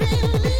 [0.00, 0.57] Really?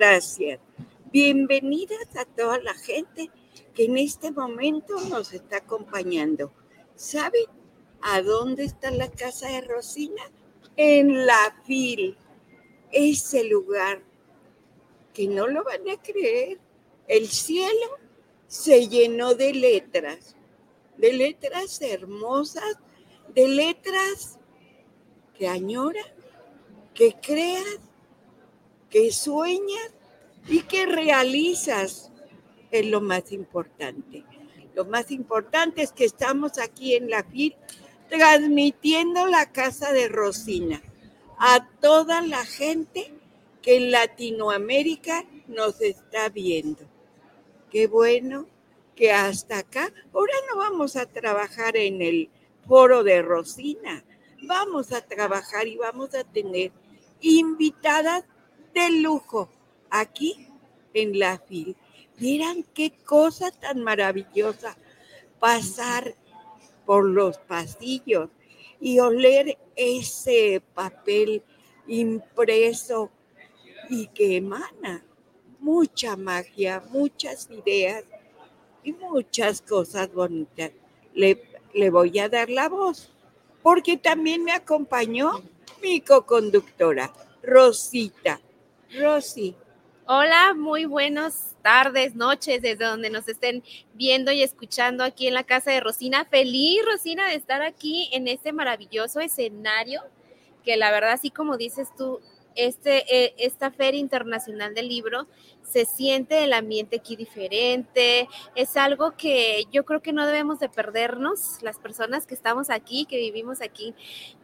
[0.00, 0.58] Gracias.
[1.12, 3.30] Bienvenidas a toda la gente
[3.74, 6.50] que en este momento nos está acompañando.
[6.94, 7.44] ¿Saben
[8.00, 10.22] a dónde está la casa de Rosina?
[10.78, 12.16] En la FIL,
[12.90, 14.02] ese lugar
[15.12, 16.58] que no lo van a creer.
[17.06, 17.98] El cielo
[18.46, 20.34] se llenó de letras,
[20.96, 22.78] de letras hermosas,
[23.34, 24.38] de letras
[25.36, 26.06] que añoran,
[26.94, 27.89] que crean,
[28.90, 29.90] que sueñas
[30.48, 32.10] y que realizas
[32.70, 34.24] es lo más importante.
[34.74, 37.56] Lo más importante es que estamos aquí en la FIL
[38.08, 40.82] transmitiendo la casa de Rosina
[41.38, 43.12] a toda la gente
[43.62, 46.84] que en Latinoamérica nos está viendo.
[47.70, 48.46] Qué bueno
[48.94, 52.28] que hasta acá, ahora no vamos a trabajar en el
[52.66, 54.04] foro de Rosina,
[54.42, 56.72] vamos a trabajar y vamos a tener
[57.20, 58.24] invitadas
[58.74, 59.48] de lujo
[59.90, 60.48] aquí
[60.94, 61.76] en la FIL.
[62.18, 64.76] Miran qué cosa tan maravillosa
[65.38, 66.14] pasar
[66.84, 68.28] por los pasillos
[68.80, 71.42] y oler ese papel
[71.86, 73.10] impreso
[73.88, 75.04] y que emana
[75.58, 78.04] mucha magia, muchas ideas
[78.82, 80.72] y muchas cosas bonitas.
[81.14, 81.42] Le,
[81.74, 83.10] le voy a dar la voz
[83.62, 85.42] porque también me acompañó
[85.82, 87.12] mi co-conductora,
[87.42, 88.40] Rosita.
[88.98, 89.56] Rosy,
[90.12, 93.62] Hola, muy buenas tardes, noches, desde donde nos estén
[93.94, 96.24] viendo y escuchando aquí en la casa de Rosina.
[96.24, 100.02] Feliz, Rosina, de estar aquí en este maravilloso escenario,
[100.64, 102.18] que la verdad, así como dices tú,
[102.56, 105.28] este, eh, esta Feria Internacional del Libro
[105.70, 110.68] se siente el ambiente aquí diferente, es algo que yo creo que no debemos de
[110.68, 113.94] perdernos las personas que estamos aquí, que vivimos aquí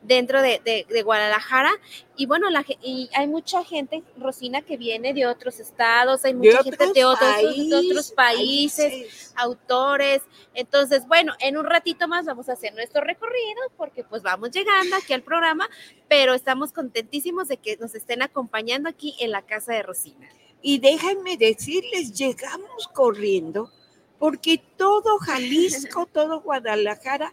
[0.03, 1.73] dentro de, de, Guadalajara.
[2.17, 6.63] Y bueno, la, y hay mucha gente, Rosina, que viene de otros estados, hay mucha
[6.63, 10.23] gente de otros, país, de otros países, países, autores.
[10.55, 14.97] Entonces, bueno, en un ratito más vamos a hacer nuestro recorrido porque pues vamos llegando
[14.97, 15.69] aquí al programa,
[16.09, 20.29] pero estamos contentísimos de que nos estén acompañando aquí en la casa de Rosina.
[20.69, 23.71] Y déjenme decirles, llegamos corriendo
[24.19, 27.33] porque todo Jalisco, todo Guadalajara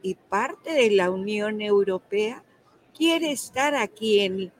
[0.00, 2.44] y parte de la Unión Europea
[2.96, 4.52] quiere estar aquí en,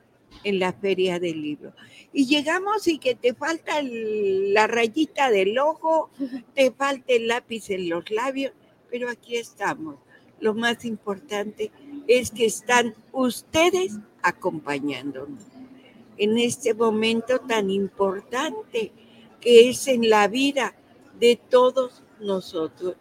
[0.43, 1.71] en la Feria del Libro.
[2.11, 6.09] Y llegamos y que te falta el, la rayita del ojo,
[6.55, 8.51] te falta el lápiz en los labios,
[8.91, 9.95] pero aquí estamos.
[10.41, 11.71] Lo más importante
[12.05, 15.48] es que están ustedes acompañándonos
[16.19, 18.91] en este momento tan importante
[19.39, 20.75] que es en la vida
[21.17, 22.95] de todos nosotros.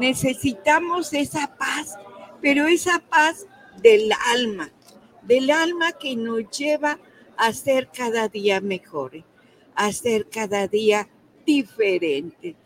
[0.00, 1.94] Necesitamos esa paz,
[2.42, 3.46] pero esa paz
[3.80, 4.72] del alma,
[5.22, 6.98] del alma que nos lleva
[7.36, 9.24] a ser cada día mejores,
[9.76, 11.08] a ser cada día
[11.46, 12.56] diferentes.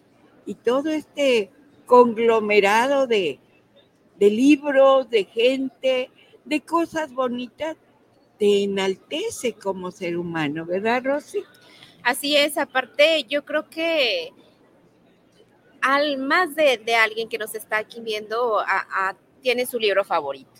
[0.46, 1.50] Y todo este
[1.84, 3.38] conglomerado de,
[4.18, 6.10] de libros, de gente,
[6.44, 7.76] de cosas bonitas,
[8.40, 11.44] te enaltece como ser humano, ¿verdad, Rosy?
[12.02, 14.32] Así es, aparte yo creo que
[15.82, 18.64] al más de, alguien que nos está aquí viendo
[19.42, 20.50] tiene su libro favorito.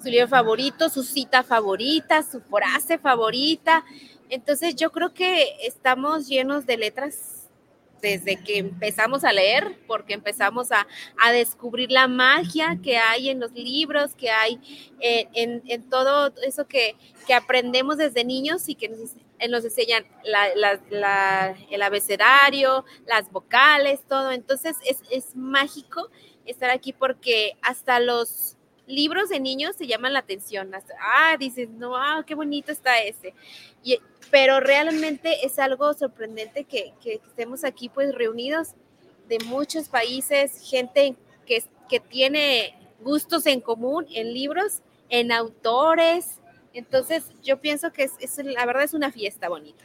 [0.00, 3.84] Su libro favorito, su cita favorita, su frase favorita.
[4.30, 7.35] Entonces yo creo que estamos llenos de letras
[8.00, 10.86] desde que empezamos a leer, porque empezamos a,
[11.32, 14.60] descubrir la magia que hay en los libros, que hay
[15.00, 16.96] en, todo eso que,
[17.34, 19.16] aprendemos desde niños y que nos,
[19.48, 20.06] nos enseñan
[21.70, 24.30] el abecedario, las vocales, todo.
[24.30, 26.08] Entonces es, es mágico
[26.46, 28.55] estar aquí porque hasta los
[28.86, 30.70] libros de niños se llaman la atención.
[31.00, 33.34] Ah, dices, no, ah, qué bonito está ese.
[33.82, 33.98] Y,
[34.30, 38.70] pero realmente es algo sorprendente que, que, estemos aquí pues reunidos
[39.28, 41.16] de muchos países, gente
[41.46, 46.40] que, que tiene gustos en común en libros, en autores.
[46.72, 49.84] Entonces yo pienso que es, la verdad es una fiesta bonita.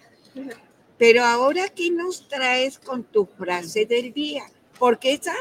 [0.98, 4.44] Pero ahora, ¿qué nos traes con tu frase del día?
[4.78, 5.34] Porque esa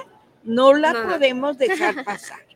[0.42, 2.49] no la podemos dejar pasar.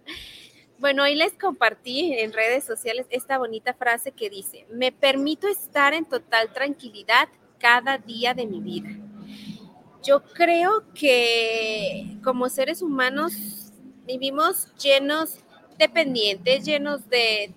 [0.85, 5.95] Bueno, hoy les compartí en redes sociales esta bonita frase que dice, me permito estar
[5.95, 8.91] en total tranquilidad cada día de mi vida.
[10.03, 13.33] Yo creo que como seres humanos
[14.07, 15.39] vivimos llenos
[15.79, 17.55] de pendientes, llenos de,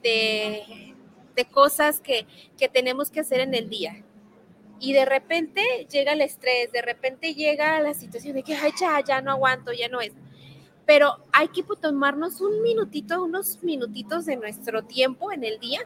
[1.35, 2.25] de, cosas que,
[2.57, 4.05] que tenemos que hacer en el día.
[4.79, 9.03] Y de repente llega el estrés, de repente llega la situación de que, ay, ya,
[9.05, 10.13] ya no aguanto, ya no es
[10.87, 15.81] pero hay que tomarnos un minutito, unos minutitos de nuestro tiempo en el día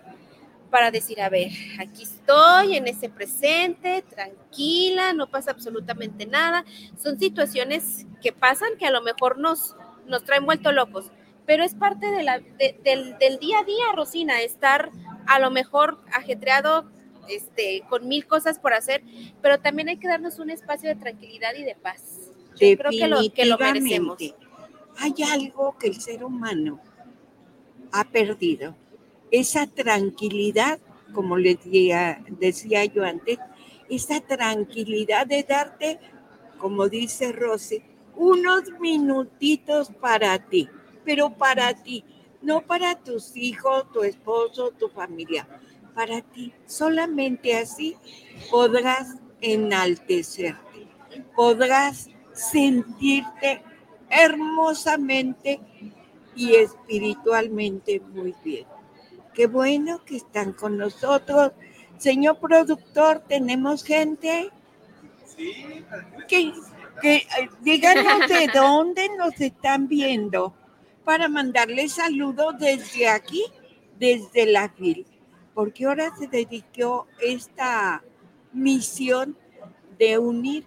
[0.70, 1.50] para decir, a ver,
[1.80, 6.64] aquí estoy en ese presente, tranquila, no pasa absolutamente nada.
[7.02, 9.76] Son situaciones que pasan que a lo mejor nos,
[10.06, 11.12] nos traen vuelto locos,
[11.48, 14.92] pero es parte de la, del, del, día a día, Rosina, estar
[15.26, 16.86] a lo mejor ajetreado
[17.28, 19.04] este, con mil cosas por hacer,
[19.42, 22.32] pero también hay que darnos un espacio de tranquilidad y de paz.
[22.56, 24.20] Yo creo que lo, que lo merecemos
[24.98, 26.80] hay algo que el ser humano
[27.92, 28.76] ha perdido.
[29.32, 30.80] Esa tranquilidad,
[31.14, 33.40] como les decía, yo antes,
[33.90, 36.00] esa tranquilidad de darte,
[36.58, 37.84] como dice Rosy,
[38.16, 40.70] unos minutitos para ti,
[41.04, 42.04] pero para ti,
[42.42, 45.48] no para tus hijos, tu esposo, tu familia,
[45.96, 46.54] para ti.
[46.66, 47.96] Solamente así
[48.50, 50.88] podrás enaltecerte,
[51.36, 53.64] podrás sentirte
[54.12, 55.60] hermosamente
[56.36, 58.66] y espiritualmente muy bien.
[59.34, 61.52] Qué bueno que están con nosotros.
[61.98, 64.50] Señor productor, ¿tenemos gente?
[65.26, 65.86] Sí.
[66.28, 66.54] Que,
[67.02, 67.28] que
[67.62, 70.54] díganos de dónde nos están viendo
[71.04, 73.44] para mandarles saludos desde aquí,
[73.98, 75.06] desde la FIL,
[75.54, 78.04] porque ahora se dedicó esta
[78.54, 79.38] misión
[79.98, 80.66] de unir,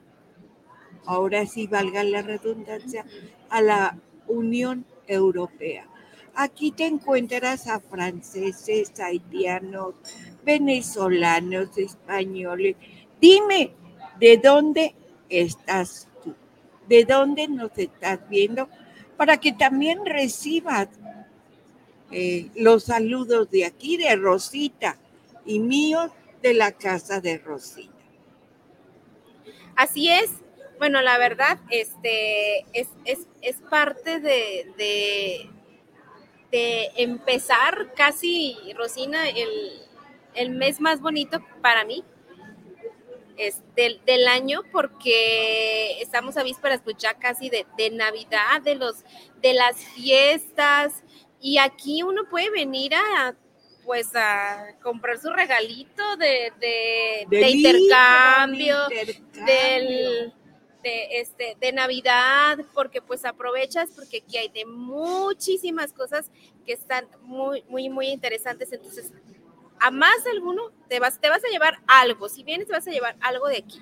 [1.07, 3.05] ahora sí valga la redundancia,
[3.51, 5.87] a la Unión Europea.
[6.35, 9.95] Aquí te encuentras a franceses, haitianos,
[10.45, 12.77] venezolanos, españoles.
[13.21, 13.73] Dime,
[14.19, 14.95] ¿de dónde
[15.29, 16.35] estás tú?
[16.89, 18.69] ¿De dónde nos estás viendo?
[19.17, 20.89] Para que también recibas
[22.11, 24.99] eh, los saludos de aquí, de Rosita,
[25.47, 26.11] y míos
[26.43, 27.93] de la casa de Rosita.
[29.77, 30.31] Así es,
[30.85, 32.89] bueno, la verdad, este, es,
[33.41, 34.71] es, parte de,
[36.51, 39.23] de, empezar casi, Rosina,
[40.35, 42.05] el, mes más bonito para mí
[43.39, 49.05] es del, año porque estamos a vísperas pues ya casi de, Navidad, de, los,
[49.41, 51.03] de las fiestas
[51.41, 53.35] y aquí uno puede venir a
[53.87, 56.53] pues a comprar su regalito de,
[57.31, 58.77] de intercambio,
[59.47, 60.35] del
[60.85, 66.31] de, este, de Navidad, porque pues aprovechas, porque aquí hay de muchísimas cosas
[66.65, 68.73] que están muy, muy, muy interesantes.
[68.73, 69.11] Entonces,
[69.81, 72.29] a más alguno te vas, te vas a llevar algo.
[72.29, 73.81] Si vienes, te vas a llevar algo de aquí.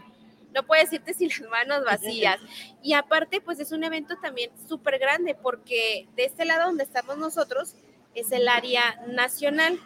[0.54, 2.40] No puedes irte sin las manos vacías.
[2.82, 7.18] Y aparte, pues es un evento también súper grande, porque de este lado donde estamos
[7.18, 7.74] nosotros
[8.14, 9.78] es el área nacional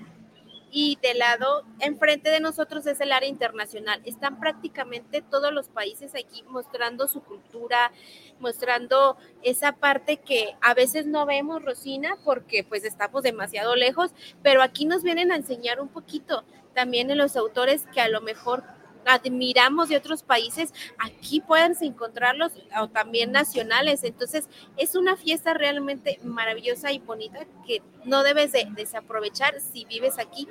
[0.79, 4.03] y del lado enfrente de nosotros es el área internacional.
[4.05, 7.93] Están prácticamente todos los países aquí mostrando su cultura,
[8.41, 14.11] mostrando esa parte que a veces no vemos, Rosina, porque pues estamos demasiado lejos,
[14.43, 18.21] pero aquí nos vienen a enseñar un poquito también en los autores que a lo
[18.21, 18.63] mejor
[19.07, 24.05] admiramos de otros países, aquí pueden encontrarlos o también nacionales.
[24.05, 30.19] Entonces, es una fiesta realmente maravillosa y bonita que no debes de desaprovechar si vives
[30.19, 30.49] aquí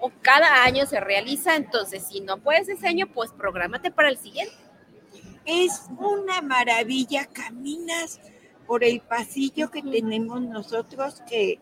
[0.00, 1.56] o cada año se realiza.
[1.56, 4.54] Entonces, si no puedes ese año, pues prográmate para el siguiente.
[5.44, 8.20] Es una maravilla, caminas
[8.66, 11.58] por el pasillo que tenemos nosotros que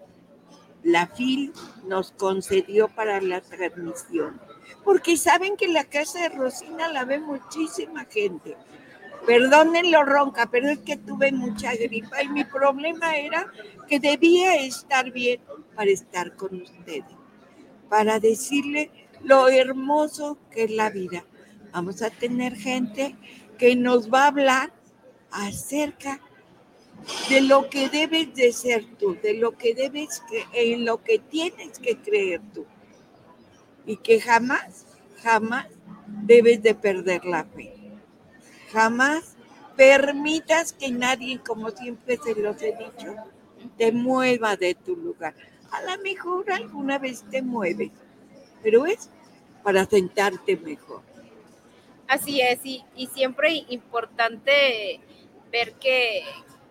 [0.83, 1.53] la FIL
[1.85, 4.41] nos concedió para la transmisión
[4.87, 8.57] porque saben que la casa de Rosina la ve muchísima gente.
[9.27, 13.51] Perdónenlo ronca, pero es que tuve mucha gripa y mi problema era
[13.89, 15.41] que debía estar bien
[15.75, 17.05] para estar con ustedes,
[17.89, 18.93] para decirle
[19.25, 21.25] lo hermoso que es la vida.
[21.73, 23.17] Vamos a tener gente
[23.59, 24.73] que nos va a hablar
[25.33, 26.21] acerca
[27.29, 31.81] de lo que debes de ser tú, de lo que debes en lo que tienes
[31.81, 32.65] que creer tú
[33.87, 34.85] y que jamás,
[35.23, 35.67] jamás
[36.07, 37.73] debes de perder la fe.
[38.73, 39.37] Jamás
[39.77, 43.15] permitas que nadie, como siempre se los he dicho,
[43.79, 45.35] te mueva de tu lugar.
[45.71, 47.93] A lo mejor alguna vez te mueves,
[48.63, 49.11] pero es
[49.63, 51.03] para sentarte mejor.
[52.09, 55.01] Así es, y, y siempre importante
[55.51, 56.23] ver que,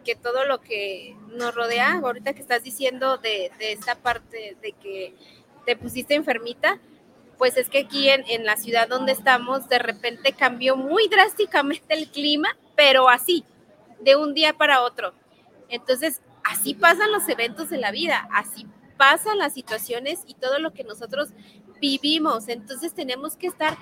[0.04, 4.72] que todo lo que nos rodea, ahorita que estás diciendo de, de esta parte de
[4.74, 5.14] que
[5.66, 6.80] te pusiste enfermita,
[7.38, 12.10] pues es que aquí en, la ciudad donde estamos, de repente cambió muy drásticamente el
[12.10, 13.44] clima, pero así,
[14.00, 15.14] de un día para otro.
[15.70, 20.74] Entonces, así pasan los eventos de la vida, así pasan las situaciones y todo lo
[20.74, 21.30] que nosotros
[21.82, 22.48] vivimos.
[22.48, 23.78] Entonces, tenemos que estar,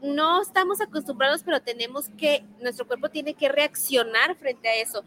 [0.00, 5.04] no estamos acostumbrados, pero tenemos que, nuestro cuerpo tiene que reaccionar frente a eso.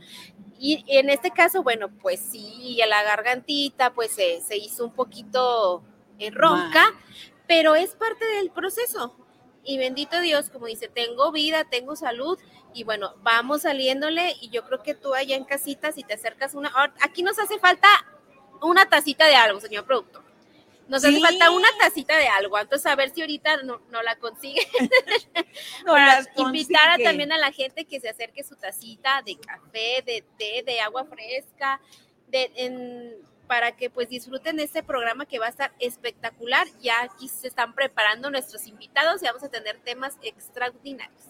[0.59, 5.83] Y en este caso, bueno, pues sí, a la gargantita, pues se, hizo un poquito
[6.29, 6.93] ronca,
[7.51, 9.13] pero es parte del proceso.
[9.65, 12.39] Y bendito Dios, como dice, tengo vida, tengo salud
[12.73, 16.55] y bueno, vamos saliéndole y yo creo que tú allá en casita, si te acercas
[16.55, 17.89] una, aquí nos hace falta
[18.61, 20.23] una tacita de algo, señor productor.
[20.87, 24.15] Nos hace falta una tacita de algo, entonces a ver si ahorita no, no la
[24.15, 24.65] consigue.
[25.85, 30.63] Para invitar también a la gente que se acerque su tacita de café, de té,
[30.65, 31.81] de agua fresca,
[32.29, 33.17] de, en,
[33.51, 36.65] para que pues disfruten este programa que va a estar espectacular.
[36.81, 41.21] Ya aquí se están preparando nuestros invitados y vamos a tener temas extraordinarios.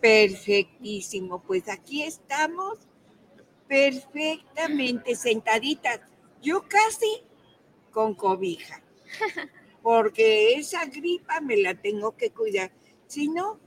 [0.00, 2.78] Perfectísimo, pues aquí estamos
[3.68, 6.00] perfectamente sentaditas.
[6.40, 7.22] Yo casi
[7.90, 8.82] con cobija,
[9.82, 12.70] porque esa gripa me la tengo que cuidar.
[13.08, 13.60] Si no,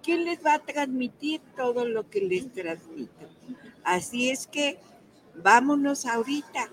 [0.00, 3.28] ¿quién les va a transmitir todo lo que les transmito?
[3.82, 4.78] Así es que
[5.34, 6.70] vámonos ahorita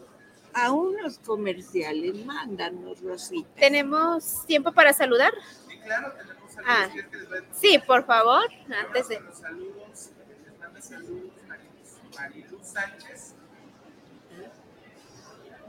[0.58, 2.26] a unos comerciales.
[2.26, 3.48] Mándanos, Rosita.
[3.56, 5.32] ¿Tenemos tiempo para saludar?
[5.68, 6.66] Sí, claro, tenemos saludos.
[6.68, 6.90] Ah,
[7.54, 8.50] sí, por favor,
[8.86, 9.16] antes de...
[9.40, 10.10] Saludos,
[10.46, 11.32] les manda saludos
[12.18, 13.34] Marilu Sánchez.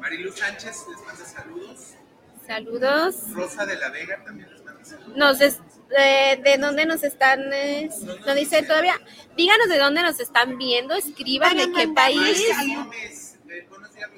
[0.00, 1.94] Marilu Sánchez les manda saludos.
[2.46, 3.16] Saludos.
[3.34, 5.16] Rosa de la Vega también les manda saludos.
[5.16, 5.58] Nos es,
[5.90, 7.90] de, de, dónde nos están, eh,
[8.26, 8.98] no dice todavía,
[9.36, 12.42] díganos de dónde nos están viendo, escriban de qué país.
[12.74, 14.10] Gómez, eh, buenos días,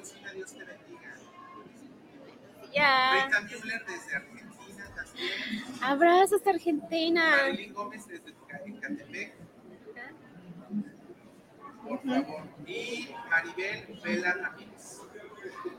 [2.73, 3.25] Ya.
[3.25, 5.63] Rita desde Argentina también.
[5.81, 7.37] Abrazos hasta Argentina.
[7.41, 9.33] Marilyn Gómez desde Catepec.
[11.87, 12.43] Por favor.
[12.67, 15.01] Y Maribel Vela Ramírez.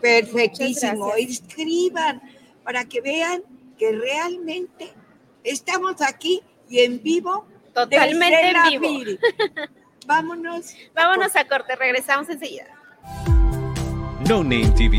[0.01, 1.15] Perfectísimo.
[1.15, 2.21] Escriban
[2.65, 3.43] para que vean
[3.79, 4.93] que realmente
[5.45, 7.47] estamos aquí y en vivo.
[7.75, 9.19] Totalmente en vivo.
[10.07, 10.75] Vámonos.
[10.95, 12.67] Vámonos a corte, regresamos enseguida.
[14.29, 14.99] No Name TV.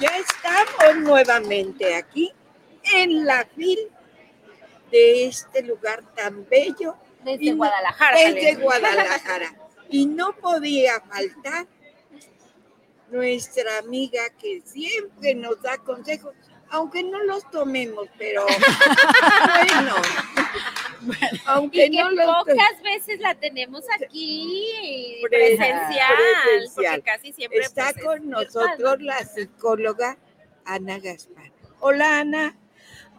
[0.00, 2.32] Ya estamos nuevamente aquí
[2.94, 3.78] en la fil
[4.90, 6.96] de este lugar tan bello.
[7.24, 8.16] Desde Y Guadalajara.
[8.18, 8.54] Desde.
[8.56, 9.54] Guadalajara.
[9.90, 11.66] Y no podía faltar
[13.10, 16.34] nuestra amiga que siempre nos da consejos,
[16.70, 18.44] aunque no los tomemos, pero
[19.66, 19.94] bueno,
[21.48, 26.12] Aunque Y que no lo pocas veces la tenemos aquí Pre- presencial,
[26.44, 26.74] presencial.
[26.74, 29.04] porque casi siempre Está pues, es con nosotros ¿no?
[29.06, 30.18] la psicóloga
[30.64, 31.50] Ana Gaspar.
[31.80, 32.56] Hola Ana.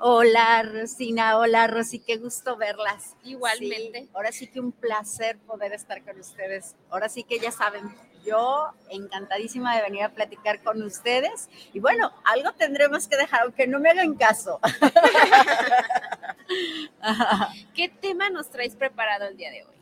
[0.02, 3.16] Hola Rosina, hola Rosy, qué gusto verlas.
[3.24, 4.04] Igualmente.
[4.04, 6.76] Sí, ahora sí que un placer poder estar con ustedes.
[6.90, 7.84] Ahora sí que ya saben,
[8.26, 11.50] yo encantadísima de venir a platicar con ustedes.
[11.74, 14.60] Y bueno, algo tendremos que dejar, aunque no me hagan caso.
[17.76, 19.80] ¿Qué tema nos traes preparado el día de hoy?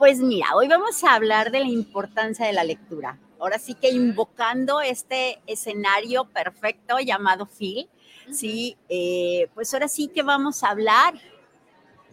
[0.00, 3.18] Pues mira, hoy vamos a hablar de la importancia de la lectura.
[3.38, 7.86] Ahora sí que invocando este escenario perfecto llamado Phil,
[8.32, 11.20] sí, eh, pues ahora sí que vamos a hablar,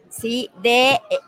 [0.10, 1.00] sí, de...
[1.10, 1.20] eh,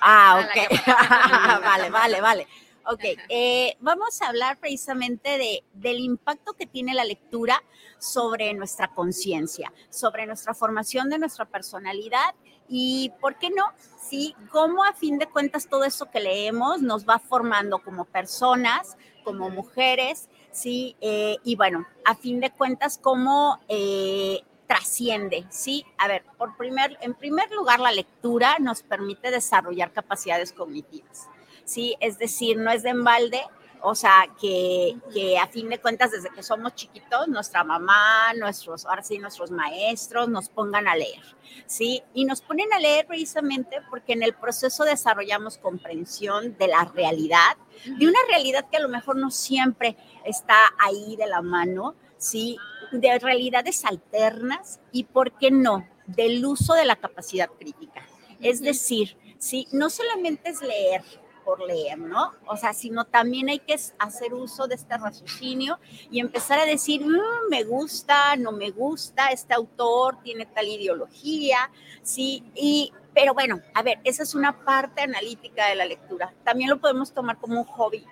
[0.00, 0.86] ah, ok,
[1.62, 2.48] vale, vale, vale.
[2.86, 7.62] Ok, eh, vamos a hablar precisamente de, del impacto que tiene la lectura
[7.98, 12.34] sobre nuestra conciencia, sobre nuestra formación de nuestra personalidad
[12.68, 13.64] y, ¿por qué no?
[13.98, 18.96] Sí, cómo a fin de cuentas todo eso que leemos nos va formando como personas,
[19.22, 25.84] como mujeres, sí, eh, y bueno, a fin de cuentas cómo eh, trasciende, sí.
[25.98, 31.28] A ver, por primer, en primer lugar, la lectura nos permite desarrollar capacidades cognitivas,
[31.64, 33.42] sí, es decir, no es de embalde.
[33.86, 38.86] O sea, que, que a fin de cuentas, desde que somos chiquitos, nuestra mamá, nuestros,
[38.86, 41.22] ahora sí, nuestros maestros nos pongan a leer,
[41.66, 42.02] ¿sí?
[42.14, 47.58] Y nos ponen a leer precisamente porque en el proceso desarrollamos comprensión de la realidad,
[47.84, 52.56] de una realidad que a lo mejor no siempre está ahí de la mano, ¿sí?
[52.90, 58.02] De realidades alternas y, ¿por qué no?, del uso de la capacidad crítica.
[58.40, 59.68] Es decir, ¿sí?
[59.72, 61.02] No solamente es leer
[61.44, 62.32] por leer, ¿no?
[62.46, 65.78] O sea, sino también hay que hacer uso de este raciocinio
[66.10, 71.70] y empezar a decir, "Mm, me gusta, no me gusta, este autor tiene tal ideología,
[72.02, 72.42] ¿sí?
[72.54, 76.32] Y, pero bueno, a ver, esa es una parte analítica de la lectura.
[76.44, 78.04] También lo podemos tomar como un hobby,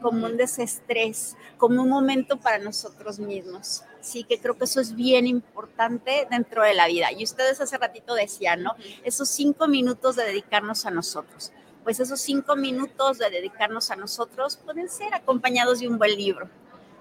[0.00, 3.84] como un desestrés, como un momento para nosotros mismos.
[4.00, 7.12] Sí, que creo que eso es bien importante dentro de la vida.
[7.12, 8.74] Y ustedes hace ratito decían, ¿no?
[9.04, 11.52] Esos cinco minutos de dedicarnos a nosotros.
[11.90, 16.48] Pues esos cinco minutos de dedicarnos a nosotros pueden ser acompañados de un buen libro.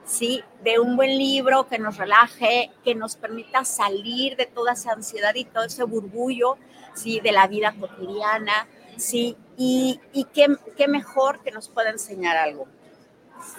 [0.04, 4.93] Sí, de un buen libro que nos relaje, que nos permita salir de toda esa
[4.93, 6.58] ansiedad y todo ese burbullo,
[6.95, 12.36] sí, de la vida cotidiana, sí, y, y qué, qué mejor que nos pueda enseñar
[12.36, 12.67] algo.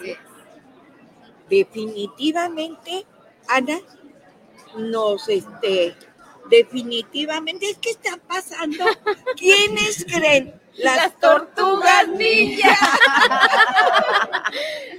[0.01, 0.13] Sí.
[1.49, 3.05] Definitivamente,
[3.47, 3.79] Ana,
[4.75, 5.95] nos este,
[6.49, 8.83] definitivamente es que está pasando.
[9.37, 10.60] ¿Quiénes creen?
[10.77, 12.69] Las, Las tortugas ninja.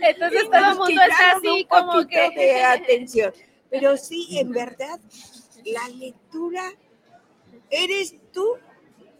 [0.03, 2.31] Entonces todo el mundo está así un como que...
[2.31, 3.33] de atención.
[3.71, 5.01] Pero sí, en verdad,
[5.65, 6.73] la lectura
[7.71, 8.59] eres tú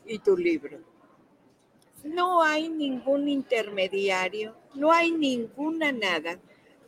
[0.05, 0.81] y tu libro.
[2.05, 6.39] No hay ningún intermediario, no hay ninguna nada,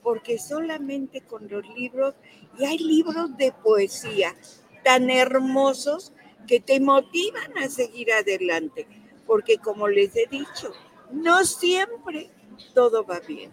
[0.03, 2.15] porque solamente con los libros,
[2.59, 4.35] y hay libros de poesía
[4.83, 6.13] tan hermosos
[6.47, 8.87] que te motivan a seguir adelante,
[9.27, 10.73] porque como les he dicho,
[11.11, 12.31] no siempre
[12.75, 13.51] todo va bien.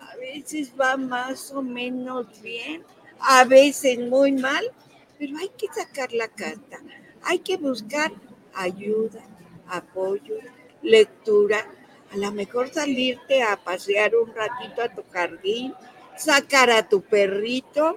[0.00, 2.84] A veces va más o menos bien,
[3.18, 4.70] a veces muy mal,
[5.18, 6.78] pero hay que sacar la carta,
[7.22, 8.12] hay que buscar
[8.54, 9.22] ayuda,
[9.68, 10.36] apoyo,
[10.82, 11.66] lectura,
[12.12, 15.74] a lo mejor salirte a pasear un ratito a tu jardín,
[16.16, 17.96] sacar a tu perrito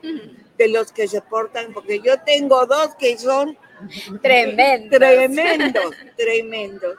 [0.57, 3.57] de los que se portan, porque yo tengo dos que son
[4.21, 4.97] Tremendo.
[4.97, 6.97] tremendos, tremendos.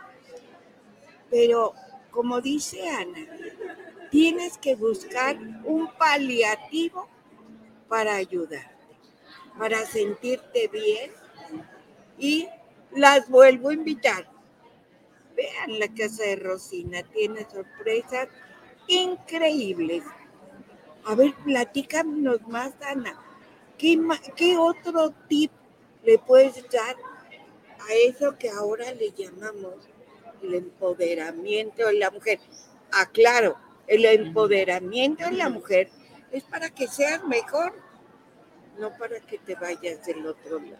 [1.30, 1.74] Pero
[2.10, 3.26] como dice Ana,
[4.10, 7.08] tienes que buscar un paliativo
[7.88, 8.70] para ayudarte,
[9.58, 11.10] para sentirte bien
[12.18, 12.48] y
[12.92, 14.28] las vuelvo a invitar.
[15.36, 18.28] Vean la casa de Rosina, tiene sorpresas
[18.88, 20.02] increíbles.
[21.04, 23.16] A ver, platícanos más, Ana.
[23.76, 23.96] ¿Qué,
[24.34, 25.52] qué otro tip
[26.08, 26.96] le puedes dar
[27.86, 29.74] a eso que ahora le llamamos
[30.42, 32.40] el empoderamiento de la mujer?
[32.90, 35.90] Aclaro, el empoderamiento de la mujer
[36.32, 37.74] es para que seas mejor,
[38.78, 40.78] no para que te vayas del otro lado.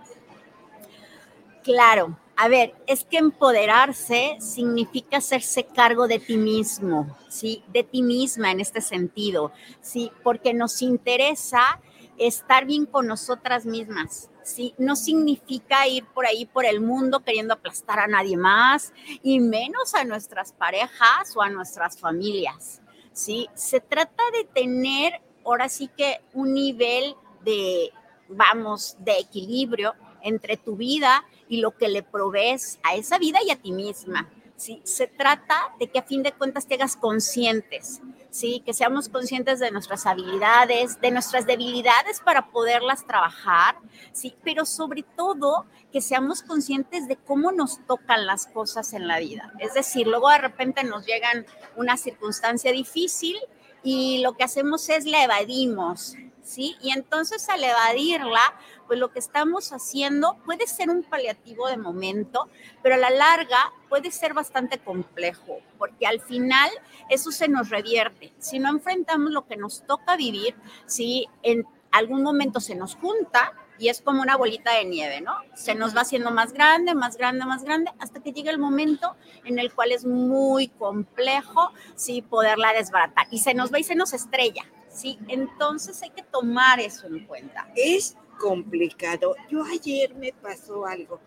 [1.63, 7.63] Claro, a ver, es que empoderarse significa hacerse cargo de ti mismo, ¿sí?
[7.69, 10.11] De ti misma en este sentido, ¿sí?
[10.23, 11.83] Porque nos interesa
[12.17, 14.75] estar bien con nosotras mismas, ¿sí?
[14.79, 19.95] No significa ir por ahí por el mundo queriendo aplastar a nadie más y menos
[19.95, 22.81] a nuestras parejas o a nuestras familias,
[23.13, 23.49] ¿sí?
[23.55, 27.91] Se trata de tener ahora sí que un nivel de,
[28.29, 33.51] vamos, de equilibrio entre tu vida y lo que le provees a esa vida y
[33.51, 34.29] a ti misma.
[34.57, 34.81] ¿sí?
[34.85, 38.63] Se trata de que a fin de cuentas te hagas conscientes, ¿sí?
[38.65, 43.77] que seamos conscientes de nuestras habilidades, de nuestras debilidades para poderlas trabajar,
[44.13, 44.35] ¿sí?
[44.45, 49.53] pero sobre todo que seamos conscientes de cómo nos tocan las cosas en la vida.
[49.59, 53.37] Es decir, luego de repente nos llegan una circunstancia difícil
[53.83, 56.17] y lo que hacemos es la evadimos,
[56.57, 58.55] Y entonces al evadirla,
[58.87, 62.49] pues lo que estamos haciendo puede ser un paliativo de momento,
[62.83, 66.71] pero a la larga puede ser bastante complejo, porque al final
[67.11, 68.33] eso se nos revierte.
[68.39, 70.55] Si no enfrentamos lo que nos toca vivir,
[70.87, 75.37] si en algún momento se nos junta, y es como una bolita de nieve, ¿no?
[75.55, 79.15] Se nos va haciendo más grande, más grande, más grande, hasta que llega el momento
[79.45, 83.29] en el cual es muy complejo, sí, poderla desbaratar.
[83.31, 84.65] Y se nos va y se nos estrella,
[84.99, 85.19] ¿sí?
[85.29, 87.71] Entonces hay que tomar eso en cuenta.
[87.77, 89.35] Es complicado.
[89.51, 91.21] Yo ayer me pasó algo.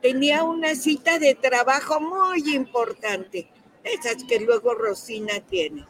[0.00, 3.50] Tenía una cita de trabajo muy importante,
[3.82, 5.86] esas que luego Rosina tiene.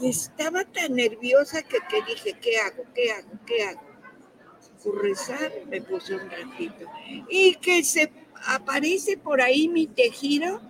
[0.00, 2.84] Y estaba tan nerviosa que, que dije, ¿qué hago?
[2.94, 3.30] ¿Qué hago?
[3.44, 3.82] ¿Qué hago?
[4.82, 6.86] Por rezar me puse un ratito.
[7.28, 8.12] Y que se
[8.46, 10.60] aparece por ahí mi tejido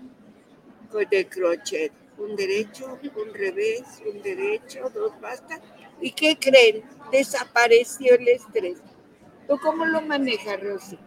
[0.90, 1.92] con el crochet.
[2.16, 5.60] Un derecho, un revés, un derecho, dos basta.
[6.00, 6.84] ¿Y qué creen?
[7.10, 8.78] Desapareció el estrés.
[9.46, 10.98] ¿Tú cómo lo manejas, Rosy?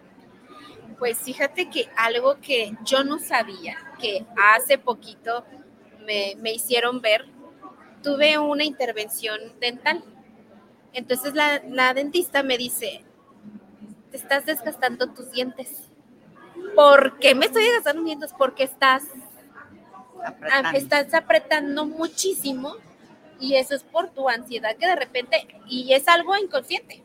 [0.98, 5.46] Pues fíjate que algo que yo no sabía, que hace poquito
[6.06, 7.26] me, me hicieron ver,
[8.04, 10.04] tuve una intervención dental.
[10.94, 13.04] Entonces la, la, dentista me dice,
[14.12, 15.90] te estás desgastando tus dientes.
[16.76, 18.34] ¿Por qué me estoy desgastando mis dientes?
[18.38, 19.04] Porque estás
[20.24, 20.78] apretando.
[20.78, 22.76] estás apretando muchísimo
[23.42, 27.04] y eso es por tu ansiedad que de repente, y es algo inconsciente.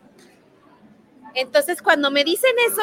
[1.34, 2.82] Entonces cuando me dicen eso,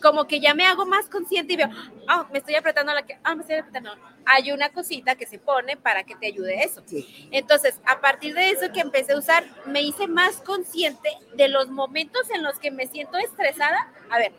[0.00, 1.68] como que ya me hago más consciente y veo,
[2.08, 3.94] ah, me estoy apretando la que, ah, me estoy apretando.
[4.24, 6.82] Hay una cosita que se pone para que te ayude eso.
[6.86, 7.28] Sí.
[7.30, 11.68] Entonces, a partir de eso que empecé a usar, me hice más consciente de los
[11.68, 13.92] momentos en los que me siento estresada.
[14.10, 14.32] A ver,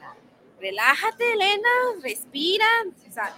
[0.59, 1.69] relájate, Elena,
[2.01, 2.65] respira,
[3.07, 3.33] o sea,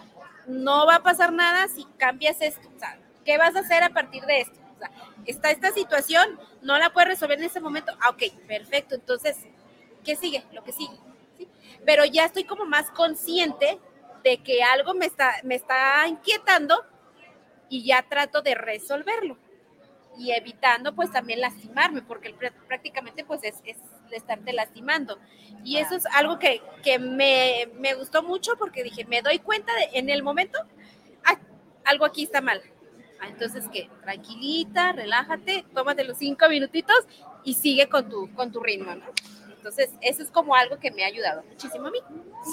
[0.47, 2.69] no va a pasar nada si cambias esto.
[2.75, 4.62] O sea, ¿qué vas a hacer a partir de esto?
[4.87, 4.91] Sea,
[5.25, 7.91] está esta situación, no la puedes resolver en ese momento.
[8.01, 8.95] Ah, ok, perfecto.
[8.95, 9.37] Entonces,
[10.03, 10.43] ¿qué sigue?
[10.51, 10.97] Lo que sigue
[11.85, 13.79] pero ya estoy como más consciente
[14.23, 16.83] de que algo me está, me está inquietando
[17.69, 19.37] y ya trato de resolverlo
[20.17, 22.35] y evitando pues también lastimarme, porque
[22.67, 23.77] prácticamente pues es, es
[24.11, 25.17] estarte lastimando.
[25.63, 29.73] Y eso es algo que, que me, me, gustó mucho porque dije, me doy cuenta
[29.73, 30.59] de, en el momento,
[31.25, 31.39] ah,
[31.83, 32.61] algo aquí está mal.
[33.23, 37.07] Ah, entonces, que tranquilita, relájate, tómate los cinco minutitos
[37.45, 39.05] y sigue con tu, con tu ritmo, ¿no?
[39.55, 41.99] Entonces, eso es como algo que me ha ayudado muchísimo a mí.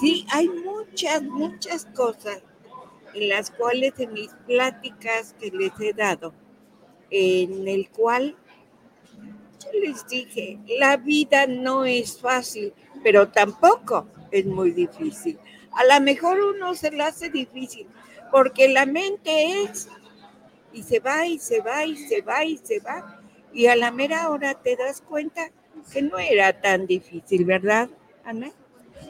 [0.00, 2.40] Sí, hay muchas, muchas cosas
[3.14, 6.32] en las cuales en mis pláticas que les he dado,
[7.10, 8.36] en el cual
[9.64, 15.36] yo les dije, la vida no es fácil, pero tampoco es muy difícil.
[15.72, 17.88] A lo mejor uno se la hace difícil,
[18.30, 19.88] porque la mente es,
[20.72, 23.20] y se va, y se va, y se va, y se va,
[23.52, 25.50] y a la mera hora te das cuenta
[25.92, 27.88] que no era tan difícil, ¿verdad,
[28.24, 28.52] Ana?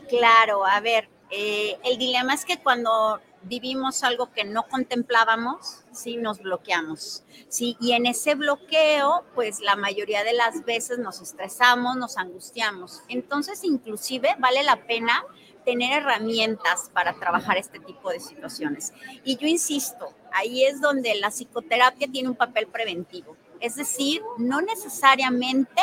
[0.08, 6.16] Claro, a ver, eh, el dilema es que cuando vivimos algo que no contemplábamos, sí,
[6.16, 11.96] nos bloqueamos, sí, y en ese bloqueo, pues la mayoría de las veces nos estresamos,
[11.96, 13.02] nos angustiamos.
[13.08, 15.24] Entonces, inclusive vale la pena
[15.64, 18.92] tener herramientas para trabajar este tipo de situaciones.
[19.24, 23.36] Y yo insisto, ahí es donde la psicoterapia tiene un papel preventivo.
[23.60, 25.82] Es decir, no necesariamente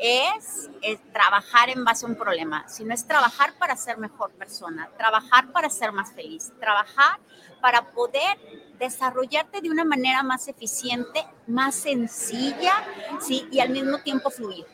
[0.00, 0.68] es,
[1.12, 5.70] trabajar en base a un problema, sino es trabajar para ser mejor persona, trabajar para
[5.70, 7.18] ser más feliz, trabajar
[7.62, 8.36] para poder
[8.78, 12.72] desarrollarte de una manera más eficiente, más sencilla,
[13.20, 13.48] ¿sí?
[13.50, 14.66] Y al mismo tiempo fluir.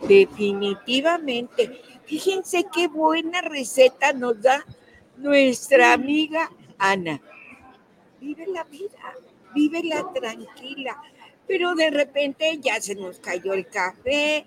[0.00, 1.80] Definitivamente.
[2.04, 4.64] Fíjense qué buena receta nos da
[5.16, 7.20] nuestra amiga Ana.
[8.20, 9.14] Vive la vida,
[9.54, 11.00] vive la tranquila
[11.46, 14.46] pero de repente ya se nos cayó el café,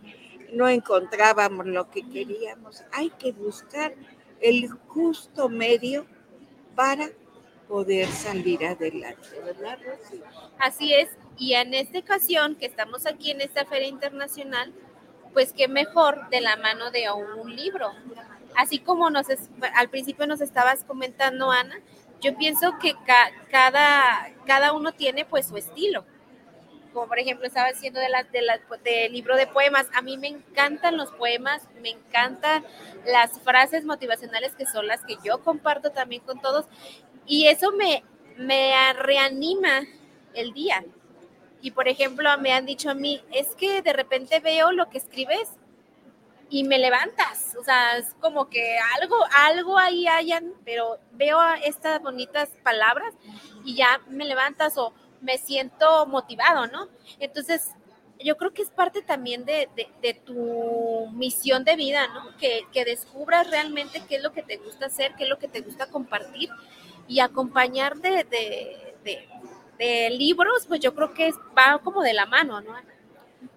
[0.53, 2.83] no encontrábamos lo que queríamos.
[2.91, 3.93] Hay que buscar
[4.41, 6.05] el justo medio
[6.75, 7.09] para
[7.67, 10.21] poder salir adelante, ¿verdad, Rosy?
[10.57, 14.73] Así es, y en esta ocasión que estamos aquí en esta feria internacional,
[15.33, 17.91] pues qué mejor de la mano de un libro.
[18.55, 19.27] Así como nos
[19.75, 21.79] al principio nos estabas comentando, Ana,
[22.21, 22.95] yo pienso que
[23.51, 26.05] cada, cada uno tiene pues su estilo
[26.93, 29.87] como por ejemplo estaba haciendo de la, de la, del libro de poemas.
[29.93, 32.65] A mí me encantan los poemas, me encantan
[33.05, 36.65] las frases motivacionales que son las que yo comparto también con todos.
[37.25, 38.03] Y eso me,
[38.37, 39.81] me reanima
[40.33, 40.83] el día.
[41.61, 44.97] Y por ejemplo, me han dicho a mí, es que de repente veo lo que
[44.97, 45.49] escribes
[46.49, 47.55] y me levantas.
[47.59, 53.13] O sea, es como que algo, algo ahí hayan, pero veo estas bonitas palabras
[53.63, 56.87] y ya me levantas o me siento motivado, ¿no?
[57.19, 57.71] Entonces,
[58.19, 59.69] yo creo que es parte también de,
[60.25, 62.35] tu misión de vida, ¿no?
[62.37, 65.61] Que, descubras realmente qué es lo que te gusta hacer, qué es lo que te
[65.61, 66.49] gusta compartir
[67.07, 68.25] y acompañar de,
[69.79, 72.73] de libros, pues yo creo que va como de la mano, ¿no?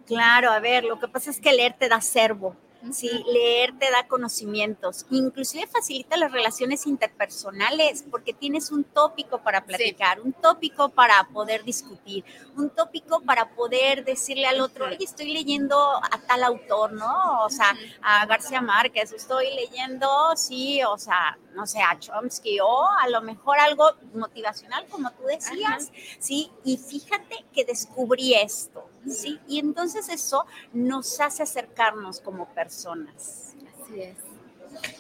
[0.07, 2.57] Claro, a ver, lo que pasa es que leer te da servo.
[2.91, 3.25] ¿Sí?
[3.33, 10.21] Leer te da conocimientos, inclusive facilita las relaciones interpersonales porque tienes un tópico para platicar,
[10.21, 12.25] un tópico para poder discutir,
[12.57, 17.45] un tópico para poder decirle al otro, oye, estoy leyendo a tal autor, ¿no?
[17.45, 22.89] O sea, a García Márquez, estoy leyendo, sí, o sea, no sé, a Chomsky o
[22.89, 26.51] a lo mejor algo motivacional, como tú decías, ¿sí?
[26.65, 29.39] Y fíjate que descubrí esto, ¿sí?
[29.49, 33.55] Y entonces eso nos hace acercarnos como personas.
[33.83, 34.17] Así es.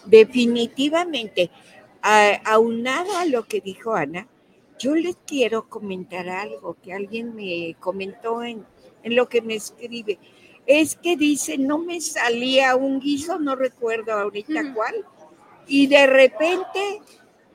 [0.05, 1.51] Definitivamente,
[2.45, 4.29] aunado a lo que dijo Ana,
[4.79, 8.67] yo les quiero comentar algo que alguien me comentó en,
[9.03, 10.19] en lo que me escribe.
[10.67, 14.95] Es que dice, no me salía un guiso, no recuerdo ahorita cuál,
[15.67, 17.01] y de repente,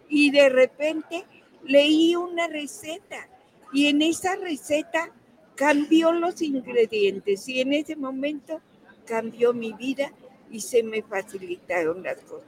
[0.10, 1.26] y de repente
[1.64, 3.28] leí una receta
[3.74, 5.12] y en esa receta
[5.58, 8.62] cambió los ingredientes y en ese momento
[9.06, 10.14] cambió mi vida
[10.52, 12.48] y se me facilitaron las cosas.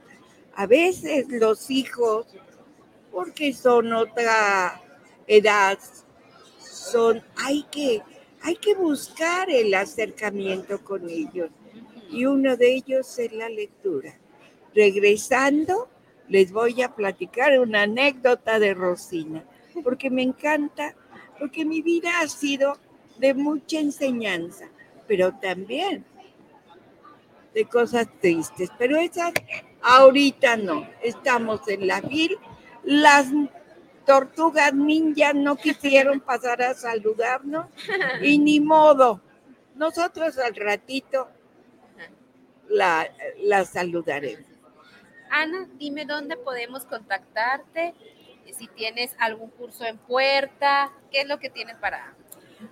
[0.54, 2.26] A veces los hijos,
[3.10, 4.80] porque son otra
[5.26, 5.78] edad,
[6.58, 8.00] son, hay que,
[8.42, 11.50] hay que buscar el acercamiento con ellos.
[12.10, 14.14] Y uno de ellos es la lectura.
[14.72, 15.88] Regresando,
[16.28, 19.44] les voy a platicar una anécdota de Rosina,
[19.82, 20.94] porque me encanta,
[21.40, 22.78] porque mi vida ha sido
[23.20, 24.68] de mucha enseñanza,
[25.06, 26.04] pero también
[27.54, 28.70] de cosas tristes.
[28.78, 29.32] Pero esas
[29.82, 30.88] ahorita no.
[31.02, 32.38] Estamos en la vil.
[32.82, 33.28] Las
[34.06, 37.66] tortugas ninja no quisieron pasar a saludarnos
[38.22, 39.20] y ni modo.
[39.74, 41.28] Nosotros al ratito
[42.68, 44.46] la, la saludaremos.
[45.30, 47.94] Ana, dime dónde podemos contactarte,
[48.52, 52.14] si tienes algún curso en puerta, qué es lo que tienes para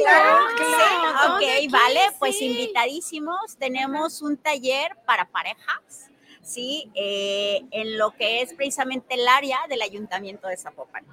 [1.27, 3.57] ok, vale, pues invitadísimos.
[3.57, 6.09] Tenemos un taller para parejas,
[6.41, 11.05] sí, eh, en lo que es precisamente el área del Ayuntamiento de Zapopan.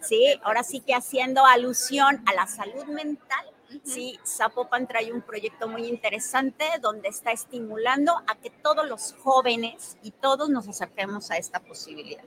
[0.00, 3.46] Sí, ahora sí que haciendo alusión a la salud mental
[3.84, 9.98] Sí, Zapopan trae un proyecto muy interesante donde está estimulando a que todos los jóvenes
[10.02, 12.24] y todos nos acerquemos a esta posibilidad.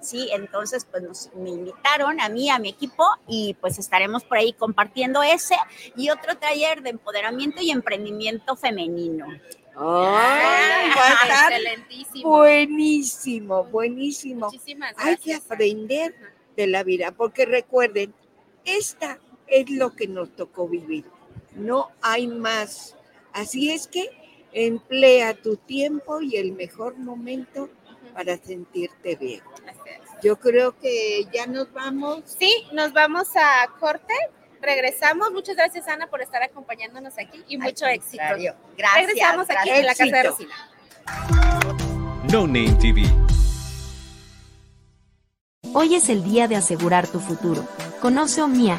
[0.00, 4.38] Sí, entonces pues nos, me invitaron a mí, a mi equipo y pues estaremos por
[4.38, 5.56] ahí compartiendo ese
[5.96, 9.26] y otro taller de empoderamiento y emprendimiento femenino.
[9.76, 10.90] ¡Ay!
[10.96, 12.30] Ah, excelentísimo.
[12.30, 14.46] Buenísimo, buenísimo.
[14.46, 15.08] Muchísimas gracias.
[15.08, 16.14] Hay que aprender
[16.56, 18.14] de la vida, porque recuerden,
[18.64, 21.04] esta es lo que nos tocó vivir.
[21.54, 22.96] No hay más.
[23.32, 24.10] Así es que
[24.52, 27.68] emplea tu tiempo y el mejor momento
[28.14, 29.42] para sentirte bien.
[30.22, 32.22] Yo creo que ya nos vamos.
[32.38, 34.14] Sí, nos vamos a corte.
[34.62, 35.32] Regresamos.
[35.32, 38.22] Muchas gracias, Ana, por estar acompañándonos aquí y mucho éxito.
[38.22, 38.56] Gracias.
[39.06, 40.70] Regresamos aquí en la Casa de Rosina.
[42.32, 43.02] No Name TV.
[45.74, 47.66] Hoy es el día de asegurar tu futuro.
[48.00, 48.78] Conoce OMIA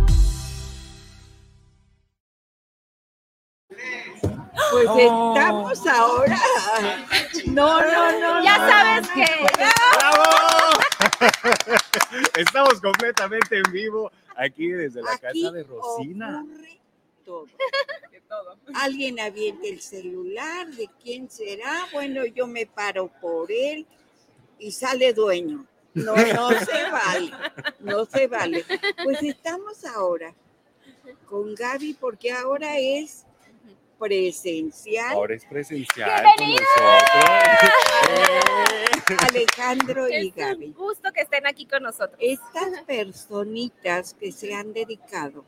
[4.71, 6.37] Pues estamos ahora.
[7.45, 8.43] No, no, no.
[8.43, 8.69] Ya no.
[8.69, 9.25] sabes que.
[9.97, 10.23] ¡Bravo!
[12.37, 16.43] Estamos completamente en vivo aquí desde la Aquí casa de Rosina.
[16.43, 16.79] ocurre
[18.27, 18.57] todo.
[18.75, 21.85] Alguien avienta el celular, ¿de quién será?
[21.93, 23.85] Bueno, yo me paro por él
[24.57, 25.65] y sale dueño.
[25.93, 27.31] No, no se vale,
[27.79, 28.65] no se vale.
[29.03, 30.33] Pues estamos ahora
[31.25, 33.25] con Gaby porque ahora es
[34.01, 35.13] presencial.
[35.13, 37.71] Ahora es presencial con nosotros.
[39.29, 40.65] Alejandro y Es Gaby.
[40.67, 42.17] un gusto que estén aquí con nosotros.
[42.19, 45.45] Estas personitas que se han dedicado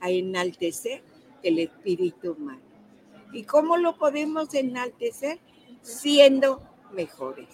[0.00, 1.02] a enaltecer
[1.42, 2.60] el espíritu humano.
[3.32, 5.38] ¿Y cómo lo podemos enaltecer?
[5.80, 7.48] Siendo mejores,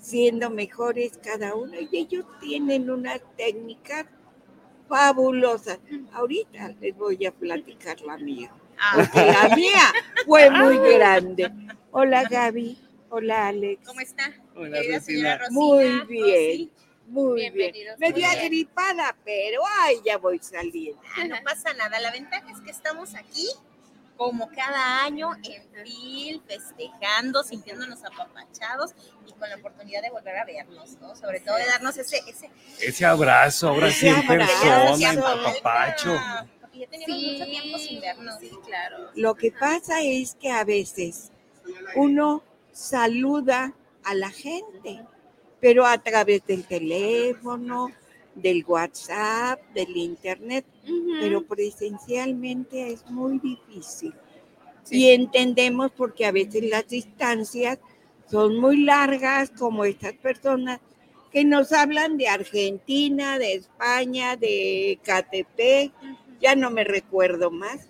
[0.00, 1.74] siendo mejores cada uno.
[1.80, 4.06] Y ellos tienen unas técnicas
[4.88, 5.78] fabulosas.
[6.12, 8.52] Ahorita les voy a platicar la mía,
[8.94, 9.92] porque la mía
[10.26, 11.50] fue muy grande.
[11.90, 12.78] Hola Gaby,
[13.10, 13.86] hola Alex.
[13.86, 14.32] ¿Cómo está?
[14.54, 15.38] Hola, Querida señora Rosina.
[15.38, 16.12] Rosina, Muy Rosy.
[16.12, 16.70] bien,
[17.08, 17.54] muy bien.
[17.54, 17.98] Bienvenidos.
[17.98, 18.24] Bien.
[18.26, 21.00] agripada, pero ay, ya voy saliendo.
[21.16, 22.00] Ah, no pasa nada.
[22.00, 23.46] La ventaja es que estamos aquí
[24.16, 28.94] como cada año en FIL, festejando, sintiéndonos apapachados
[29.26, 31.14] y con la oportunidad de volver a vernos, ¿no?
[31.14, 32.22] Sobre todo de darnos ese...
[32.26, 36.18] ese Ese abrazo, ahora sí en persona, en Abrazo.
[36.78, 38.34] Ya teníamos mucho tiempo sin vernos.
[38.40, 39.10] Sí, claro.
[39.14, 41.30] Lo que pasa es que a veces
[41.94, 45.04] uno saluda a la gente,
[45.60, 47.90] pero a través del teléfono,
[48.34, 50.64] del WhatsApp, del internet,
[51.20, 54.12] pero presencialmente es muy difícil.
[54.90, 57.78] Y entendemos porque a veces las distancias
[58.30, 60.80] son muy largas, como estas personas
[61.32, 65.92] que nos hablan de Argentina, de España, de Catepec,
[66.40, 67.88] ya no me recuerdo más.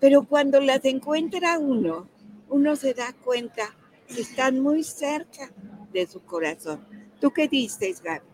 [0.00, 2.08] Pero cuando las encuentra uno,
[2.48, 3.74] uno se da cuenta
[4.08, 5.50] que están muy cerca
[5.92, 6.84] de su corazón.
[7.20, 8.26] ¿Tú qué dices, Gaby?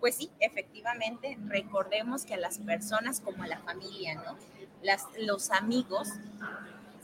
[0.00, 4.36] Pues sí, efectivamente, recordemos que a las personas como a la familia, ¿no?
[4.82, 6.08] Las, los amigos,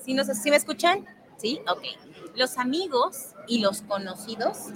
[0.04, 1.06] ¿sí, nos, ¿sí me escuchan?
[1.36, 1.84] Sí, ok.
[2.34, 4.72] Los amigos y los conocidos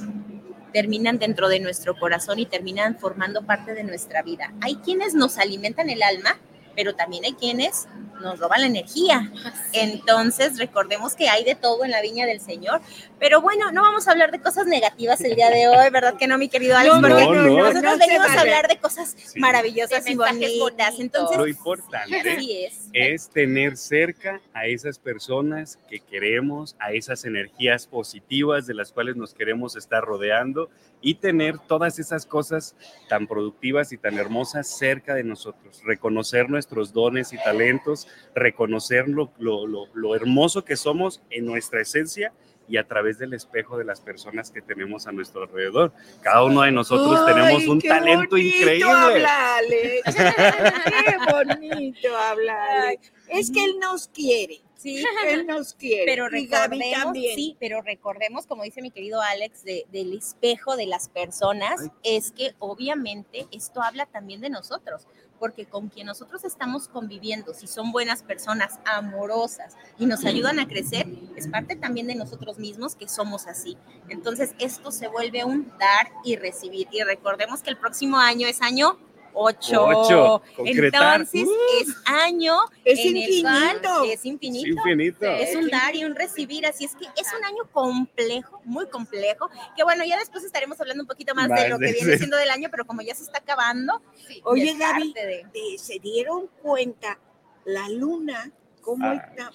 [0.72, 4.54] terminan dentro de nuestro corazón y terminan formando parte de nuestra vida.
[4.60, 6.38] Hay quienes nos alimentan el alma,
[6.74, 7.86] pero también hay quienes
[8.22, 9.30] nos roban la energía.
[9.72, 12.80] Entonces, recordemos que hay de todo en la viña del Señor.
[13.18, 16.26] Pero bueno, no vamos a hablar de cosas negativas el día de hoy, ¿verdad que
[16.26, 16.94] no, mi querido Alex?
[16.94, 17.56] No, Porque no, no.
[17.68, 18.38] nosotros venimos vale.
[18.38, 19.38] a hablar de cosas Sí.
[19.40, 20.58] maravillosas De y bonitas.
[20.58, 21.00] bonitos.
[21.00, 22.88] Entonces, Lo importante así es.
[22.92, 29.16] es tener cerca a esas personas que queremos, a esas energías positivas de las cuales
[29.16, 30.68] nos queremos estar rodeando
[31.00, 32.76] y tener todas esas cosas
[33.08, 39.32] tan productivas y tan hermosas cerca de nosotros, reconocer nuestros dones y talentos reconocer lo,
[39.38, 42.32] lo, lo, lo hermoso que somos en nuestra esencia
[42.68, 45.92] y a través del espejo de las personas que tenemos a nuestro alrededor.
[46.22, 48.90] Cada uno de nosotros Ay, tenemos un qué talento bonito increíble.
[48.90, 50.02] habla, Alex.
[50.14, 53.12] Qué bonito habla, Alex.
[53.28, 54.60] Es que él nos quiere.
[54.76, 56.04] Sí, Él nos quiere.
[56.06, 57.36] pero Y Gaby recordemos, también.
[57.36, 62.32] sí, pero recordemos, como dice mi querido Alex, de- del espejo de las personas, es
[62.32, 65.06] que obviamente esto habla también de nosotros,
[65.42, 70.68] porque con quien nosotros estamos conviviendo, si son buenas personas, amorosas y nos ayudan a
[70.68, 73.76] crecer, es parte también de nosotros mismos que somos así.
[74.08, 76.86] Entonces, esto se vuelve un dar y recibir.
[76.92, 79.00] Y recordemos que el próximo año es año
[79.34, 79.84] 8.
[79.84, 81.20] Ocho, concretar.
[81.20, 81.82] Entonces, Uh.
[81.82, 84.04] es año Es en el cual infinito.
[84.04, 85.26] es infinito.
[85.36, 89.48] Es un dar y un recibir, así es que es un año complejo, muy complejo,
[89.76, 92.50] que bueno, ya después estaremos hablando un poquito más, de lo que viene siendo del
[92.50, 94.00] año, pero como ya se está acabando,
[94.44, 97.18] Oye, es Gaby, de- eh, ¿se dieron cuenta
[97.64, 99.14] la luna cómo Ah.
[99.14, 99.50] está?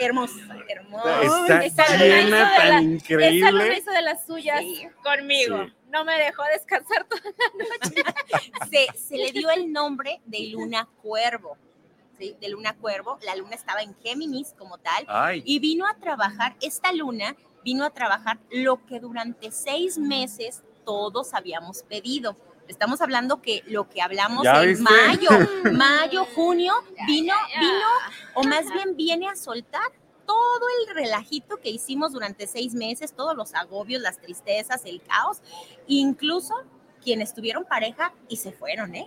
[0.00, 0.36] hermosa,
[0.68, 1.22] hermosa.
[1.64, 3.78] Está Esa luna hizo llena de la- tan Esa luna increíble.
[3.78, 4.86] hizo de las suyas Sí.
[5.02, 5.64] conmigo.
[5.64, 5.72] Sí.
[5.90, 7.22] No me dejó descansar toda
[8.70, 11.56] Se, se le dio el nombre de luna cuervo,
[12.18, 12.36] ¿sí?
[12.40, 16.56] De luna cuervo, la luna estaba en Géminis como tal, Ay, y vino a trabajar,
[16.60, 22.36] esta luna vino a trabajar lo que durante seis meses todos habíamos pedido.
[22.66, 24.84] Estamos hablando que lo que hablamos ¿Ya en viste?
[24.84, 25.30] mayo,
[25.72, 26.74] mayo, junio,
[27.06, 27.88] vino, vino,
[28.34, 29.90] o más bien viene a soltar
[30.28, 35.38] todo el relajito que hicimos durante seis meses, todos los agobios, las tristezas, el caos,
[35.86, 36.52] incluso
[37.02, 39.06] quienes tuvieron pareja y se fueron, ¿eh?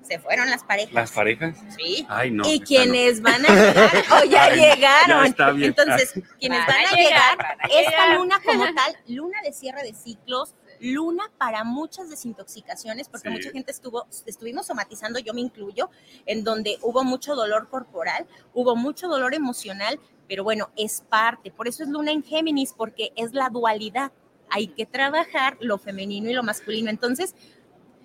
[0.00, 0.94] Se fueron las parejas.
[0.94, 1.58] las parejas.
[1.76, 2.06] Sí.
[2.08, 2.48] Ay, no.
[2.48, 2.64] y no.
[2.64, 5.22] quienes van a llegar, o ya Ay, llegaron.
[5.24, 5.68] ya está bien.
[5.76, 8.16] Entonces, quienes Van van a a llegar, llegar, van a esta llegar.
[8.16, 13.34] luna como tal, luna de cierre de ciclos, luna para muchas desintoxicaciones, porque Sí.
[13.34, 15.90] mucha gente estuvo, estuvimos somatizando, yo me incluyo,
[16.26, 19.98] en donde hubo mucho dolor corporal, hubo mucho dolor emocional,
[20.28, 24.12] pero bueno, es parte, por eso es luna en Géminis, porque es la dualidad.
[24.50, 26.90] Hay que trabajar lo femenino y lo masculino.
[26.90, 27.34] Entonces,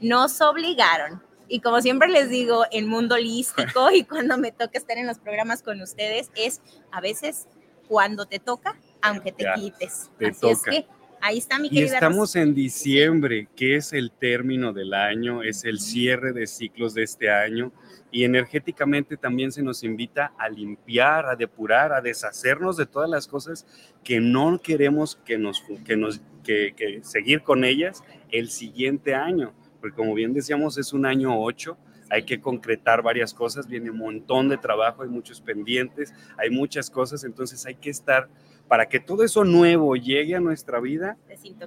[0.02, 1.22] nos obligaron.
[1.48, 5.20] Y como siempre les digo, en mundo holístico y cuando me toca estar en los
[5.20, 6.62] programas con ustedes, es
[6.92, 7.48] a veces
[7.88, 10.10] cuando te toca, aunque te Ya, quites.
[10.18, 10.72] te Así es toca.
[10.72, 10.88] que
[11.24, 15.64] ahí está mi Y querida estamos en diciembre, que es el término del año, es
[15.64, 17.72] el cierre de ciclos de este año.
[18.12, 23.28] Y energéticamente también se nos invita a limpiar, a depurar, a deshacernos de todas las
[23.28, 23.66] cosas
[24.04, 29.54] que no queremos que nos, que nos que, que seguir con ellas el siguiente año.
[29.80, 31.78] Porque como bien decíamos, es un año 8,
[32.14, 36.92] hay que concretar varias cosas, viene un montón de trabajo, hay muchos pendientes, hay muchas
[36.92, 38.30] cosas, entonces hay que estar,
[38.68, 41.18] para que todo eso nuevo llegue a nuestra vida,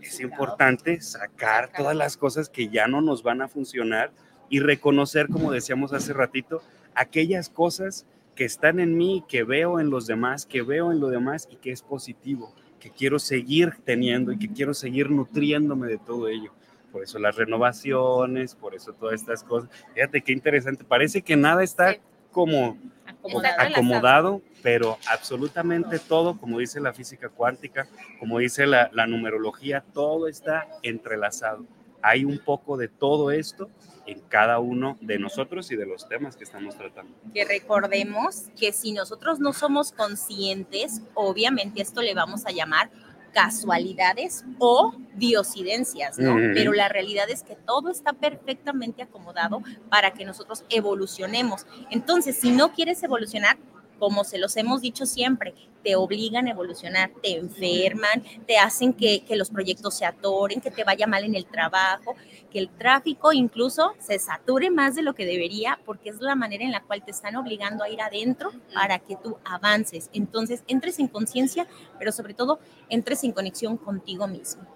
[0.03, 4.13] es importante sacar todas las cosas que ya no nos van a funcionar
[4.49, 6.63] y reconocer, como decíamos hace ratito,
[6.95, 11.09] aquellas cosas que están en mí, que veo en los demás, que veo en lo
[11.09, 15.99] demás y que es positivo, que quiero seguir teniendo y que quiero seguir nutriéndome de
[15.99, 16.53] todo ello.
[16.93, 19.71] Por eso las renovaciones, por eso todas estas cosas.
[19.95, 21.97] Fíjate qué interesante, parece que nada está
[22.31, 22.79] como
[23.27, 23.61] Acomodado.
[23.61, 30.29] acomodado, pero absolutamente todo, como dice la física cuántica, como dice la, la numerología, todo
[30.29, 31.65] está entrelazado.
[32.03, 33.69] Hay un poco de todo esto
[34.07, 37.13] en cada uno de nosotros y de los temas que estamos tratando.
[37.35, 42.91] que recordemos que si nosotros no somos conscientes, obviamente esto le vamos a llamar
[43.37, 46.37] casualidades o diosidencias, ¿no?
[46.55, 51.67] Pero la realidad es que todo está perfectamente acomodado para que nosotros evolucionemos.
[51.91, 53.59] Entonces, si no quieres evolucionar,
[53.99, 59.25] como se los hemos dicho siempre, te obligan a evolucionar, te enferman, te hacen que,
[59.25, 62.17] que los proyectos se atoren, que te vaya mal en el trabajo,
[62.51, 66.65] que el tráfico incluso se sature más de lo que debería, porque es la manera
[66.65, 70.11] en la cual te están obligando a ir adentro para que tú avances.
[70.13, 71.69] Entonces, entres en conciencia,
[71.99, 74.67] pero sobre todo, entres en conexión contigo mismo.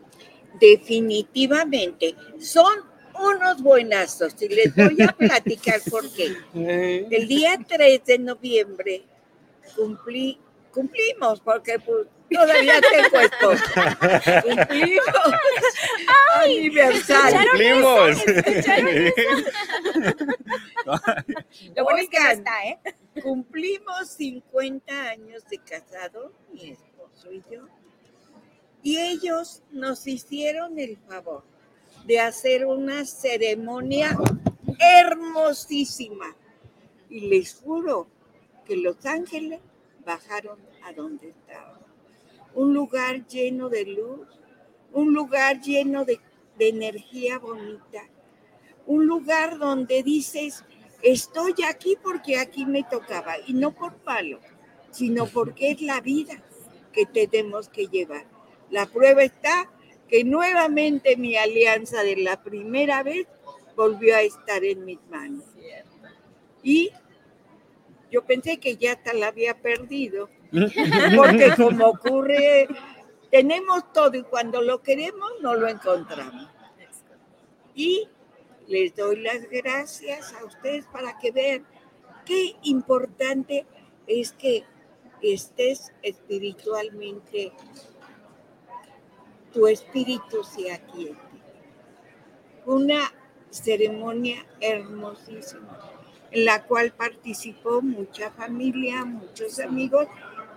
[0.61, 2.90] Definitivamente, son
[3.21, 6.37] unos buenazos y les voy a platicar por qué.
[7.11, 9.03] El día 3 de noviembre
[9.77, 10.39] cumplí,
[10.73, 14.43] cumplimos, porque pues, todavía tengo esposa.
[14.43, 15.07] Cumplimos
[16.35, 17.51] aniversario.
[17.51, 18.25] ¡Cumplimos!
[21.77, 22.79] Lo bueno es que no está, ¿eh?
[23.23, 27.67] Cumplimos 50 años de casado, mi esposo y yo.
[28.83, 31.43] Y ellos nos hicieron el favor
[32.07, 34.17] de hacer una ceremonia
[34.79, 36.37] hermosísima.
[37.09, 38.09] Y les juro
[38.65, 39.61] que los ángeles
[40.05, 41.81] bajaron a donde estaban.
[42.55, 44.29] Un lugar lleno de luz,
[44.93, 46.21] un lugar lleno de,
[46.59, 48.03] de energía bonita,
[48.87, 50.65] un lugar donde dices,
[51.03, 54.41] estoy aquí porque aquí me tocaba, y no por palo,
[54.91, 56.43] sino porque es la vida
[56.93, 58.27] que tenemos que llevar.
[58.71, 59.71] La prueba está
[60.11, 63.29] que nuevamente mi alianza de la primera vez
[63.77, 65.45] volvió a estar en mis manos.
[66.63, 66.91] Y
[68.11, 70.29] yo pensé que ya hasta la había perdido,
[71.17, 72.69] porque como ocurre,
[73.31, 76.49] tenemos todo y cuando lo queremos no lo encontramos.
[77.75, 78.09] Y
[78.67, 81.67] les doy las gracias a ustedes para que vean
[82.27, 83.65] qué importante
[84.09, 84.65] es que
[85.23, 87.53] estés espiritualmente,
[89.53, 91.19] tu espíritu se atiende.
[92.67, 93.13] Una
[93.51, 95.91] ceremonia hermosísima
[96.31, 100.07] en la cual participó mucha familia, muchos amigos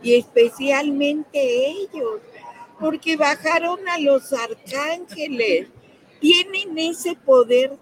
[0.01, 2.21] y especialmente ellos,
[2.79, 5.69] porque bajaron a los arcángeles.
[6.19, 7.77] Tienen ese poder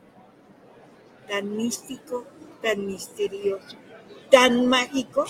[1.27, 2.25] tan místico,
[2.61, 3.77] tan misterioso,
[4.29, 5.25] tan mágico,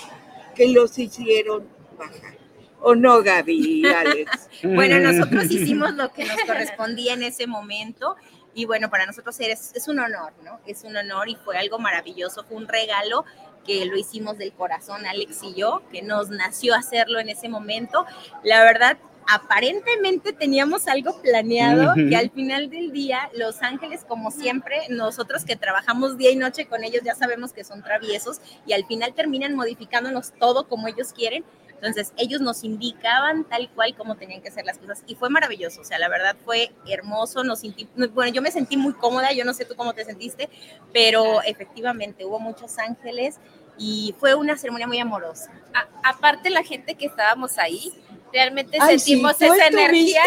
[0.55, 1.67] que los hicieron
[1.97, 2.40] bajar.
[2.81, 4.49] ¿O no, Gaby, Alex?
[4.63, 8.15] bueno, nosotros hicimos lo que nos correspondía en ese momento
[8.53, 10.59] y bueno, para nosotros es, es un honor, ¿no?
[10.65, 13.23] Es un honor y fue algo maravilloso, fue un regalo
[13.65, 18.05] que lo hicimos del corazón, Alex y yo, que nos nació hacerlo en ese momento.
[18.43, 24.77] La verdad, aparentemente teníamos algo planeado que al final del día Los Ángeles, como siempre,
[24.89, 28.85] nosotros que trabajamos día y noche con ellos ya sabemos que son traviesos y al
[28.85, 31.43] final terminan modificándonos todo como ellos quieren.
[31.81, 35.81] Entonces, ellos nos indicaban tal cual como tenían que ser las cosas y fue maravilloso,
[35.81, 39.43] o sea, la verdad fue hermoso, nos sentí, bueno, yo me sentí muy cómoda, yo
[39.45, 40.47] no sé tú cómo te sentiste,
[40.93, 43.39] pero efectivamente hubo muchos ángeles
[43.79, 45.51] y fue una ceremonia muy amorosa.
[46.03, 47.91] aparte la gente que estábamos ahí,
[48.31, 50.21] realmente sentimos esa energía,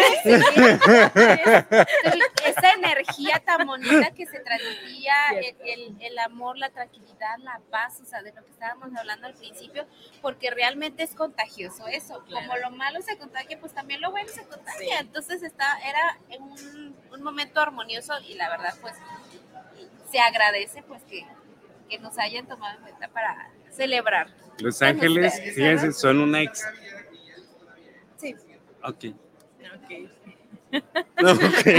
[2.45, 5.13] esa energía tan bonita que se transmitía,
[5.65, 9.33] el, el, amor, la tranquilidad, la paz, o sea, de lo que estábamos hablando al
[9.33, 9.85] principio,
[10.21, 14.43] porque realmente es contagioso eso, como lo malo se contagia, pues también lo bueno se
[14.45, 18.95] contagia, entonces está, era un, un momento armonioso y la verdad pues
[20.11, 21.25] se agradece pues que,
[21.89, 24.27] que nos hayan tomado en cuenta para celebrar.
[24.59, 26.65] Los Ángeles, fíjense, son una ex.
[28.87, 29.05] Ok.
[29.73, 29.91] Ok.
[31.17, 31.75] Okay.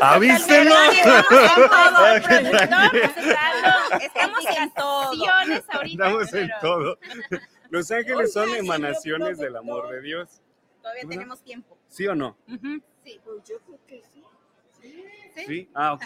[0.00, 0.74] Avíselo.
[4.00, 5.12] Estamos en todo.
[5.84, 6.98] Estamos en todo.
[7.70, 10.40] Los ángeles son emanaciones del amor de Dios.
[10.82, 11.78] Todavía tenemos tiempo.
[11.88, 12.36] ¿Sí o no?
[13.04, 13.20] Sí.
[13.24, 14.22] Pues yo creo que sí.
[15.46, 15.68] Sí.
[15.74, 16.02] Ah, ok.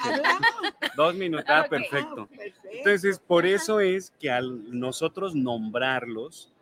[0.97, 1.47] Dos minutos.
[1.49, 2.29] Ah, perfecto.
[2.65, 6.53] Entonces, por eso es que al nosotros nombrarlos,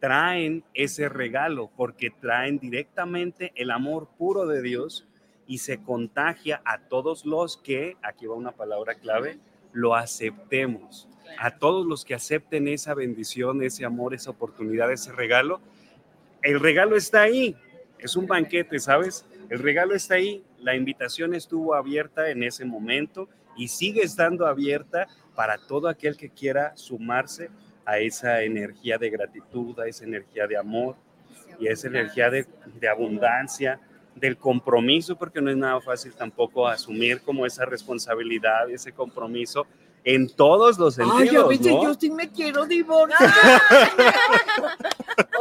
[0.00, 5.06] traen ese regalo porque traen directamente el amor puro de Dios
[5.46, 9.38] y se contagia a todos los que, aquí va una palabra clave,
[9.72, 11.08] lo aceptemos.
[11.38, 15.60] A todos los que acepten esa bendición, ese amor, esa oportunidad, ese regalo.
[16.42, 17.56] El regalo está ahí.
[17.98, 19.26] Es un banquete, ¿sabes?
[19.48, 20.42] El regalo está ahí.
[20.58, 26.30] La invitación estuvo abierta en ese momento y sigue estando abierta para todo aquel que
[26.30, 27.50] quiera sumarse
[27.84, 30.96] a esa energía de gratitud, a esa energía de amor
[31.58, 32.46] y a esa energía de,
[32.78, 33.80] de abundancia,
[34.14, 39.66] del compromiso, porque no es nada fácil tampoco asumir como esa responsabilidad, ese compromiso
[40.04, 41.20] en todos los sentidos.
[41.20, 41.82] Ay, a veces ¿no?
[41.84, 43.30] yo sí me quiero divorciar.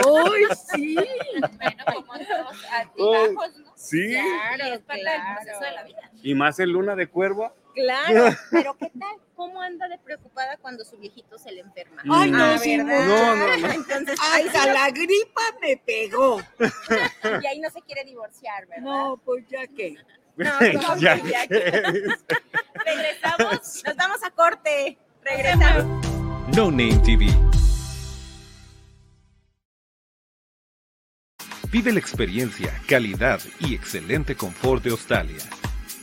[0.06, 0.96] ¡Ay, sí!
[0.96, 3.72] Bueno, como los altibajos, ¿no?
[3.76, 6.12] Sí, Claro, es parte del proceso de la vida.
[6.22, 7.54] y más en luna de cuervo.
[7.74, 9.16] Claro, pero ¿qué tal?
[9.40, 12.02] ¿Cómo anda de preocupada cuando su viejito se le enferma?
[12.12, 12.76] Ay, no, Ah, sí.
[12.76, 13.72] No, no, no.
[13.72, 16.42] Entonces, ahí Hasta sí la gripa me pegó.
[17.42, 18.84] y ahí no se quiere divorciar, ¿verdad?
[18.84, 19.96] No, pues ya que.
[20.36, 22.04] No, no, Ya ya que-
[22.86, 24.98] Regresamos, nos vamos a corte.
[25.24, 25.86] Regresamos.
[26.58, 27.28] No Name TV.
[31.72, 35.38] Vive la experiencia, calidad y excelente confort de Australia.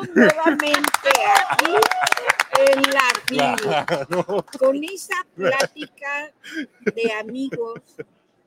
[0.00, 1.10] Estamos nuevamente
[1.48, 1.72] aquí
[2.58, 4.44] en la vida, Claro.
[4.58, 6.32] con esa plática
[6.94, 7.80] de amigos,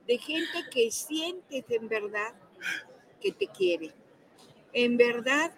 [0.06, 2.32] de gente que sientes en verdad
[3.20, 3.92] que te quiere,
[4.72, 5.52] en verdad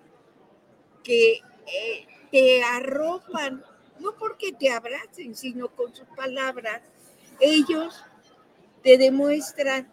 [1.03, 3.65] que eh, te arropan,
[4.01, 6.83] no porque te abracen, sino con sus palabras,
[7.41, 8.03] ellos
[8.83, 9.91] te demuestran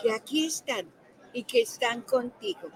[0.00, 0.88] que aquí están
[1.32, 2.70] y que están contigo.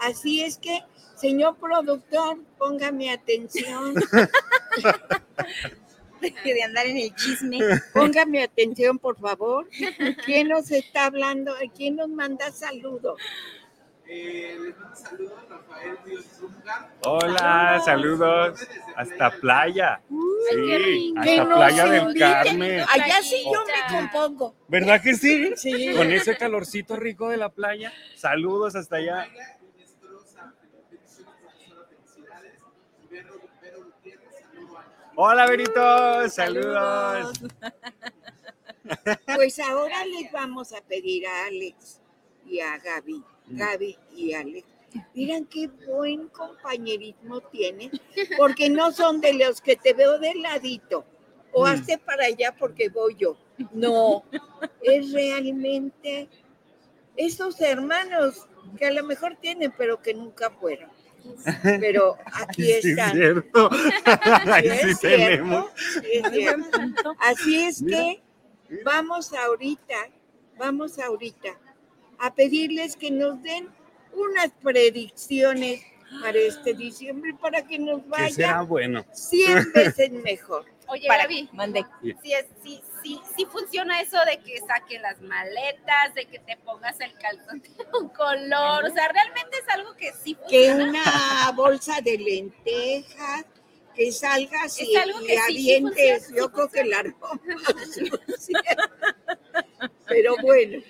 [0.00, 0.80] Así es que,
[1.16, 3.94] señor productor, póngame atención.
[6.20, 7.58] de andar en el chisme.
[7.92, 9.68] Póngame atención, por favor.
[10.24, 11.54] ¿Quién nos está hablando?
[11.76, 13.20] ¿Quién nos manda saludos?
[14.10, 16.90] Eh, les mando saludos a Rafael Díaz Zúñiga.
[17.04, 18.66] Hola, saludos.
[18.96, 20.00] Hasta playa.
[20.50, 22.32] Sí, Que hasta playa del inviten.
[22.32, 22.80] Carmen.
[22.90, 24.54] Allá sí yo me compongo.
[24.66, 25.52] ¿Verdad que sí?
[25.56, 25.92] Sí.
[25.94, 27.92] Con ese calorcito rico de la playa.
[28.16, 29.28] Saludos hasta allá.
[35.20, 36.28] Hola, Berito.
[36.28, 37.32] Saludos.
[39.34, 42.00] Pues ahora les vamos a pedir a Alex
[42.46, 44.66] y a Gaby, Gaby y Alex.
[45.12, 47.90] Miren qué buen compañerismo tienen,
[48.38, 51.04] porque no son de los que te veo de ladito
[51.52, 51.68] o Mm.
[51.68, 53.36] hazte para allá porque voy yo.
[53.72, 54.24] No,
[54.80, 56.28] es realmente
[57.16, 58.46] esos hermanos
[58.78, 60.88] que a lo mejor tienen, pero que nunca fueron.
[61.62, 63.12] Pero aquí Sí, es están.
[63.12, 63.70] cierto.
[64.52, 65.66] Ahí Sí, sí es cierto, tenemos.
[65.76, 67.16] sí, es cierto.
[67.18, 68.22] Así es Mira, que
[68.84, 69.94] vamos ahorita,
[70.58, 71.50] vamos ahorita
[72.18, 73.68] a pedirles que nos den
[74.12, 75.82] unas predicciones
[76.22, 79.04] para este diciembre para que nos Que vaya bueno.
[79.12, 80.64] 100 veces mejor.
[80.88, 81.84] Oye, Para- Gaby, Mande.
[82.22, 86.56] si, es, si, si, si funciona eso de que saquen las maletas, de que te
[86.58, 87.70] pongas el calzón de
[88.00, 90.84] un color, o sea, realmente es algo que sí Que funciona.
[90.88, 93.44] una bolsa de lentejas,
[93.94, 97.40] que salgas y, y que sí, sí avientes, funciona, yo creo que la ropa.
[100.06, 100.82] Pero bueno,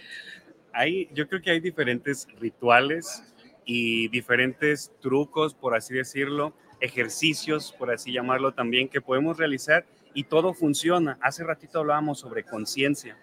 [0.73, 3.23] hay, yo creo que hay diferentes rituales
[3.65, 10.25] y diferentes trucos, por así decirlo, ejercicios, por así llamarlo también, que podemos realizar y
[10.25, 11.19] todo funciona.
[11.21, 13.17] Hace ratito hablábamos sobre conciencia.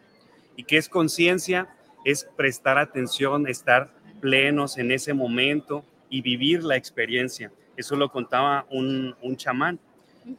[0.56, 1.68] ¿Y qué es conciencia?
[2.04, 3.92] Es prestar atención, estar
[4.22, 7.52] plenos en ese momento y vivir la experiencia.
[7.76, 9.80] Eso lo contaba un, un chamán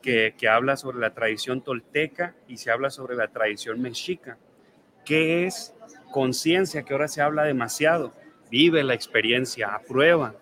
[0.01, 4.39] que, que habla sobre la tradición tolteca y se habla sobre la tradición mexica.
[5.05, 5.75] ¿Qué es
[6.11, 6.83] conciencia?
[6.83, 8.13] Que ahora se habla demasiado.
[8.51, 10.35] Vive la experiencia, aprueba.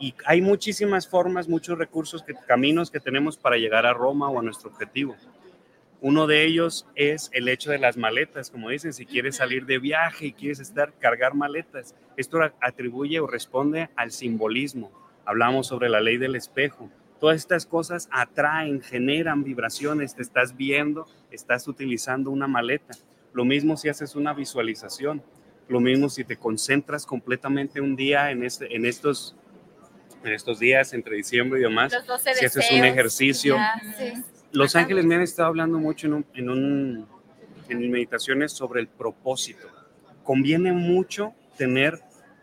[0.00, 4.40] Y hay muchísimas formas, muchos recursos, que, caminos que tenemos para llegar a Roma o
[4.40, 5.14] a nuestro objetivo.
[6.00, 9.78] Uno de ellos es el hecho de las maletas, como dicen, si quieres salir de
[9.78, 11.94] viaje y quieres estar, cargar maletas.
[12.16, 14.90] Esto atribuye o responde al simbolismo.
[15.26, 16.90] Hablamos sobre la ley del espejo.
[17.20, 22.94] Todas estas cosas atraen, generan vibraciones, te estás viendo, estás utilizando una maleta.
[23.34, 25.22] Lo mismo si haces una visualización,
[25.68, 29.36] lo mismo si te concentras completamente un día en, este, en, estos,
[30.24, 33.56] en estos días entre diciembre y demás, Los 12 si haces un ejercicio.
[33.56, 34.22] ya, sí.
[34.52, 34.82] Los Ajá.
[34.82, 37.06] ángeles me han estado hablando mucho en, un, en, un,
[37.68, 39.68] en mis meditaciones sobre el propósito.
[40.24, 42.00] Conviene mucho tener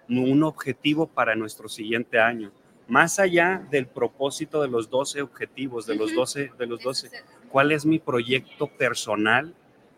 [0.10, 2.52] un objetivo para nuestro siguiente año,
[2.88, 7.12] más allá del propósito de los 12 objetivos, de los 12, de los 12.
[7.50, 9.54] ¿Cuál es mi proyecto personal,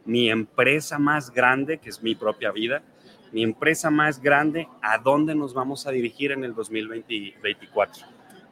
[0.06, 2.82] mi empresa más grande, que es mi propia vida?
[3.32, 8.06] Mi empresa más grande, ¿a dónde nos vamos a dirigir en el 2024?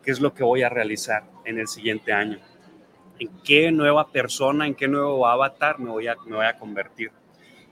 [0.04, 2.40] ¿Qué es lo que voy a realizar en el siguiente año?
[3.20, 6.16] ¿En qué nueva persona, en qué nuevo avatar me voy a,
[6.58, 7.12] convertir?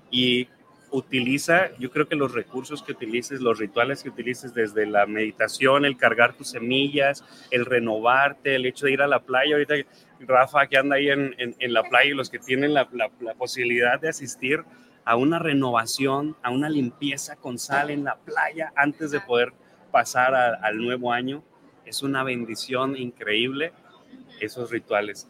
[0.09, 0.47] Y
[0.91, 5.85] utiliza, yo creo que los recursos que utilices, los rituales que utilices desde la meditación,
[5.85, 9.75] el cargar tus semillas, el renovarte, el hecho de ir a la playa, ahorita
[10.21, 12.87] Rafa que anda ahí en, la playa y los que tienen la,
[13.37, 14.63] posibilidad de asistir
[15.05, 19.53] a una renovación, a una limpieza con sal en la playa antes de poder
[19.91, 21.43] pasar a, al nuevo año,
[21.85, 23.71] es una bendición increíble
[24.41, 25.27] esos rituales.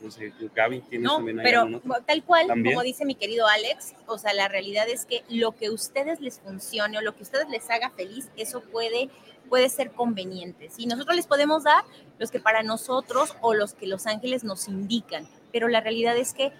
[0.00, 1.80] No sé, Gaby, ¿tienes No, también pero alguno?
[2.06, 2.74] tal cual, ¿También?
[2.74, 6.20] como dice mi querido Alex, o sea, la realidad es que lo que a ustedes
[6.20, 9.08] les funcione o lo que a ustedes les haga feliz, eso puede,
[9.48, 10.68] puede ser conveniente.
[10.76, 11.84] Y nosotros les podemos dar
[12.18, 16.34] los que para nosotros o los que los ángeles nos indican, pero la realidad es
[16.34, 16.52] que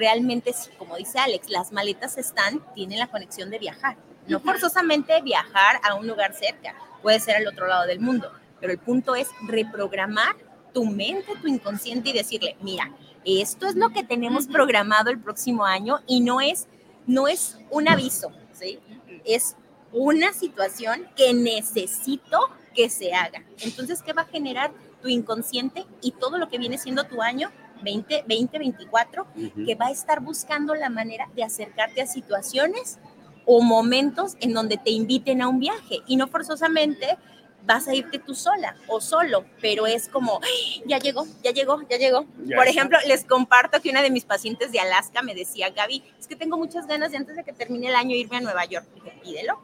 [0.00, 3.96] realmente, como dice Alex, las maletas están, tienen la conexión de viajar.
[4.26, 8.72] No forzosamente viajar a un lugar cerca, puede ser al otro lado del mundo, pero
[8.72, 10.34] el punto es reprogramar
[10.72, 12.90] tu mente, tu inconsciente y decirle, mira,
[13.24, 16.66] esto es lo que tenemos programado el próximo año y no es,
[17.06, 18.78] no es un aviso, ¿sí?
[19.24, 19.56] Es
[19.92, 22.38] una situación que necesito
[22.74, 23.42] que se haga.
[23.60, 24.70] Entonces, ¿qué va a generar
[25.02, 27.50] tu inconsciente y todo lo que viene siendo tu año
[27.82, 29.26] 20, 2024?
[29.36, 29.64] Ujú.
[29.64, 32.98] Que va a estar buscando la manera de acercarte a situaciones
[33.46, 37.18] o momentos en donde te inviten a un viaje y no forzosamente
[37.64, 41.82] vas a irte tú sola o solo, pero es como, "Ay, ya llegó, ya llegó,
[41.88, 42.22] ya llegó.
[42.44, 42.70] Ya Por está.
[42.70, 46.36] ejemplo, les comparto que una de mis pacientes de Alaska me decía, Gaby, es que
[46.36, 48.86] tengo muchas ganas de antes de que termine el año irme a Nueva York.
[48.94, 49.60] Dije, pídelo.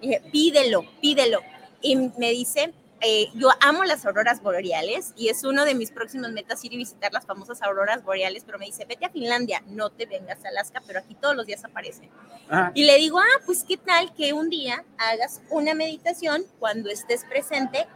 [0.00, 1.40] Dije, pídelo, pídelo.
[1.82, 6.30] Y me dice, eh, yo amo las auroras boreales y es uno de mis próximos
[6.32, 9.90] metas ir y visitar las famosas auroras boreales, pero me dice, vete a Finlandia, no
[9.90, 12.10] te vengas a Alaska, pero aquí todos los días aparecen.
[12.50, 16.88] Ah, Y le digo, ah, pues qué tal que un día hagas una meditación cuando
[16.90, 17.86] estés presente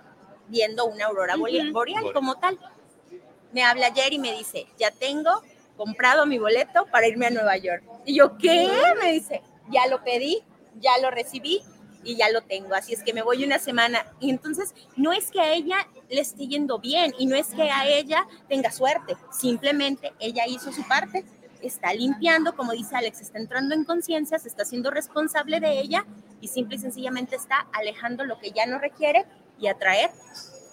[0.48, 1.72] viendo una aurora boreal, Ujú.
[1.74, 2.58] boreal como tal.
[3.52, 5.42] Me habla ayer y me dice, ya tengo
[5.76, 7.82] comprado mi boleto para irme a Nueva York.
[8.04, 8.68] Y yo, ¿qué?
[9.02, 10.42] Me dice, ya lo pedí,
[10.78, 11.62] ya lo recibí
[12.04, 12.74] y ya lo tengo.
[12.74, 14.06] Así es que me voy una semana.
[14.20, 15.76] Y entonces no es que a ella
[16.08, 19.16] le esté yendo bien y no es que a ella tenga suerte.
[19.30, 21.24] Simplemente ella hizo su parte,
[21.62, 26.06] está limpiando, como dice Alex, está entrando en conciencia, se está haciendo responsable de ella
[26.40, 29.26] y simple y sencillamente está alejando lo que ya no requiere
[29.58, 30.10] y atraer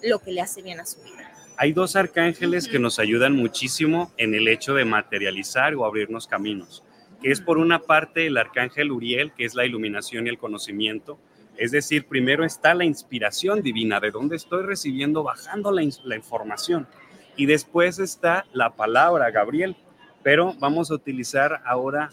[0.04, 1.32] lo que le hace bien a su vida.
[1.58, 6.84] Hay dos arcángeles que nos ayudan muchísimo en el hecho de materializar o abrirnos caminos,
[7.22, 11.20] que es por una parte el arcángel Uriel, que es la iluminación y el conocimiento.
[11.58, 16.88] Es decir, primero está la inspiración divina, de dónde estoy recibiendo, bajando la, información.
[17.36, 19.76] Y después está la palabra, Gabriel.
[20.24, 22.12] Pero vamos a utilizar ahora,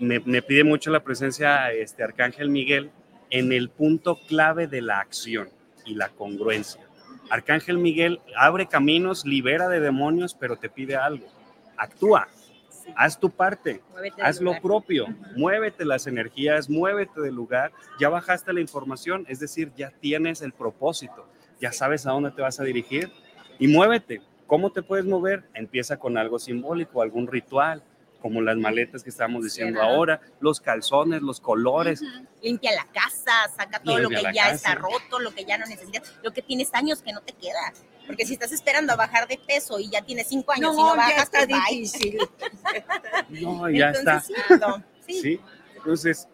[0.00, 2.90] me, me pide mucho la presencia este Arcángel Miguel
[3.30, 5.48] en el punto clave de la acción
[5.84, 6.80] y la congruencia.
[7.30, 11.26] Arcángel Miguel abre caminos, libera de demonios, pero te pide algo.
[11.76, 12.28] Actúa,
[12.94, 15.06] haz tu parte, Muévete haz lo propio,
[15.36, 20.52] muévete las energías, muévete del lugar, ya bajaste la información, es decir, ya tienes el
[20.52, 21.26] propósito,
[21.60, 23.10] ya sabes a dónde te vas a dirigir
[23.58, 24.20] y muévete.
[24.46, 25.42] ¿Cómo te puedes mover?
[25.54, 27.82] Empieza con algo simbólico, algún ritual,
[28.26, 32.02] como las maletas que estamos diciendo ahora, los calzones, los colores.
[32.42, 34.54] Limpia la casa, saca todo lo que ya casa.
[34.54, 37.72] está roto, lo que ya no necesitas, lo que tienes años que no te queda.
[38.04, 40.90] Porque si estás esperando a bajar de peso y ya tienes cinco años y No,
[40.90, 42.18] ya bajas, está pues, difícil.
[43.28, 44.20] No, ya Entonces, está.
[44.20, 45.20] sí, no, sí.
[45.22, 45.40] Sí.
[45.76, 46.28] Entonces,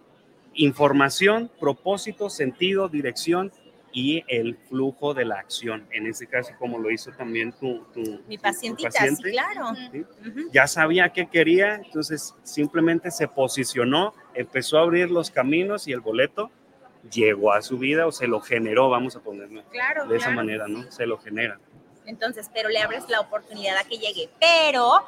[0.55, 3.53] información, propósito, sentido, dirección
[3.93, 5.87] y el flujo de la acción.
[5.91, 9.73] En este caso, como lo hizo también tu, tu- Mi tu pacientita, paciente, sí, claro.
[9.93, 10.01] ¿sí?
[10.29, 10.51] Ujú.
[10.53, 16.01] ya sabía qué quería, entonces simplemente se posicionó, empezó a abrir los caminos y el
[16.01, 16.51] boleto
[17.11, 20.37] llegó a su vida o se lo generó, vamos a ponerlo Claro, de esa claro.
[20.37, 20.91] manera, ¿no?
[20.91, 21.59] Se lo genera.
[22.07, 24.29] Entonces, pero le abres la oportunidad a que llegue.
[24.41, 25.03] Pero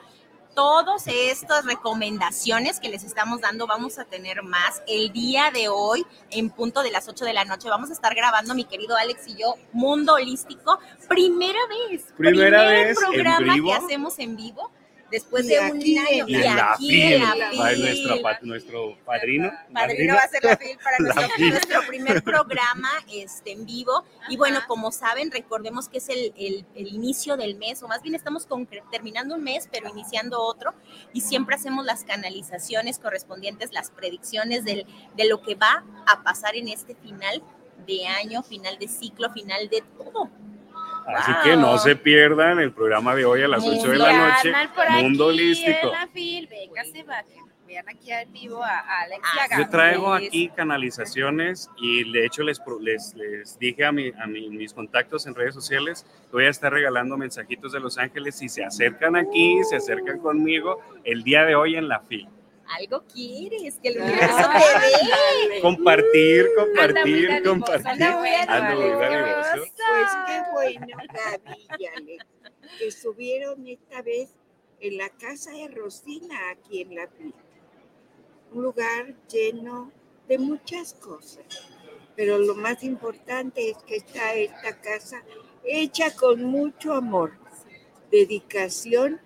[0.54, 6.06] todas estas recomendaciones que les estamos dando, vamos a tener más el día de hoy
[6.30, 7.68] en punto de las 8 de la noche.
[7.68, 10.78] Vamos a estar grabando, mi querido Alex y yo, Mundo Holístico.
[11.08, 11.58] Primera
[11.90, 12.04] vez.
[12.16, 13.66] Primera primer vez en programa vivo.
[13.68, 14.70] que hacemos en vivo
[15.14, 15.66] después Y de un
[15.98, 16.24] año.
[16.28, 17.80] Y en la aquí FIL, en la va FIL.
[17.80, 19.50] nuestro, pa- nuestro padrino.
[19.72, 21.50] Padrino va a ser la FIL para La nuestro, FIL.
[21.50, 24.04] nuestro primer programa este, en vivo.
[24.28, 28.02] Y bueno, como saben, recordemos que es el, el- el inicio del mes, o más
[28.02, 28.46] bien estamos
[28.90, 30.74] terminando un mes, pero iniciando otro.
[31.12, 34.86] Y siempre hacemos las canalizaciones correspondientes, las predicciones del-
[35.16, 37.42] de lo que va a pasar en este final
[37.86, 40.30] de año, final de ciclo, final de todo.
[41.06, 41.42] Así Wow.
[41.44, 44.52] que no se pierdan el programa de hoy a las 8 de la noche.
[44.74, 45.92] Por aquí Mundo Holístico.
[47.66, 52.42] vean aquí en vivo a, Alex y a Yo traigo aquí canalizaciones y de hecho
[52.42, 56.44] les, les, les dije a, mi- a mi- mis contactos en redes sociales que voy
[56.44, 61.22] a estar regalando mensajitos de Los Ángeles si se acercan aquí, se acercan conmigo el
[61.24, 62.28] día de hoy en la fila.
[62.68, 65.60] Algo quieres, que el universo te ve.
[65.60, 68.02] Compartir, compartir, compartir.
[68.48, 68.76] Anda.
[69.54, 72.26] Pues qué bueno, Gaby y Alex,
[72.78, 74.30] que estuvieron esta vez
[74.80, 77.34] en la casa de Rosina aquí en la villa.
[78.52, 79.92] Un lugar lleno
[80.28, 81.44] de muchas cosas,
[82.16, 85.22] pero lo más importante es que está esta casa
[85.64, 87.32] hecha con mucho amor,
[88.10, 89.20] dedicación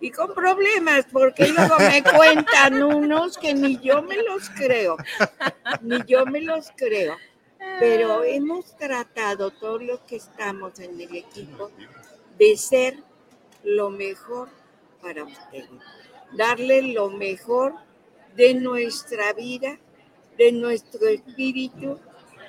[0.00, 4.96] y con problemas, porque luego me cuentan unos que ni yo me los creo,
[5.82, 7.16] ni yo me los creo.
[7.78, 11.70] Pero hemos tratado todos los que estamos en el equipo
[12.38, 12.96] de ser
[13.62, 14.48] lo mejor
[15.02, 15.68] para ustedes,
[16.32, 17.74] darle lo mejor
[18.34, 19.78] de nuestra vida,
[20.38, 21.98] de nuestro espíritu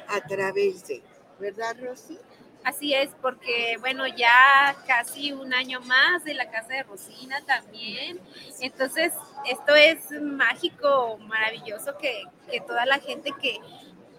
[0.08, 1.02] a través de,
[1.40, 2.18] ¿verdad, Rosy?
[2.64, 8.20] Así es, porque bueno, ya casi un año más de la casa de Rosina también.
[8.60, 9.14] Entonces,
[9.50, 13.60] esto es mágico, maravilloso que, que toda la gente que,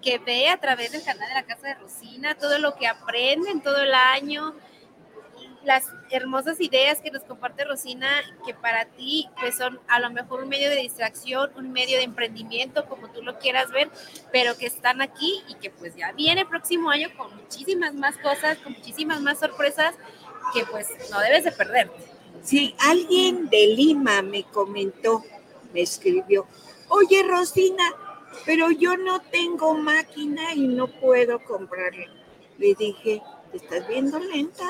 [0.02, 3.62] que ve a través del canal de la casa de Rosina, todo lo que aprenden
[3.62, 4.56] todo el año,
[5.62, 8.08] las hermosas ideas que nos comparte Rosina,
[8.46, 12.04] que para ti pues son a lo mejor un medio de distracción, un medio de
[12.04, 13.90] emprendimiento, como tú lo quieras ver,
[14.30, 18.16] pero que están aquí y que pues ya viene el próximo año con muchísimas más
[18.18, 19.94] cosas, con muchísimas más sorpresas
[20.52, 21.96] que pues no debes de perderte.
[22.42, 25.22] Si alguien de Lima me comentó,
[25.72, 26.46] me escribió,
[26.88, 27.84] oye Rosina,
[28.44, 32.06] pero yo no tengo máquina y no puedo comprarla.
[32.58, 33.22] Le dije,
[33.52, 34.64] te estás viendo lenta.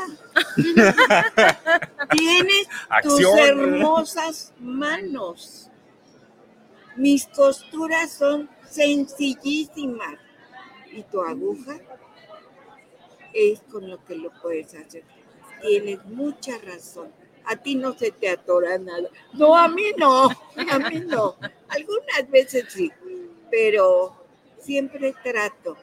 [2.10, 2.68] Tienes
[3.02, 5.70] tus hermosas manos.
[6.96, 10.18] Mis costuras son sencillísimas.
[10.92, 11.78] Y tu aguja
[13.32, 15.04] es con lo que lo puedes hacer.
[15.62, 17.10] Tienes mucha razón.
[17.44, 19.08] A ti no se te atora nada.
[19.32, 20.28] No, a mí no.
[20.70, 21.36] A mí no.
[21.68, 22.90] Algunas veces sí.
[23.50, 24.16] Pero
[24.58, 25.76] siempre trato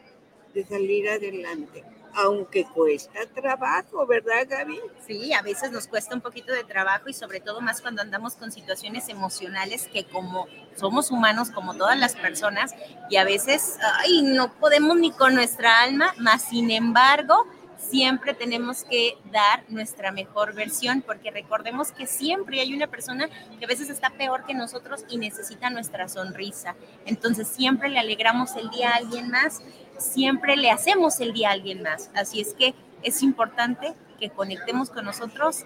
[0.54, 1.84] de salir adelante.
[2.22, 4.80] Aunque cuesta trabajo, ¿verdad, Gaby?
[5.08, 8.36] Sí, a veces nos cuesta un poquito de trabajo y sobre todo más cuando andamos
[8.36, 12.74] con situaciones emocionales que como somos humanos, como todas las personas,
[13.10, 17.46] y a veces, ay, no podemos ni con nuestra alma, más sin embargo,
[17.80, 23.66] siempre tenemos que dar nuestra mejor versión, porque recordemos que siempre hay una persona que
[23.66, 26.76] a veces está peor que nosotros y necesita nuestra sonrisa.
[27.06, 29.62] Entonces siempre le alegramos el día a alguien más,
[29.98, 32.12] siempre le hacemos el día a alguien más.
[32.14, 35.64] Así es que es importante que conectemos con nosotros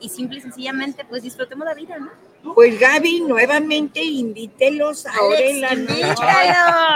[0.00, 2.10] y simple y sencillamente pues disfrutemos la vida, ¿no?
[2.54, 6.22] Pues Gaby, nuevamente invítelos ahora en la noche.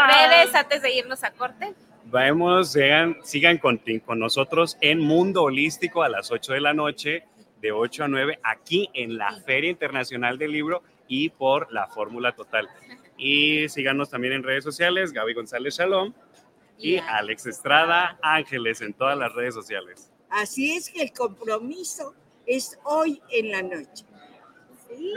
[0.06, 1.74] Redes antes de irnos a corte.
[2.12, 7.24] Vamos, sigan, sigan con, con nosotros en Mundo Holístico a las 8 de la noche,
[7.62, 12.32] de 8 a 9, aquí en la Feria Internacional del Libro y por la Fórmula
[12.32, 12.68] Total.
[13.16, 16.12] Y síganos también en redes sociales, Gaby González Shalom
[16.76, 20.12] y Alex Estrada Ángeles en todas las redes sociales.
[20.28, 24.04] Así es que el compromiso es hoy en la noche.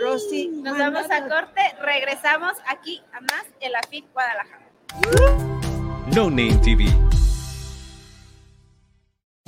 [0.01, 4.69] Rosy, Nos vamos a corte, regresamos aquí a más en la FIT Guadalajara.
[6.13, 6.85] No Name TV.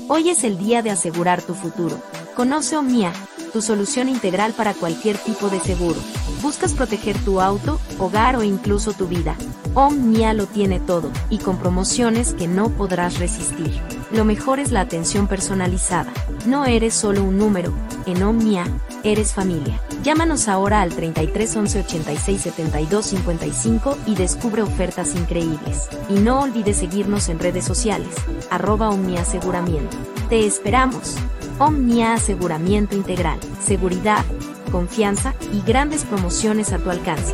[0.08, 2.02] Hoy es el día de asegurar tu futuro.
[2.36, 3.14] Conoce Omnia,
[3.54, 6.00] tu solución integral para cualquier tipo de seguro.
[6.42, 9.36] ¿Buscas proteger tu auto, hogar o incluso tu vida?
[9.76, 13.80] Omnia lo tiene todo, y con promociones que no podrás resistir.
[14.12, 16.12] Lo mejor es la atención personalizada.
[16.46, 17.74] No eres solo un número,
[18.06, 18.66] en Omnia,
[19.04, 19.82] eres familia.
[20.02, 25.90] Llámanos ahora al 33 11 86 72 55 y descubre ofertas increíbles.
[26.10, 28.10] Y no olvides seguirnos en redes sociales,
[28.50, 29.98] arroba Omnia Aseguramiento.
[30.30, 31.16] Te esperamos.
[31.60, 34.24] Omnia Aseguramiento Integral, seguridad,
[34.72, 37.34] confianza y grandes promociones a tu alcance.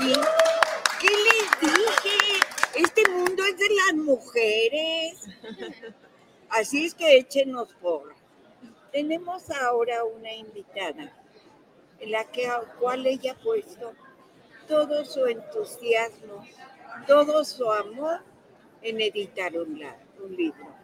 [0.00, 0.12] aquí.
[1.00, 2.40] ¿Qué les dije?
[2.74, 5.26] Este mundo es de las mujeres.
[6.50, 8.14] Así es que échenos por.
[8.92, 11.12] Tenemos ahora una invitada,
[12.00, 12.48] en la que,
[12.78, 13.92] cual ella ha puesto
[14.66, 16.44] todo su entusiasmo,
[17.06, 18.20] todo su amor
[18.82, 20.74] en editar un, la- un libro.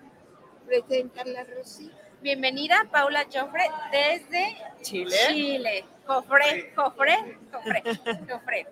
[0.67, 1.91] Preséntala, Rosy.
[2.23, 5.17] Bienvenida Paula Joffre desde Chile.
[5.29, 5.85] Chile.
[6.07, 7.83] Jofre, Jofre, Jofre,
[8.29, 8.67] Jofre.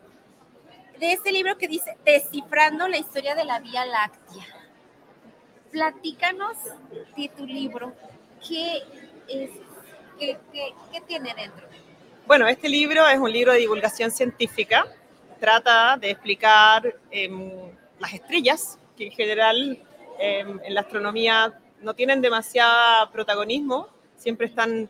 [0.98, 4.44] De este libro que dice Descifrando la historia de la Vía Láctea.
[5.70, 6.56] Platícanos
[7.16, 7.92] de tu libro.
[8.46, 8.78] ¿Qué
[9.28, 9.50] es?
[10.18, 11.66] ¿Qué, qué- tiene dentro?
[12.26, 14.86] Bueno, este libro es un libro de divulgación científica.
[15.40, 17.50] Trata de explicar em,
[17.98, 19.82] las estrellas, que en general
[20.18, 23.88] em, en la astronomía no tienen demasiado protagonismo.
[24.16, 24.88] Siempre están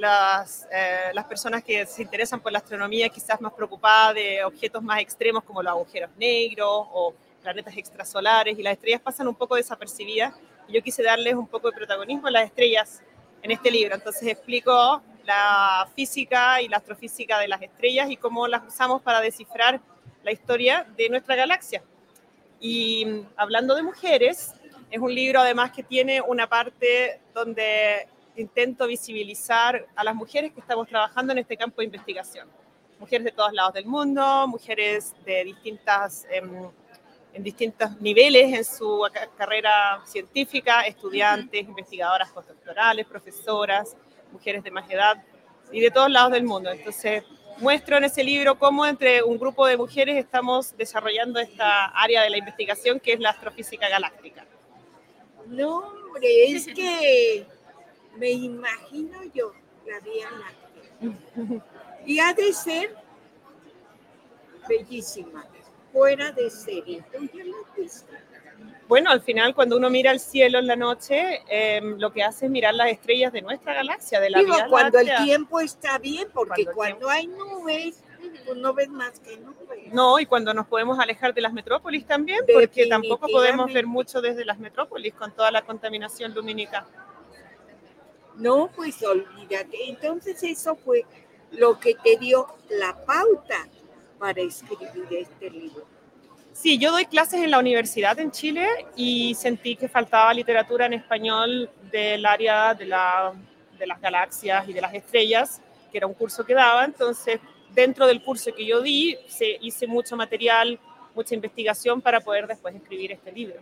[0.00, 4.82] las, eh, las personas que se interesan por la astronomía quizás más preocupadas de objetos
[4.82, 9.56] más extremos como los agujeros negros o planetas extrasolares y las estrellas pasan un poco
[9.56, 10.34] desapercibidas.
[10.68, 13.02] Y yo quise darles un poco de protagonismo a las estrellas
[13.42, 13.94] en este libro.
[13.94, 19.20] Entonces explico la física y la astrofísica de las estrellas y cómo las usamos para
[19.20, 19.82] descifrar
[20.22, 21.82] la historia de nuestra galaxia.
[22.58, 24.54] Y mm, hablando de mujeres,
[24.90, 30.60] es un libro además que tiene una parte donde intento visibilizar a las mujeres que
[30.60, 32.48] estamos trabajando en este campo de investigación.
[32.98, 36.68] Mujeres de todos lados del mundo, mujeres de distintas, em,
[37.32, 43.96] en distintos niveles en su ca- carrera científica, estudiantes, investigadoras postdoctorales, profesoras,
[44.32, 45.22] mujeres de más edad
[45.72, 46.70] y de todos lados del mundo.
[46.70, 47.22] Entonces,
[47.58, 52.30] muestro en ese libro cómo entre un grupo de mujeres estamos desarrollando esta área de
[52.30, 54.44] la investigación que es la astrofísica galáctica.
[55.46, 57.46] No, hombre, es que
[58.16, 59.52] me imagino yo
[59.86, 61.62] la Vía Láctea.
[62.06, 62.94] Y ha de ser
[64.68, 65.46] bellísima,
[65.92, 67.04] fuera de serie.
[68.88, 72.46] Bueno, al final cuando uno mira el cielo en la noche, em, lo que hace
[72.46, 75.98] es mirar las estrellas de nuestra galaxia, de la Digo, Vía cuando el tiempo está
[75.98, 78.02] bien, porque Cuando hay nubes,
[78.56, 79.92] no ves más que nubes.
[79.92, 84.20] No, y cuando nos podemos alejar de las metrópolis también, porque tampoco podemos ver mucho
[84.20, 86.86] desde las metrópolis con toda la contaminación lumínica.
[88.40, 89.88] No, pues olvídate.
[89.88, 91.04] Entonces eso fue
[91.52, 93.68] lo que te dio la pauta
[94.18, 95.84] para escribir este libro.
[96.52, 98.66] Sí, yo doy clases en la universidad en Chile
[98.96, 103.32] y sentí que faltaba literatura en español del área de, la-
[103.78, 105.60] de las galaxias y de las estrellas,
[105.90, 106.84] que era un curso que daba.
[106.84, 107.40] Entonces,
[107.74, 110.78] dentro del curso que yo di, se, hice mucho material,
[111.14, 113.60] mucha investigación para poder después escribir este libro.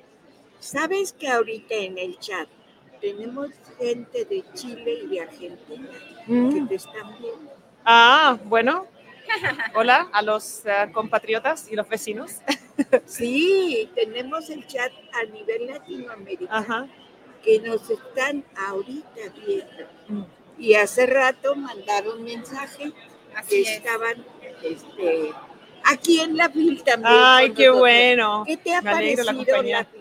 [0.59, 2.49] ¿Sabes que ahorita en el chat
[3.01, 5.89] tenemos gente de Chile y de Argentina
[6.27, 6.69] que Mm.
[6.69, 7.53] te están viendo?
[7.85, 8.87] Ah, bueno.
[9.75, 12.37] Hola a los eh, compatriotas y los vecinos.
[13.07, 16.87] Sí, tenemos el chat a nivel latinoamericano Ajá.
[17.43, 19.85] que nos están ahorita viendo.
[20.09, 20.23] Mm.
[20.59, 22.93] Y hace rato mandaron mensaje
[23.35, 23.69] Así que es.
[23.71, 24.25] estaban
[24.63, 25.33] este,
[25.85, 27.13] aquí en la FIL también.
[27.17, 27.79] Ay, qué nosotros.
[27.81, 28.45] bueno.
[28.47, 29.79] ¿Qué te ha Me la parecido compañía.
[29.79, 29.98] la FIL?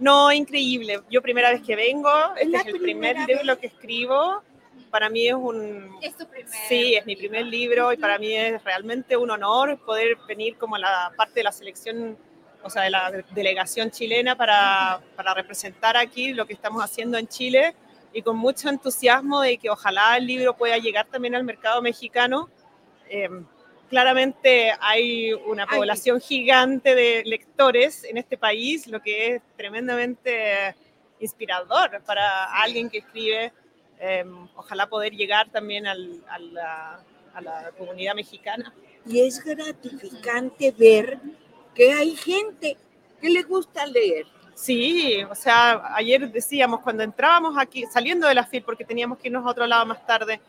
[0.00, 1.02] No, increíble.
[1.10, 4.42] Yo primera vez que vengo, Es este es el primer libro que escribo.
[4.90, 5.94] Para mí es un...
[6.00, 6.50] Es tu primer.
[6.68, 10.78] Sí, es mi primer libro y para mí es realmente un honor poder venir como
[10.78, 12.16] la parte de la selección,
[12.62, 17.28] o sea, de la delegación chilena para, para representar aquí lo que estamos haciendo en
[17.28, 17.74] Chile
[18.12, 22.48] y con mucho entusiasmo de que ojalá el libro pueda llegar también al mercado mexicano.
[23.08, 23.28] Eh,
[23.90, 25.76] claramente hay una Ay.
[25.78, 30.74] población gigante de lectores en este país, lo que es tremendamente
[31.18, 33.52] inspirador para alguien que escribe.
[33.98, 34.24] Eh,
[34.56, 37.00] ojalá poder llegar también al- a, la,
[37.34, 38.72] a la comunidad mexicana.
[39.04, 41.18] Y es gratificante ver
[41.74, 42.78] que hay gente
[43.20, 44.26] que le gusta leer.
[44.54, 49.28] Sí, o sea, ayer decíamos, cuando entrábamos aquí, saliendo de la FIL, porque teníamos que
[49.28, 50.40] irnos a otro lado más tarde,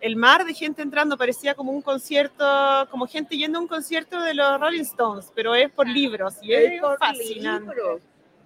[0.00, 2.44] el mar de gente entrando parecía como un concierto,
[2.90, 6.54] como gente yendo a un concierto de los Rolling Stones, pero es por libros y
[6.54, 7.74] es, Es por fascinante.
[7.74, 8.00] libros.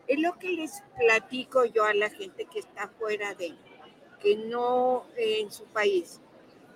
[0.06, 3.54] Es lo que les platico yo a la gente que está fuera de,
[4.20, 6.20] que no eh, en su país,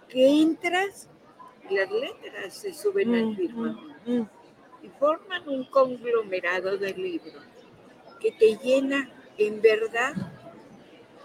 [0.09, 1.09] que entras,
[1.69, 4.29] y las letras se suben al Mm, firmamento mm, mm.
[4.85, 7.43] y forman un conglomerado de libros
[8.21, 10.15] que te llena en verdad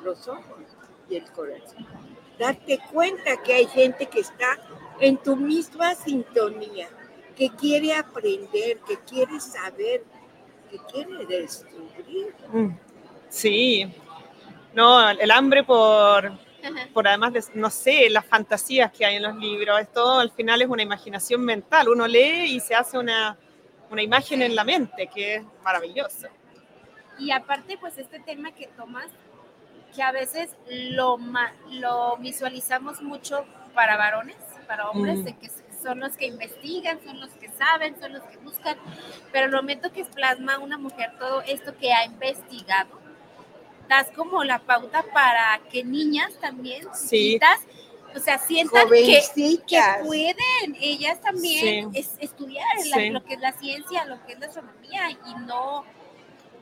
[0.03, 0.59] los ojos
[1.09, 1.87] y el corazón.
[2.37, 4.59] Darte cuenta que hay gente que está
[4.99, 6.87] en tu misma sintonía,
[7.35, 10.03] que quiere aprender, que quiere saber,
[10.69, 12.33] que quiere descubrir.
[12.51, 12.71] Mm,
[13.33, 13.91] Sí,
[14.75, 16.31] no, el hambre por,
[16.93, 20.29] por además, de, no sé, las fantasías que hay en los libros, es todo al
[20.29, 23.35] final es una imaginación mental, uno lee y se hace una,
[23.89, 26.27] una imagen en la mente, que es maravilloso.
[27.17, 29.07] Y aparte, pues este tema que tomas,
[29.95, 31.17] que a veces lo,
[31.69, 34.37] lo visualizamos mucho para varones,
[34.67, 35.23] para hombres, Mm.
[35.23, 35.49] de que
[35.81, 38.77] son los que investigan, son los que saben, son los que buscan,
[39.31, 42.99] pero el momento que plasma una mujer todo esto que ha investigado,
[43.89, 47.09] das como la pauta para que niñas también, Sí.
[47.37, 47.59] chiquitas,
[48.15, 49.21] o sea, sientan que,
[49.67, 51.99] que pueden ellas también Sí.
[51.99, 53.09] es- estudiar la- Sí.
[53.09, 55.83] lo que es la ciencia, lo que es la astronomía y no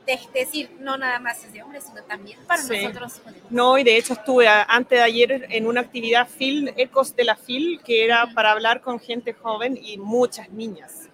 [0.06, 2.76] de- decir no nada más es de hombres, sino también para Sí.
[2.82, 3.20] nosotros.
[3.50, 7.36] No, y de hecho estuve antes de ayer en una actividad FIL, Ecos de la
[7.36, 11.08] FIL, que era para hablar con gente joven y muchas niñas.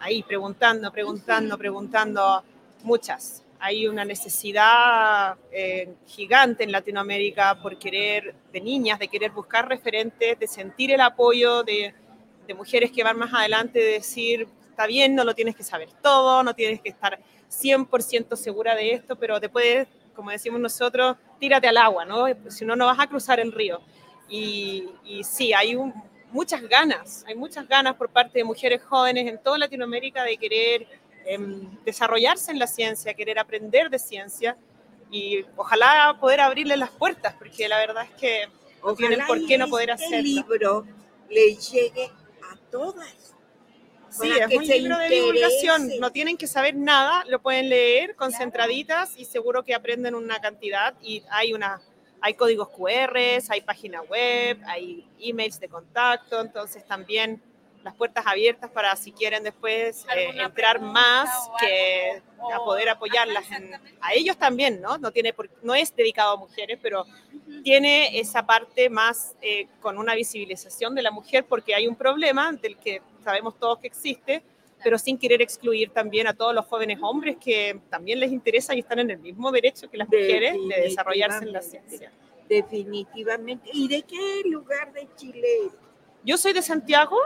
[0.00, 2.42] Ahí preguntando, preguntando, preguntando,
[2.82, 3.42] muchas.
[3.58, 10.38] Hay una necesidad eh, gigante en Latinoamérica por querer, de niñas, de querer buscar referentes,
[10.38, 11.94] de sentir el apoyo de,
[12.46, 15.88] de mujeres que van más adelante, de decir, está bien, no lo tienes que saber
[16.02, 17.18] todo, no tienes que estar
[17.62, 22.26] 100% segura de esto, pero puedes, como decimos nosotros, tírate al agua, ¿no?
[22.50, 23.80] Si no, no vas a cruzar el río.
[24.28, 25.92] Y, y sí, hay un-
[26.30, 30.86] muchas ganas, hay muchas ganas por parte de mujeres jóvenes en toda Latinoamérica de querer
[31.26, 34.56] em, desarrollarse en la ciencia, querer aprender de ciencia
[35.10, 38.48] y ojalá poder abrirles las puertas, porque la verdad es que
[38.82, 40.22] no tienen por qué no y poder este hacerlo.
[40.22, 40.86] libro
[41.30, 42.06] le llegue
[42.42, 43.33] a todas.
[44.20, 45.90] Sí, es que un libro de divulgación.
[46.00, 50.94] No tienen que saber nada, lo pueden leer concentraditas y seguro que aprenden una cantidad.
[51.02, 51.80] Y hay una,
[52.20, 53.16] hay códigos QR,
[53.48, 57.42] hay página web, hay emails de contacto, entonces también
[57.82, 61.28] las puertas abiertas para si quieren después eh, ¿Alguna entrar más
[61.60, 62.22] que
[62.54, 63.50] a poder apoyarlas.
[63.50, 64.96] en- a ellos también, ¿no?
[64.96, 67.04] No, tiene por- no es dedicado a mujeres, pero
[67.62, 72.52] tiene esa parte más eh, con una visibilización de la mujer porque hay un problema
[72.52, 74.42] del que sabemos todos que existe,
[74.82, 78.80] pero sin querer excluir también a todos los jóvenes hombres que también les interesa y
[78.80, 82.12] están en el mismo derecho que las mujeres de desarrollarse en la ciencia.
[82.48, 83.70] Definitivamente.
[83.72, 85.48] ¿Y de qué lugar de Chile?
[86.22, 87.18] Yo soy de Santiago,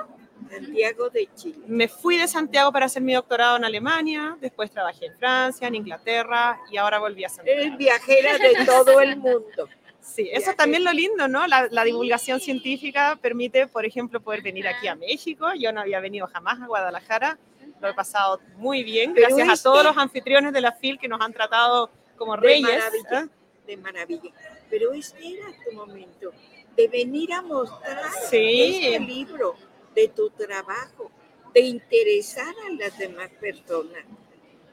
[0.48, 1.58] Santiago de Chile.
[1.66, 5.74] me fui de Santiago para hacer mi doctorado en Alemania, después trabajé en Francia, en
[5.74, 7.60] Inglaterra y ahora volví a Santiago.
[7.60, 9.68] Eres viajera de todo el mundo.
[10.00, 11.46] Sí, eso es también lo lindo, ¿no?
[11.46, 15.48] La, la divulgación científica permite, por ejemplo, poder venir aquí a México.
[15.58, 17.38] Yo no había venido jamás a Guadalajara,
[17.80, 20.98] lo he pasado muy bien, Pero gracias a este- todos los anfitriones de la FIL
[20.98, 22.62] que nos han tratado como De reyes.
[22.62, 23.20] maravilla.
[23.20, 23.28] ¿eh?
[23.66, 24.30] De maravilla.
[24.70, 26.32] Pero este era tu momento
[26.76, 28.80] de venir a mostrar Sí.
[28.86, 29.56] este libro,
[29.94, 31.10] de tu trabajo,
[31.52, 34.04] de interesar a las demás personas,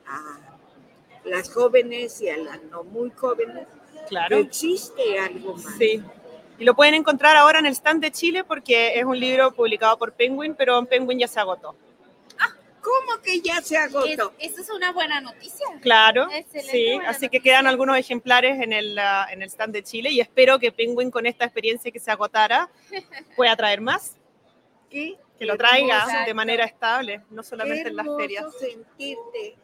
[0.08, 0.40] a
[1.26, 3.68] las jóvenes y a las no muy jóvenes,
[4.08, 4.38] Claro.
[4.38, 5.76] existe algo más.
[5.78, 6.02] Sí.
[6.58, 9.98] Y lo pueden encontrar ahora en el stand de Chile porque es un libro publicado
[9.98, 11.76] por Penguin, pero en Penguin ya se agotó.
[12.82, 14.34] ¿Cómo que ya se Es, agotó?
[14.38, 15.66] esa es una buena noticia.
[15.82, 17.42] Claro, Excelente, sí, así que noticia.
[17.42, 21.10] quedan algunos ejemplares en el, ah, en el stand de Chile y espero que Penguin
[21.10, 22.70] con esta experiencia que se agotara
[23.36, 24.16] pueda traer más,
[24.92, 26.26] Qué que lo traiga hermoso.
[26.28, 28.46] de manera estable, no Qué solamente en las ferias.
[28.60, 29.56] sentirte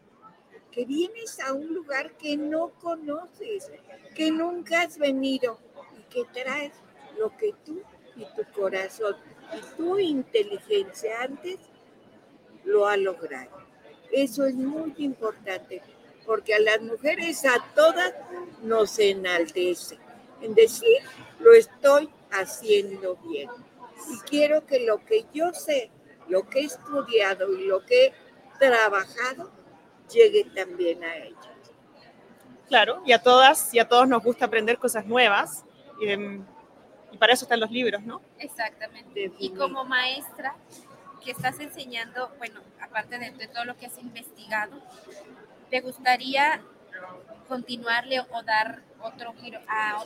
[0.72, 3.70] que vienes a un lugar que no conoces,
[4.16, 5.60] que nunca has venido
[6.00, 6.72] y que traes
[7.18, 7.82] lo que tú
[8.16, 9.16] y tu corazón
[9.56, 11.58] y tu inteligencia antes
[12.64, 13.52] lo ha logrado.
[14.12, 15.82] Eso es muy importante
[16.26, 18.14] porque a las mujeres a todas
[18.62, 19.98] nos enaltece
[20.42, 20.98] en decir
[21.40, 23.50] lo estoy haciendo bien
[24.10, 25.90] y quiero que lo que yo sé,
[26.28, 28.14] lo que he estudiado y lo que he
[28.60, 29.52] trabajado
[30.14, 31.48] llegue también a ellas.
[32.68, 35.66] Claro, y a todas y a todos nos gusta aprender cosas nuevas
[36.00, 36.46] y, em,
[37.12, 38.22] y para eso están los libros, ¿no?
[38.40, 39.32] Exactamente.
[39.40, 40.56] Y como maestra,
[41.24, 44.82] que estás enseñando, bueno, aparte de, de todo lo que has investigado,
[45.70, 46.62] ¿te gustaría
[47.48, 50.04] continuarle o dar otro giro a,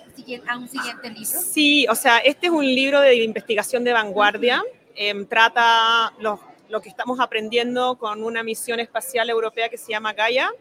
[0.47, 1.39] a un siguiente libro?
[1.39, 4.63] Sí, o sea, este es un libro de investigación de vanguardia.
[4.95, 6.39] Em, trata los,
[6.69, 10.51] lo que estamos aprendiendo con una misión espacial europea que se llama Gaia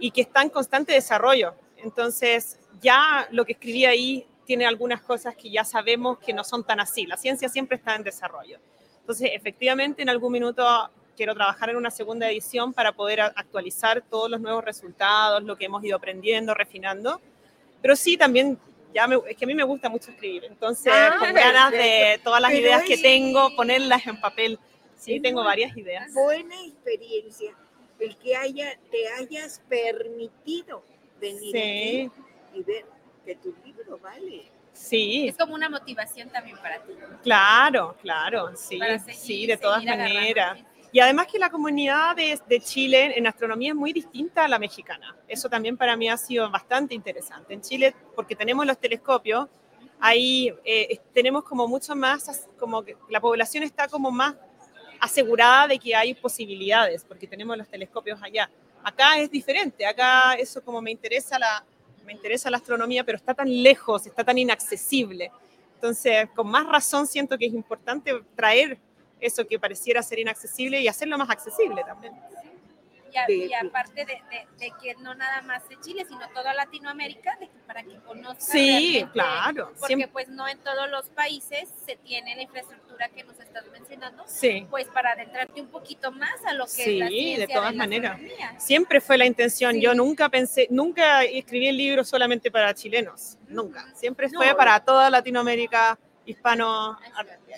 [0.00, 1.54] y que está en constante desarrollo.
[1.76, 6.64] Entonces, ya lo que escribí ahí tiene algunas cosas que ya sabemos que no son
[6.64, 7.06] tan así.
[7.06, 8.58] La ciencia siempre está en desarrollo.
[9.00, 14.30] Entonces, efectivamente, en algún minuto quiero trabajar en una segunda edición para poder actualizar todos
[14.30, 17.20] los nuevos resultados, lo que hemos ido aprendiendo, refinando.
[17.80, 18.58] Pero sí, también,
[18.94, 22.20] ya me, es que a mí me gusta mucho escribir, entonces Ah, con ganas de
[22.22, 24.58] todas las ideas que tengo, ponerlas en papel.
[24.96, 26.12] Sí, Es tengo varias ideas.
[26.14, 27.52] Buena experiencia
[27.98, 30.82] el que haya, te hayas permitido
[31.20, 32.10] venir Sí.
[32.10, 32.10] aquí
[32.54, 32.84] y ver
[33.24, 34.50] que tu libro vale.
[34.72, 36.92] Sí, Es como una motivación también para ti.
[37.22, 40.58] claro, claro, sí, seguir- sí, de todas maneras.
[40.92, 44.58] Y además que la comunidad de, de Chile en astronomía es muy distinta a la
[44.58, 45.16] mexicana.
[45.28, 47.52] Eso también para mí ha sido bastante interesante.
[47.54, 49.48] En Chile, porque tenemos los telescopios,
[49.98, 54.36] ahí eh, tenemos como mucho más, como que la población está como más
[55.00, 58.50] asegurada de que hay posibilidades, porque tenemos los telescopios allá.
[58.82, 61.64] Acá es diferente, acá eso como me interesa la,
[62.04, 65.30] me interesa la astronomía, pero está tan lejos, está tan inaccesible.
[65.74, 68.78] Entonces, con más razón siento que es importante traer
[69.20, 72.14] eso que pareciera ser inaccesible y hacerlo más accesible también.
[73.12, 76.52] Y, a- y aparte de, de- de que no nada más de Chile, sino toda
[76.52, 81.08] Latinoamérica, de que para que conozcan Sí, claro, Porque siempre- pues no en todos los
[81.10, 84.66] países se tiene la infraestructura que nos estás mencionando, Sí.
[84.70, 87.72] pues para adentrarte un poquito más a lo que es Sí, la de ciencia todas
[87.74, 88.20] la maneras.
[88.58, 89.72] Siempre fue la intención.
[89.74, 89.80] Sí.
[89.82, 93.86] Yo nunca pensé, nunca escribí el libro solamente para chilenos, nunca.
[93.94, 94.56] Siempre fue No.
[94.56, 96.98] para toda Latinoamérica, hispano,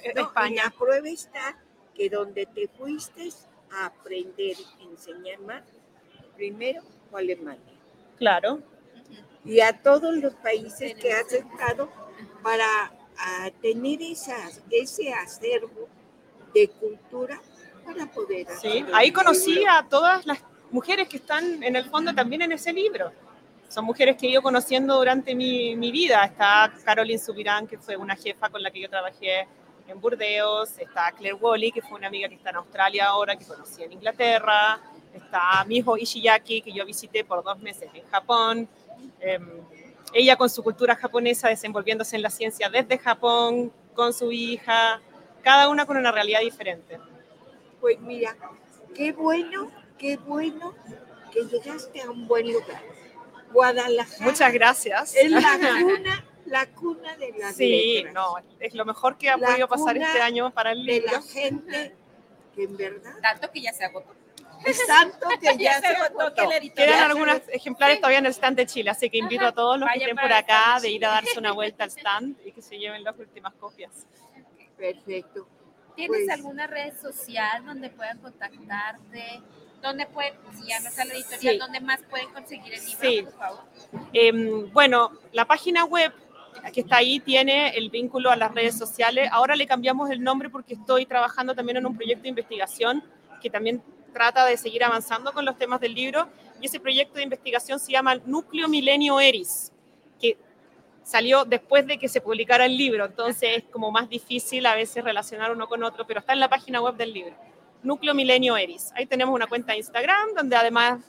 [0.02, 0.64] eh, No, España.
[0.64, 1.56] la prueba está
[1.94, 3.28] que donde te fuiste
[3.72, 5.62] a aprender, enseñar más,
[6.36, 7.60] primero fue Alemania.
[8.18, 8.60] Claro.
[9.44, 11.90] Y a todos los países que has estado
[12.42, 15.88] para a tener esas, ese acervo
[16.54, 17.40] de cultura
[17.84, 19.72] para poder Sí, hacer ahí un conocí libro.
[19.72, 20.38] a todas las
[20.70, 23.10] mujeres que están en el fondo también en ese libro.
[23.68, 26.24] Son mujeres que he ido conociendo durante mi, mi vida.
[26.24, 29.46] Está Caroline Subirán, que fue una jefa con la que yo trabajé
[29.86, 30.78] en Burdeos.
[30.78, 33.92] Está Claire Wally, que fue una amiga que está en Australia ahora, que conocí en
[33.92, 34.80] Inglaterra.
[35.12, 38.68] Está Miho Ishiyaki, que yo visité por dos meses en Japón.
[39.20, 39.46] Em,
[40.12, 45.00] ella con su cultura japonesa desenvolviéndose en la ciencia desde Japón, con su hija,
[45.42, 46.98] cada una con una realidad diferente.
[47.80, 48.36] Pues mira,
[48.94, 50.74] qué bueno, qué bueno
[51.32, 52.82] que llegaste a un buen lugar.
[53.52, 54.24] Guadalajara.
[54.24, 55.14] Muchas gracias.
[55.16, 55.40] Es la
[55.82, 58.14] cuna, la cuna de las Sí, letras.
[58.14, 61.12] no, es lo mejor que ha La podido pasar este año para el de libro.
[61.12, 61.94] la gente
[62.54, 64.14] que en verdad Tanto que ya se agotó.
[64.64, 66.48] Es tanto que ya se agotó que agotó.
[66.50, 69.52] la editorial- Quedan algunos ejemplares todavía en el stand de Chile, así que invito a
[69.52, 71.90] todos los que Vayan estén para por acá de ir a darse una vuelta al
[71.96, 74.06] stand y que se lleven las últimas copias.
[74.76, 75.46] Perfecto.
[75.96, 79.42] ¿Tienes Pues- alguna red social donde puedan contactarte?
[79.82, 81.58] ¿Dónde pueden, si ya no está la editorial, Sí.
[81.58, 83.22] dónde más pueden conseguir el libro, Sí.
[83.22, 83.60] por favor?
[84.12, 86.12] Em, bueno, la página web
[86.72, 89.28] que está ahí tiene el vínculo a las redes sociales.
[89.30, 93.04] Ahora le cambiamos el nombre porque estoy trabajando también en un proyecto de investigación
[93.40, 93.80] que también
[94.12, 96.28] trata de seguir avanzando con los temas del libro.
[96.60, 99.72] Y ese proyecto de investigación se llama Núcleo Milenio Eris,
[100.20, 100.36] que
[101.02, 103.06] salió después de que se publicara el libro.
[103.06, 106.48] Entonces es como más difícil a veces relacionar uno con otro, pero está en la
[106.48, 107.34] página web del libro.
[107.82, 108.90] Núcleo Milenio Eris.
[108.94, 111.00] Ahí tenemos una cuenta de Instagram donde además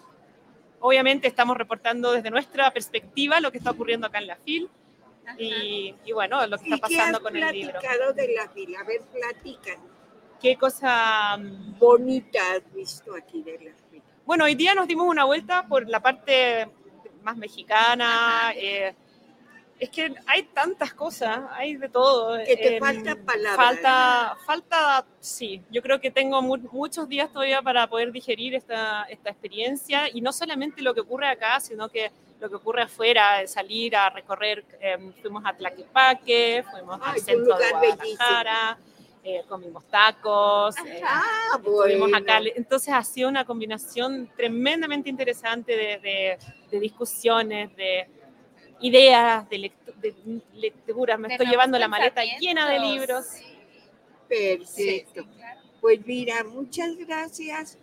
[0.80, 4.70] obviamente estamos reportando desde nuestra perspectiva lo que está ocurriendo acá en la FIL
[5.38, 7.80] y, y bueno, lo que ¿Y está pasando con el libro.
[8.16, 8.80] de la fila?
[8.80, 9.78] A ver, platican.
[10.42, 11.38] ¿Qué cosa?
[11.38, 13.72] mm, Bonita has visto aquí de la.
[14.26, 16.68] Bueno, hoy día nos dimos una vuelta por la parte
[17.24, 18.54] más mexicana.
[18.56, 18.94] eh,
[19.80, 22.38] es que hay tantas cosas, hay de todo.
[22.46, 25.62] Que te em, falta palabra, Falta, falta, sí.
[25.72, 30.20] Yo creo que tengo mu- muchos días todavía para poder digerir esta, esta experiencia y
[30.22, 32.12] no solamente lo que ocurre acá, sino que
[32.42, 34.66] lo que ocurre afuera, salir a recorrer.
[34.82, 38.18] em, fuimos a Tlaquepaque, fuimos Ay, al centro de lugar bellísimo.
[39.24, 40.76] Eh, comimos tacos.
[40.78, 41.24] eh, Ah,
[41.58, 42.18] Estuvimos bueno.
[42.18, 42.40] acá.
[42.56, 46.38] Entonces ha sido una combinación tremendamente interesante de, de-
[46.72, 48.08] de discusiones, de
[48.80, 50.16] ideas, de, lectu- de
[50.54, 51.20] lecturas.
[51.20, 53.26] Me De estoy llevando la maleta llena de libros.
[54.28, 55.26] Perfecto.
[55.82, 57.78] Pues mira, muchas gracias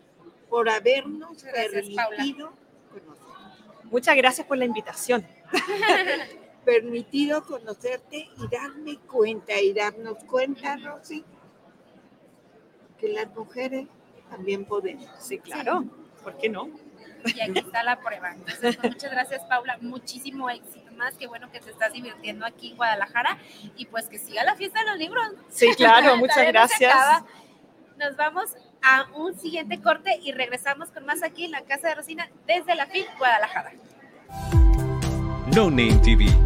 [0.48, 2.08] por habernos Gracias, Paula.
[2.16, 2.52] permitido
[2.90, 3.84] conocer.
[3.84, 5.26] Muchas gracias por la invitación.
[6.66, 11.24] permitido conocerte y darme cuenta y darnos cuenta, Rosy,
[12.98, 13.86] que las mujeres
[14.28, 15.08] también podemos.
[15.20, 15.84] Sí, claro.
[16.24, 16.68] ¿Por qué no?
[17.24, 18.32] Y aquí está la prueba.
[18.32, 19.78] Entonces, pues, muchas gracias, Paula.
[19.80, 21.14] Muchísimo éxito más.
[21.14, 23.38] Qué bueno que te estás divirtiendo aquí en Guadalajara
[23.76, 25.24] y pues que siga la fiesta de los libros.
[25.48, 26.16] Sí, claro.
[26.18, 26.96] Muchas no gracias.
[27.96, 31.94] Nos vamos a un siguiente corte y regresamos con más aquí en la Casa de
[31.94, 33.72] Rosina desde la FIL Guadalajara.
[35.54, 36.45] No Name TV.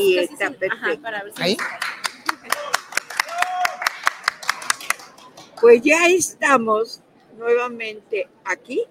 [0.00, 1.08] Y está perfecto.
[1.36, 1.56] ¿Ahí?
[5.60, 7.02] Pues ya estamos
[7.36, 8.84] nuevamente aquí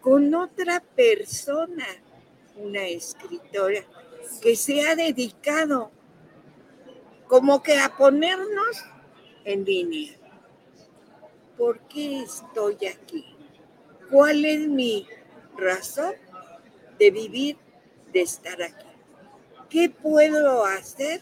[0.00, 1.86] con otra persona,
[2.56, 3.84] una escritora
[4.40, 5.90] que se ha dedicado
[7.26, 8.84] como que a ponernos
[9.44, 10.14] en línea.
[11.56, 13.36] ¿Por qué estoy aquí?
[14.10, 15.08] ¿Cuál es mi
[15.56, 16.14] razón
[16.98, 17.56] de vivir,
[18.12, 18.85] de estar aquí?
[19.68, 21.20] ¿Qué puedo hacer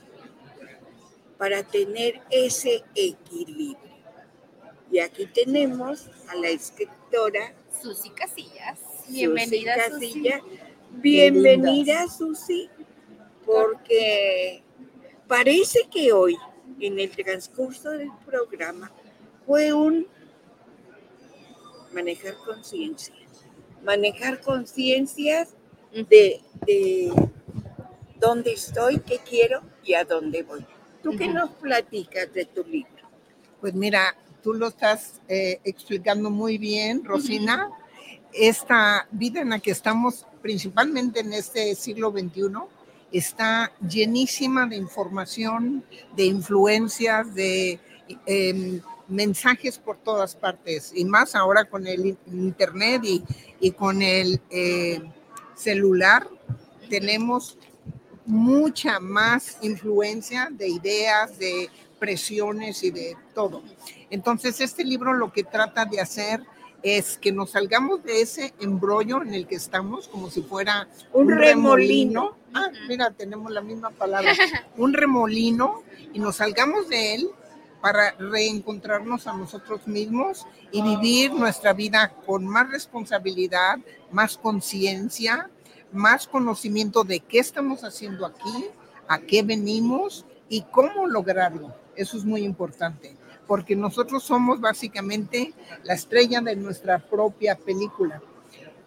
[1.39, 3.79] para tener ese equilibrio?
[4.91, 8.79] Y aquí tenemos a la escritora Susi Casillas.
[9.09, 9.91] Bienvenida.
[9.91, 10.31] Susi.
[10.91, 12.69] Bienvenida, Susi,
[13.47, 14.63] porque
[15.27, 16.37] parece que hoy,
[16.81, 18.93] en el transcurso del programa,
[19.47, 20.07] fue un
[21.93, 23.19] manejar conciencias.
[23.83, 25.55] Manejar conciencias
[25.93, 27.13] de, de
[28.21, 30.65] dónde estoy, qué quiero y a dónde voy.
[31.03, 32.91] ¿Tú qué nos platicas de tu libro?
[33.61, 37.71] Pues mira, tú lo estás eh, explicando muy bien, Rosina.
[38.33, 42.43] Esta vida en la que estamos, principalmente en este siglo XXI,
[43.13, 45.85] está llenísima de información,
[46.17, 47.79] de influencias, de
[48.27, 53.23] eh, mensajes por todas partes, y más ahora con el Internet y,
[53.61, 55.03] y con el eh,
[55.55, 56.27] celular,
[56.89, 57.59] tenemos
[58.27, 63.63] mucha más influencia de ideas, de presiones y de todo.
[64.11, 66.43] Entonces, este libro lo que trata de hacer
[66.83, 71.31] es que nos salgamos de ese embrollo en el que estamos, como si fuera Un
[71.31, 72.37] remolino.
[72.53, 74.33] Ah, mira, tenemos la misma palabra.
[74.77, 75.83] un remolino
[76.13, 77.31] y nos salgamos de él
[77.81, 83.79] para reencontrarnos a nosotros mismos y vivir nuestra vida con más responsabilidad,
[84.11, 85.51] más conciencia,
[85.95, 88.67] más conocimiento de qué estamos haciendo aquí,
[89.09, 91.75] a qué venimos y cómo lograrlo.
[91.97, 93.17] Eso es muy importante,
[93.47, 95.55] porque nosotros somos básicamente
[95.85, 98.21] la estrella de nuestra propia película,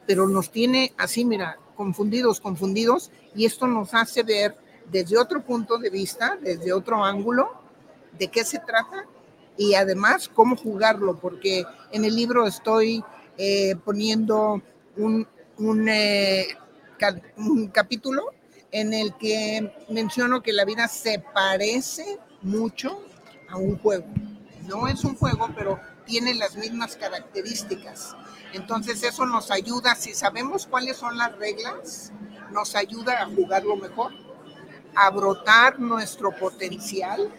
[0.06, 4.56] pero nos tiene así, mira, confundidos, confundidos, y esto nos hace ver
[4.90, 7.50] desde otro punto de vista, desde otro ángulo,
[8.18, 9.06] de qué se trata
[9.58, 13.04] y además cómo jugarlo, porque en el libro estoy
[13.38, 14.62] eh, poniendo
[14.96, 15.28] un,
[15.58, 16.48] un, eh,
[17.72, 18.34] capítulo
[18.72, 23.02] en el que menciono que la vida se parece mucho
[23.50, 24.06] a un juego.
[24.68, 28.16] No es un juego, pero tiene las mismas características.
[28.54, 32.12] Entonces eso nos ayuda, si sabemos cuáles son las reglas,
[32.52, 34.14] nos ayuda a jugarlo mejor,
[34.96, 37.32] a brotar nuestro potencial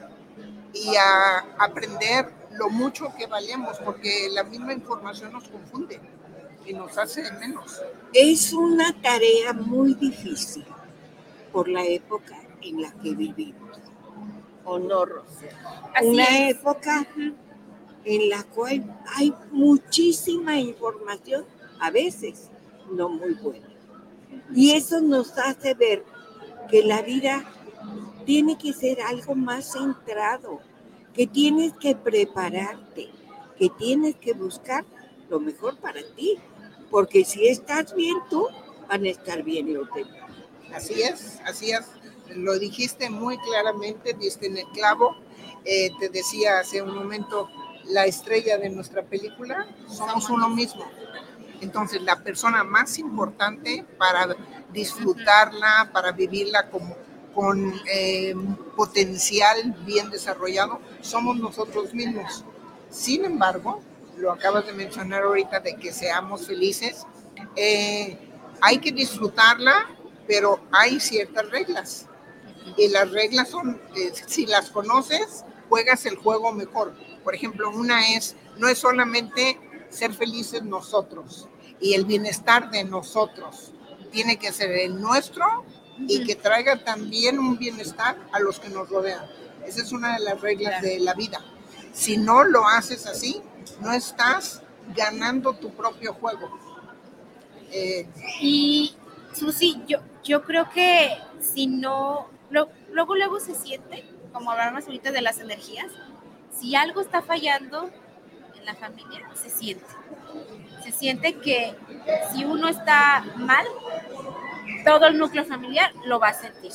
[0.72, 6.00] y a aprender lo mucho que valemos, porque la misma información nos confunde
[6.68, 7.80] y nos hace menos.
[8.12, 10.64] Es una tarea muy difícil
[11.52, 13.78] por la época en la que vivimos.
[14.64, 15.04] ¿O no,
[16.02, 16.56] Una es.
[16.56, 17.06] época
[18.04, 18.84] en la cual
[19.16, 21.46] hay muchísima información,
[21.80, 22.50] a veces
[22.92, 23.66] no muy buena.
[24.54, 26.04] Y eso nos hace ver
[26.70, 27.44] que la vida
[28.26, 30.60] tiene que ser algo más centrado,
[31.14, 33.08] que tienes que prepararte,
[33.58, 34.84] que tienes que buscar
[35.30, 36.38] lo mejor para ti,
[36.90, 38.48] porque si estás bien tú,
[38.88, 40.30] van a estar bien los demás.
[40.74, 41.86] Así es, así es.
[42.34, 45.16] Lo dijiste muy claramente, diste en el clavo.
[45.64, 47.48] Eh, te decía hace un momento,
[47.86, 50.84] la estrella de nuestra película somos uno mismo.
[51.60, 54.36] Entonces, la persona más importante para
[54.72, 58.34] disfrutarla, para vivirla con eh,
[58.76, 62.44] potencial bien desarrollado, somos nosotros mismos.
[62.90, 63.80] Sin embargo,
[64.18, 67.06] lo acabas de mencionar ahorita de que seamos felices,
[67.56, 68.18] eh,
[68.60, 69.86] hay que disfrutarla,
[70.26, 72.06] pero hay ciertas reglas.
[72.76, 76.94] Y las reglas son, eh, si las conoces, juegas el juego mejor.
[77.24, 79.58] Por ejemplo, una es, no es solamente
[79.88, 81.48] ser felices nosotros
[81.80, 83.72] y el bienestar de nosotros.
[84.10, 85.44] Tiene que ser el nuestro
[86.06, 89.24] y que traiga también un bienestar a los que nos rodean.
[89.66, 91.44] Esa es una de las reglas de la vida.
[91.92, 93.42] Si no lo haces así,
[93.80, 94.62] no estás
[94.94, 96.48] ganando tu propio juego.
[97.70, 98.06] Eh,
[98.40, 98.94] Y
[99.34, 105.12] Susi, yo, yo creo que si no, lo- luego luego se siente, como hablábamos ahorita
[105.12, 105.86] de las energías,
[106.58, 107.90] si algo está fallando
[108.58, 109.84] en la familia, se siente.
[110.82, 111.74] Se siente que
[112.32, 113.66] si uno está mal,
[114.84, 116.72] todo el núcleo familiar lo va a sentir.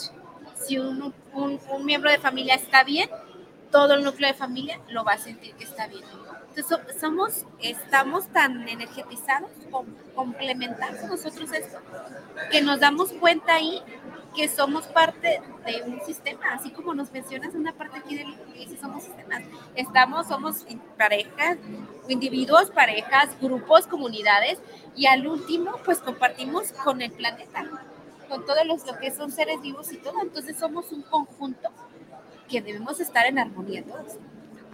[0.55, 3.09] Si un- un miembro de familia está bien,
[3.71, 6.03] todo el núcleo de familia lo va a sentir que está bien.
[6.55, 11.79] Entonces, so- somos, estamos tan energetizados, com- complementamos nosotros esto,
[12.51, 13.81] que nos damos cuenta ahí
[14.35, 18.77] que somos parte de un sistema, así como nos mencionas una parte aquí del dice
[18.77, 19.43] somos sistemas.
[19.75, 20.65] Estamos, somos
[20.97, 21.57] parejas,
[22.07, 24.59] individuos, parejas, grupos, comunidades,
[24.95, 27.63] y al último, pues compartimos con el planeta,
[28.29, 30.21] con todos los lo que son seres vivos y todo.
[30.21, 31.69] Entonces somos un conjunto
[32.49, 34.17] que debemos estar en armonía todos.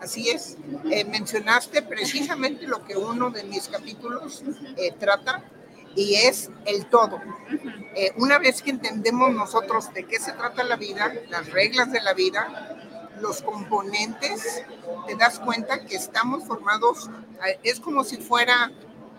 [0.01, 0.57] Así es.
[0.91, 4.43] Eh, mencionaste precisamente lo que uno de mis capítulos
[4.77, 5.43] eh, trata
[5.95, 7.19] y es el todo.
[7.95, 12.01] Eh, una vez que entendemos nosotros de qué se trata la vida, las reglas de
[12.01, 12.77] la vida,
[13.19, 14.63] los componentes,
[15.07, 17.09] te das cuenta que estamos formados,
[17.63, 18.71] es como si fuera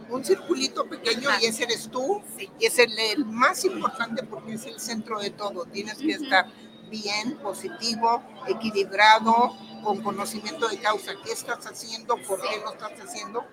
[0.09, 2.23] un circulito pequeño y ese eres tú
[2.59, 5.67] y es el, el más importante porque es el centro de todo.
[5.67, 6.47] Tienes que estar
[6.91, 11.13] bien, positivo, equilibrado, con conocimiento de causa.
[11.25, 12.17] ¿Qué estás haciendo?
[12.27, 13.45] ¿Por qué lo estás haciendo?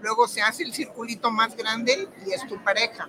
[0.00, 3.08] Luego se hace el circulito más grande y es tu pareja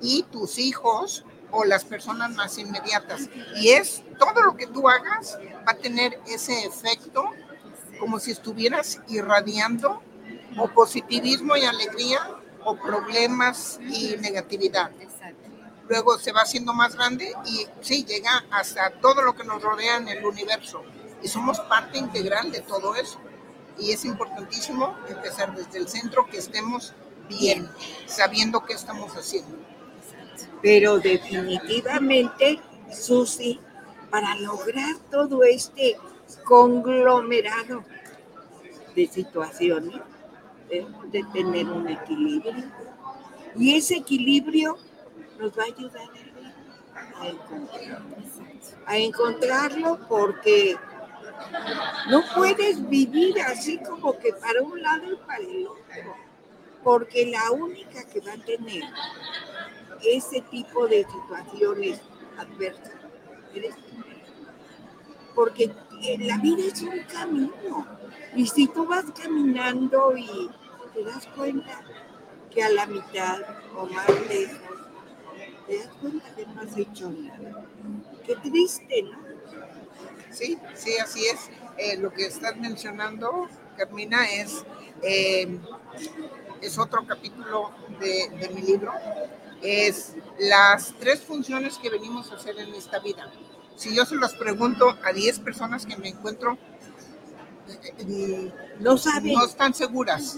[0.00, 3.28] y tus hijos o las personas más inmediatas.
[3.56, 7.24] Y es todo lo que tú hagas va a tener ese efecto
[7.98, 10.02] como si estuvieras irradiando
[10.56, 12.20] o positivismo y alegría
[12.64, 14.90] o problemas y negatividad.
[15.88, 19.96] Luego se va haciendo más grande y sí, llega hasta todo lo que nos rodea
[19.96, 20.82] en el universo.
[21.22, 23.18] Y somos parte integral de todo eso.
[23.78, 26.94] Y es importantísimo empezar desde el centro que estemos
[27.28, 27.68] bien,
[28.06, 29.56] sabiendo qué estamos haciendo.
[30.62, 32.60] Pero definitivamente,
[32.92, 33.60] Susi,
[34.10, 35.96] para lograr todo este
[36.44, 37.84] conglomerado
[38.94, 40.00] de situaciones,
[40.68, 42.70] debemos de tener un equilibrio.
[43.56, 44.76] Y ese equilibrio
[45.38, 46.08] nos va a ayudar
[47.20, 48.16] a encontrarlo.
[48.86, 50.76] A encontrarlo porque
[52.10, 56.16] no puedes vivir así como que para un lado y para el otro.
[56.82, 58.82] Porque la única que va a tener
[60.02, 62.00] ese tipo de situaciones
[62.38, 62.94] adversas
[63.54, 63.96] eres tú.
[65.34, 65.64] Porque
[66.02, 67.86] eh, la vida es un camino.
[68.34, 70.50] Y si tú vas caminando y
[70.94, 71.80] te das cuenta
[72.50, 73.40] que a la mitad
[73.76, 74.78] o más lejos,
[75.66, 77.64] te das cuenta que no has hecho nada.
[78.24, 79.27] Qué triste, ¿no?
[80.30, 81.50] Sí, sí, así es.
[81.78, 84.64] Eh, lo que estás mencionando, Carmina, es
[85.02, 85.58] eh,
[86.60, 88.92] es otro capítulo de, de mi libro,
[89.62, 93.30] es las tres funciones que venimos a hacer en esta vida.
[93.76, 96.58] Si yo se las pregunto a 10 personas que me encuentro,
[97.98, 99.34] eh, no saben.
[99.34, 100.36] No están seguras.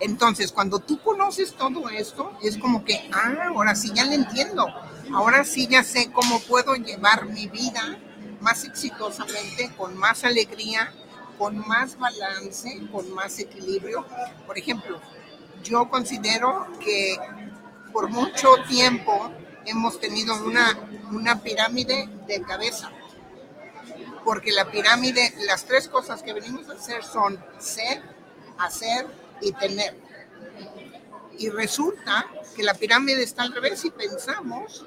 [0.00, 4.66] Entonces, cuando tú conoces todo esto, es como que, ah, ahora sí ya le entiendo.
[5.12, 7.98] Ahora sí ya sé cómo puedo llevar mi vida
[8.40, 10.92] más exitosamente, con más alegría,
[11.38, 14.04] con más balance, con más equilibrio.
[14.46, 15.00] Por ejemplo,
[15.62, 17.16] yo considero que
[17.92, 19.30] por mucho tiempo
[19.64, 20.78] hemos tenido una,
[21.10, 22.90] una pirámide de cabeza.
[24.24, 28.02] Porque la pirámide, las tres cosas que venimos a hacer son ser,
[28.58, 29.06] hacer
[29.40, 29.96] y tener.
[31.38, 34.86] Y resulta que la pirámide está al revés y pensamos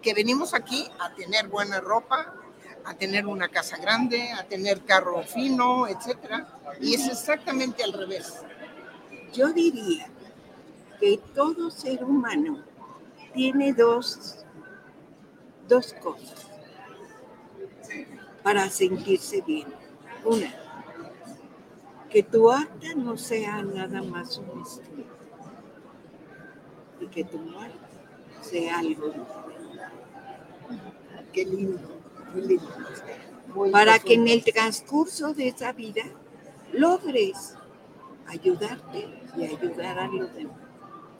[0.00, 2.34] que venimos aquí a tener buena ropa,
[2.84, 6.44] a tener una casa grande, a tener carro fino, etc.
[6.80, 8.34] Y es exactamente al revés.
[9.32, 10.08] Yo diría
[10.98, 12.62] que todo ser humano
[13.34, 14.44] tiene dos,
[15.68, 16.46] dos cosas
[18.42, 19.68] para sentirse bien.
[20.24, 20.54] Una,
[22.10, 25.04] que tu acta no sea nada más un estilo
[27.00, 27.78] y que tu muerte
[28.40, 29.28] sea algo diferente.
[31.32, 31.97] Qué lindo.
[33.72, 36.04] Para que en el transcurso de esa vida
[36.72, 37.54] logres
[38.26, 40.56] ayudarte y ayudar a los demás.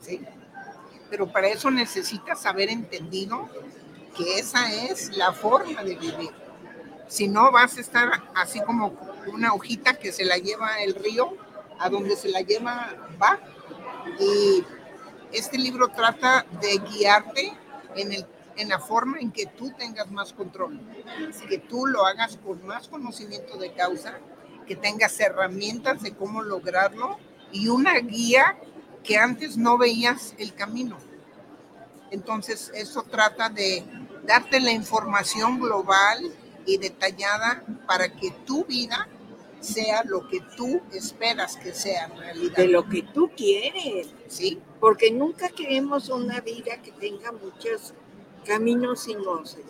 [0.01, 0.21] ¿sí?
[1.11, 3.49] Pero para eso necesitas haber entendido
[4.17, 6.31] que esa es la forma de vivir.
[7.07, 8.95] Si no, vas a estar así como
[9.33, 11.35] una hojita que se la lleva el río,
[11.79, 13.41] a donde se la lleva va.
[14.19, 14.65] Y
[15.33, 17.53] este libro trata de guiarte
[17.95, 18.27] en, el,
[18.59, 20.81] en la forma en que tú tengas más control,
[21.49, 24.19] que tú lo hagas con más conocimiento de causa,
[24.67, 27.19] que tengas herramientas de cómo lograrlo
[27.53, 28.59] y una guía
[29.03, 30.99] que antes no veías el camino.
[32.11, 33.85] Entonces, eso trata de
[34.27, 36.19] darte la información global
[36.67, 39.09] y detallada para que tu vida
[39.61, 42.57] sea lo que tú esperas que sea en realidad.
[42.57, 44.09] De lo que tú quieres.
[44.29, 44.61] Sí.
[44.81, 47.95] Porque nunca queremos una vida que tenga muchos
[48.49, 49.61] caminos sinuosos.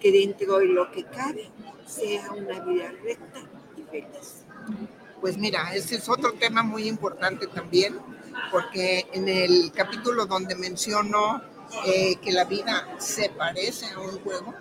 [0.00, 1.50] Que dentro de lo que cabe
[1.86, 3.40] sea una vida recta
[3.76, 4.44] y feliz.
[5.20, 7.98] Pues mira, ese es otro tema muy importante también,
[8.52, 11.42] porque en el capítulo donde menciono
[11.84, 14.54] eh, que la vida se parece a un juego,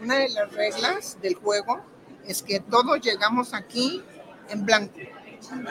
[0.00, 1.80] una de las reglas del juego
[2.26, 4.02] es que todos llegamos aquí
[4.48, 5.00] en blanco.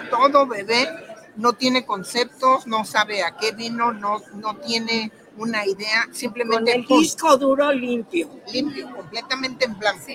[0.10, 0.90] Todo bebé
[1.38, 6.72] no tiene conceptos, no sabe a qué vino, no, no tiene una idea, simplemente...
[6.72, 8.30] Con el disco duro limpio.
[8.52, 10.06] Limpio, completamente en blanco.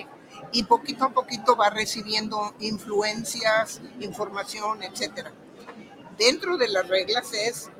[0.51, 5.31] Y poquito a poquito va recibiendo influencias, información, etcétera
[6.19, 7.71] dentro de las reglas es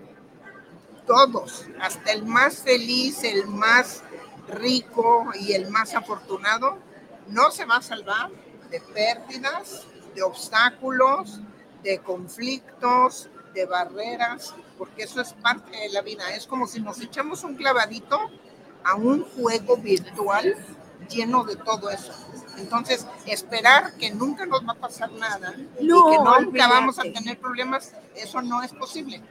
[1.06, 4.02] todos, hasta el más feliz, el más
[4.48, 6.80] rico y el más afortunado,
[7.28, 8.32] no se va a salvar
[8.72, 9.86] de pérdidas,
[10.16, 11.41] de obstáculos,
[11.84, 16.34] de conflictos, de barreras, porque eso es parte de la vida.
[16.34, 18.18] Es como si nos echamos un clavadito
[18.84, 20.56] a un juego virtual
[21.10, 22.14] lleno de todo eso.
[22.58, 27.38] Entonces, esperar que nunca nos va a pasar nada y que nunca vamos a tener
[27.40, 29.22] problemas, eso no es posible,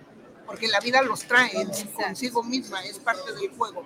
[0.46, 3.84] porque la vida los trae consigo misma, es parte del juego.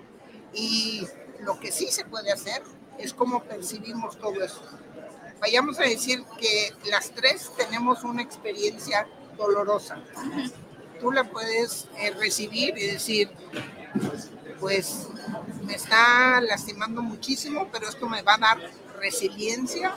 [0.52, 1.06] Y
[1.40, 2.62] lo que sí se puede hacer
[2.98, 4.62] es cómo percibimos todo eso.
[5.40, 9.06] Vayamos a decir que las tres tenemos una experiencia
[9.36, 10.02] dolorosa.
[11.02, 13.28] Tú la puedes eh, recibir y decir,
[14.60, 15.08] pues
[15.64, 18.70] me está lastimando muchísimo, pero esto me va a dar
[19.00, 19.96] resiliencia,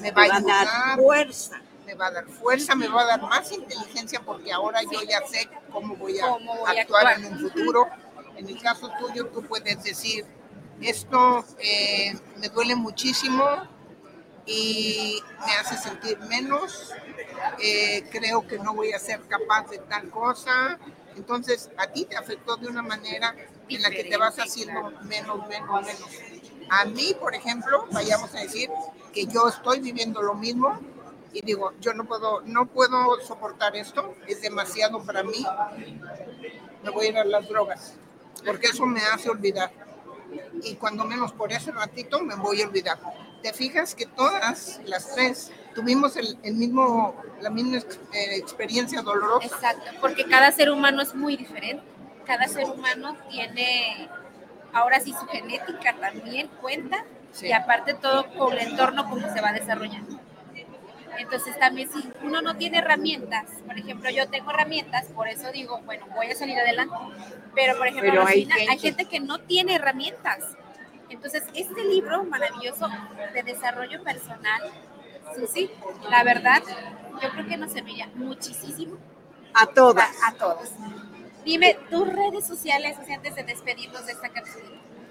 [0.00, 1.62] me va, a dar fuerza.
[1.86, 5.24] Me va a dar fuerza, me va a dar más inteligencia porque ahora yo ya
[5.24, 6.26] sé cómo voy a,
[6.66, 7.86] actuar, en un futuro.
[8.36, 10.26] En el caso tuyo, tú puedes decir,
[10.80, 13.44] esto eh, me duele muchísimo
[14.46, 16.92] y me hace sentir menos,
[17.62, 20.78] eh, creo que no voy a ser capaz de tal cosa.
[21.16, 23.34] Entonces, a ti te afectó de una manera
[23.68, 26.08] en la que te vas haciendo menos, menos, menos.
[26.70, 28.70] A mí, por ejemplo, vayamos a decir
[29.12, 30.78] que yo estoy viviendo lo mismo
[31.32, 35.46] y digo, yo no puedo, no puedo soportar esto, es demasiado para mí,
[36.82, 37.94] me voy a ir a las drogas,
[38.44, 39.70] porque eso me hace olvidar.
[40.62, 42.98] Y cuando menos por ese ratito me voy a olvidar.
[43.42, 49.46] Te fijas que todas las tres tuvimos el, mismo, la misma eh, experiencia dolorosa.
[49.46, 51.82] Exacto, porque cada ser humano es muy diferente.
[52.26, 54.08] Cada ser humano tiene
[54.72, 57.04] ahora sí su genética también cuenta
[57.40, 60.20] y aparte todo con el entorno como se va desarrollando.
[61.20, 65.80] Entonces también si uno no tiene herramientas, por ejemplo, yo tengo herramientas, por eso digo,
[65.82, 66.94] bueno, voy a salir adelante.
[67.54, 68.46] Pero por ejemplo, Pero hay
[68.78, 70.56] gente- que no tiene herramientas.
[71.08, 72.88] Entonces, este libro maravilloso
[73.34, 74.62] de desarrollo personal,
[75.36, 75.70] Susi,
[76.08, 76.62] la verdad,
[77.22, 78.96] yo creo que nos serviría muchísimo
[79.54, 80.10] A todas.
[80.22, 80.70] a, a todos.
[81.44, 84.64] Dime tus redes sociales, antes de despedirnos de esta cápsula.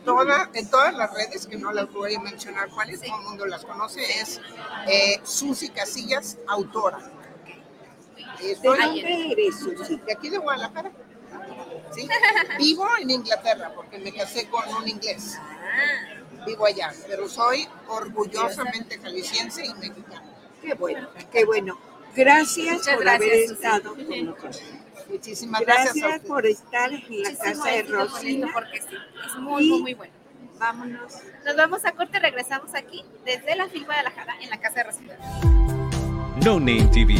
[0.09, 3.45] Toda, en todas las redes, que no las voy a mencionar cuáles, todo el mundo
[3.45, 4.41] las conoce, es
[4.87, 6.99] eh, Susi Casillas, autora.
[8.39, 9.97] ¿De Estoy dónde eres, Susi?
[9.97, 10.91] de aquí de Guadalajara.
[11.93, 12.07] ¿sí?
[12.57, 15.37] Vivo en Inglaterra porque me casé con un inglés.
[16.45, 20.23] Vivo allá, pero soy orgullosamente jalisciense y mexicana.
[20.61, 21.77] Qué bueno, qué bueno.
[22.15, 23.53] Gracias Muchas por gracias, haber Susi.
[23.53, 24.61] estado con nosotros.
[25.09, 26.19] Muchísimas gracias.
[26.21, 28.47] por estar en la Muchísimo casa de Rosina.
[28.53, 28.95] porque sí,
[29.27, 30.13] es muy, Y- muy, muy bueno.
[30.59, 31.13] Vámonos.
[31.45, 35.15] Nos vamos a corte, regresamos aquí desde la FIL Guadalajara en la casa de Rosina.
[36.43, 37.15] No Name TV.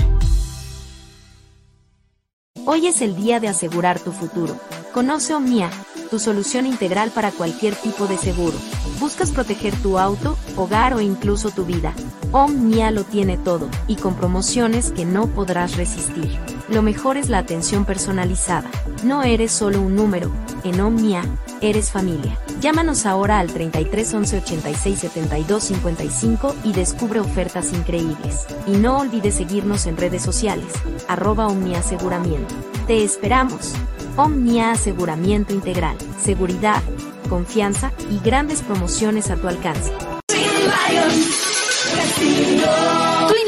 [2.66, 4.60] Hoy es el día de asegurar tu futuro.
[4.94, 5.70] Conoce Omnia,
[6.11, 8.57] tu solución integral para cualquier tipo de seguro.
[8.99, 11.94] ¿Buscas proteger tu auto, hogar o incluso tu vida?
[12.32, 16.38] Omnia lo tiene todo, y con promociones que no podrás resistir.
[16.72, 18.70] Lo mejor es la atención personalizada.
[19.04, 20.32] No eres solo un número,
[20.64, 21.24] en Omnia,
[21.62, 22.38] eres familia.
[22.62, 28.46] Llámanos ahora al 33 11 86 72 55 y descubre ofertas increíbles.
[28.68, 30.68] Y no olvides seguirnos en redes sociales,
[31.08, 32.54] arroba Omnia Aseguramiento.
[32.86, 33.74] Te esperamos.
[34.16, 36.84] Omnia Aseguramiento Integral, seguridad,
[37.30, 39.91] confianza y grandes promociones a tu alcance.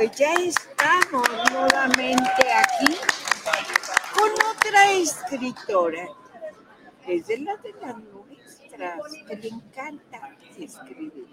[0.00, 2.96] Pues ya estamos nuevamente aquí
[4.14, 6.08] con otra escritora,
[7.04, 8.98] que es de las de las nuestras,
[9.28, 11.26] que le encanta escribir.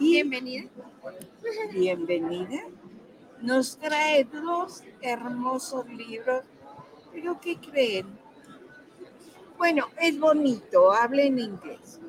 [0.00, 0.68] Y Bienvenida.
[1.72, 2.60] bienvenida.
[3.40, 6.42] Nos trae dos hermosos libros,
[7.12, 8.18] pero ¿qué creen?
[9.56, 12.00] Bueno, es bonito, habla en inglés,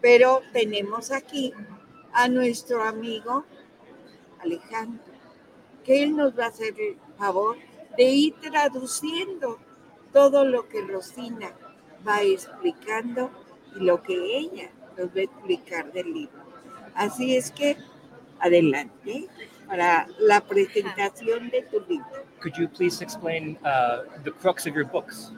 [0.00, 1.52] pero tenemos aquí
[2.12, 3.44] a nuestro amigo
[4.42, 5.12] Alejandro,
[5.84, 7.56] que él nos va a hacer el favor
[7.96, 9.58] de ir traduciendo
[10.12, 11.52] todo lo que Rosina
[12.06, 13.30] va explicando
[13.76, 16.40] y lo que ella nos va a explicar del libro.
[16.94, 17.76] Así es que
[18.40, 19.28] adelante
[19.68, 22.24] para la presentación de tu libro.
[22.40, 25.30] Could you please explain uh, the crux of your books?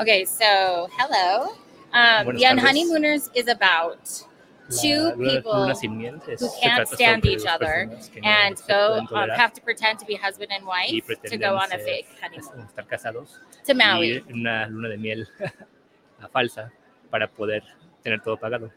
[0.00, 1.54] Okay, so hello.
[1.92, 2.44] Um, the.
[2.44, 4.27] Unhoneymooners is about
[4.70, 8.58] two people luna sin miel es- who can't stand each other personas que no and
[8.58, 11.78] se go um, have to pretend to be husband and wife to go on a
[11.78, 12.66] fake honeymoon.
[13.66, 14.22] To Maui.
[14.30, 15.28] una luna de miel
[16.20, 16.70] a falsa
[17.10, 17.62] para poder
[18.02, 18.70] tener todo pagado.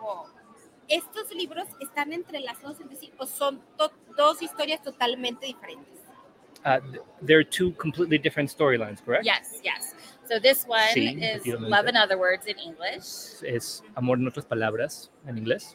[0.00, 0.26] Wow.
[0.88, 5.94] ¿Estos libros están entrelazados entre sí o son to- dos historias totalmente diferentes?
[6.64, 9.24] Uh, th- there are two completely different storylines, correct?
[9.24, 9.94] Yes, yes.
[10.28, 11.46] So this one Sí, is.
[11.60, 15.74] Love in Other Words in English, Es amor en otras palabras en inglés.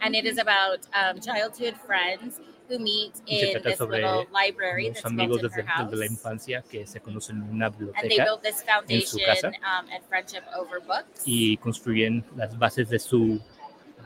[0.00, 2.40] and it is about um, childhood friends
[2.70, 5.90] who meet in trata this little library that's amigos built in desde, her house.
[5.90, 7.84] desde la infancia que se conocen en una And they
[8.16, 11.22] biblioteca built this en su foundation casa um, and friendship over books.
[11.26, 13.40] y construyen las bases de su uh,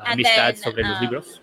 [0.00, 1.40] And amistad then, sobre los um, libros.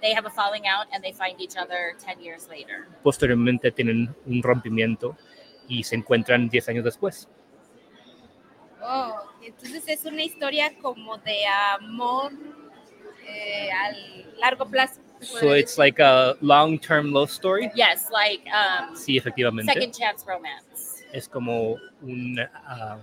[0.00, 2.86] They have a falling out and they find each other 10 years later.
[3.02, 5.16] Posteriormente tienen un rompimiento
[5.68, 7.28] y se encuentran 10 años después.
[8.86, 12.32] Oh, Entonces es una historia como de amor
[13.26, 15.00] eh, al largo plazo.
[15.20, 17.70] So it's like a long-term love story.
[17.74, 19.72] Yes, like um, Sí, efectivamente.
[19.72, 21.04] second chance romance.
[21.12, 22.98] Es como un, ah,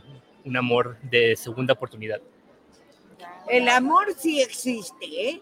[0.46, 2.22] un amor de segunda oportunidad.
[3.48, 5.42] El amor sí existe, ¿eh?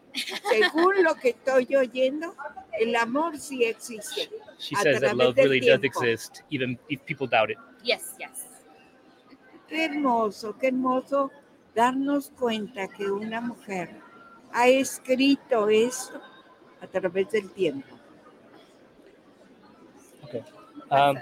[0.50, 2.34] Según lo que estoy oyendo,
[2.80, 4.30] el amor sí existe.
[4.58, 6.02] She says that love really does tiempo.
[6.04, 7.58] exist, even if people doubt it.
[7.84, 8.49] Yes, yes.
[9.70, 11.32] Qué hermoso, qué hermoso
[11.76, 14.02] darnos cuenta que una mujer
[14.52, 16.20] ha escrito esto
[16.82, 17.96] a través del tiempo.
[20.24, 20.44] Okay.
[20.90, 21.20] Um,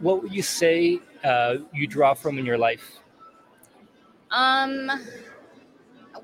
[0.00, 2.98] what would you say uh, you draw from in your life?
[4.30, 4.90] Um,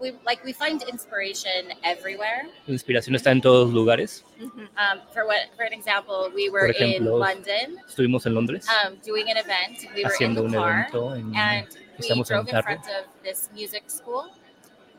[0.02, 2.48] we like we find inspiration everywhere.
[2.66, 4.24] Inspiración está en todos lugares.
[4.40, 8.96] Um, for what, for an example, we were ejemplo, in London estuvimos en Londres um,
[9.06, 9.86] doing an event.
[9.94, 11.66] We were in haciendo the un car, evento en- and
[12.00, 14.24] we en drove in carro front of this music school.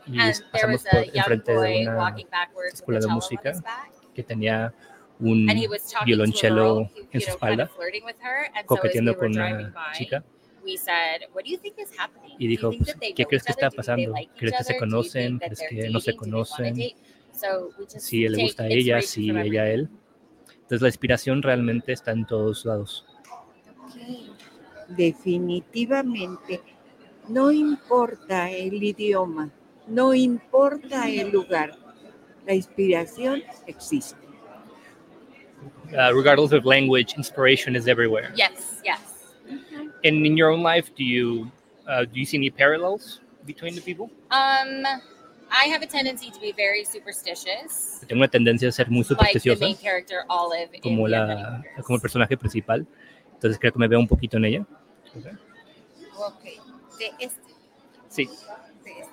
[0.06, 3.52] y And there was a young boy walking backwards escuela a de música
[4.14, 4.72] que tenía
[5.20, 8.16] un And he was talking to a violonchelo girl, en su espalda, of flirting with
[8.22, 8.48] her.
[8.54, 10.24] And so as we coqueteando con driving una by, chica
[10.64, 12.32] we said, "What do you think is happening?
[12.32, 14.10] y Do you dijo, think pues, that they ¿qué crees que está pasando?
[14.10, 15.38] like each ¿Crees que se conocen?
[15.38, 16.74] ¿Crees they're que no se conocen?
[16.74, 16.96] date?"
[17.32, 19.88] So we just Si le take gusta a ella, inspiration si ella a él.
[20.54, 23.06] Entonces la inspiración realmente está en todos lados.
[24.88, 26.60] Definitivamente,
[27.28, 29.50] no importa el idioma,
[29.86, 31.76] no importa el lugar,
[32.46, 34.18] la inspiración existe.
[35.92, 38.32] Uh, regardless of language, inspiration is everywhere.
[38.36, 39.13] Yes, yes.
[40.04, 41.50] And in your own life, do you
[41.88, 44.10] uh, do you see any parallels between the people?
[44.30, 44.84] Um,
[45.50, 49.40] I have a tendency to be very superstitious, Tengo una tendencia a ser muy like
[49.40, 52.86] the main character Olive in como The la como el personaje principal.
[53.34, 54.66] Entonces creo que me veo un poquito en ella.
[56.16, 56.44] Ok,
[56.98, 57.40] de este,
[58.08, 58.26] Sí.
[58.26, 59.08] de este,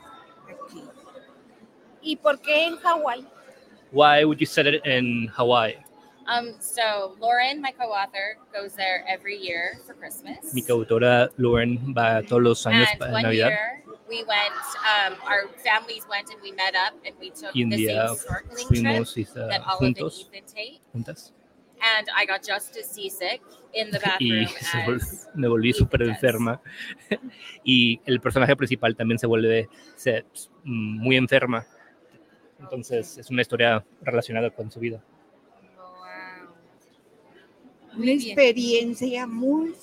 [0.51, 0.84] aquí.
[2.01, 3.26] ¿Y por qué en Hawái?
[3.91, 5.77] Why would you set it in Hawaii?
[6.32, 10.53] Um, so Lauren, my co-author, goes there every year for Christmas.
[10.53, 13.49] Mi coautora Lauren va todos los años And para one Navidad.
[13.49, 14.56] year we went,
[14.88, 18.08] um, our families went and we met up and we took Y un the día
[18.08, 20.30] same snorkeling fuimos y, trip uh, that Olive juntos.
[20.34, 20.82] and Ethan take.
[20.94, 21.34] juntas
[21.98, 23.41] And I got just as seasick
[23.74, 26.62] in the y bathroom as me volví súper enferma
[27.66, 30.24] y el personaje principal también se vuelve se-
[30.64, 31.66] muy enferma
[32.60, 35.02] entonces es una historia relacionada con su vida
[37.97, 39.73] Una experiencia muy,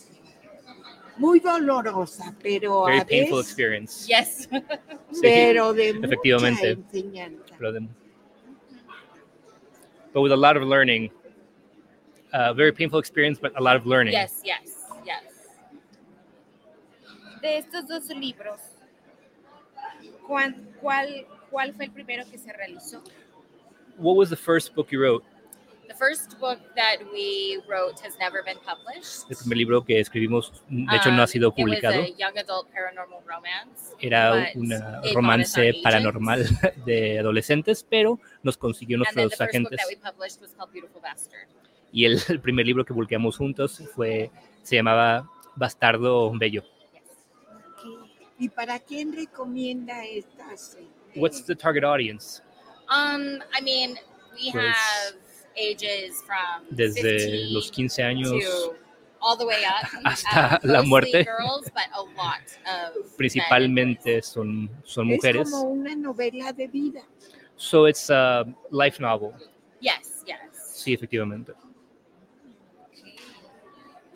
[1.16, 4.48] muy dolorosa, pero very a painful veces, experience Yes.
[5.10, 7.54] Sí, pero de mucha enseñanza.
[7.58, 7.88] pero de-
[10.12, 11.10] but with a lot of learning
[12.32, 15.22] uh, very painful experience but a lot of learning Yes, yes, yes.
[17.42, 18.60] De estos dos libros,
[20.26, 23.02] ¿cuál, cuál, cuál fue el primero que se realizó?
[23.96, 25.24] what was the first book you wrote
[25.88, 29.24] The first book that we wrote has never been published.
[29.30, 32.08] el primer libro que escribimos de hecho no ha Um, sido It was publicado a
[32.08, 33.94] young adult paranormal romance.
[34.00, 34.70] era un
[35.14, 35.82] romance agents.
[35.82, 36.44] paranormal
[36.84, 39.78] de adolescentes, pero nos consiguió the nuestros first book agentes.
[39.78, 41.48] that we published was called Beautiful Bastard.
[41.90, 44.30] Y el, el primer libro que publicamos juntos fue,
[44.62, 46.62] se llamaba Bastardo Bello.
[48.38, 50.76] ¿Y para quién recomienda estas?
[50.78, 50.86] eh,
[51.16, 52.42] What's the target audience?
[52.90, 53.98] Um, I mean,
[54.34, 55.16] we Pues, have
[55.58, 58.76] ages from Desde 15 los 15 años, to
[59.20, 59.86] all the way up.
[60.04, 61.24] hasta um, la mostly muerte.
[61.24, 63.16] girls, but a lot of men.
[63.16, 65.50] principalmente son, son Es mujeres.
[65.50, 67.02] como una novela de vida.
[67.56, 69.32] So it's a life novel.
[69.80, 70.36] Yes, yes.
[70.74, 71.52] Sí, efectivamente.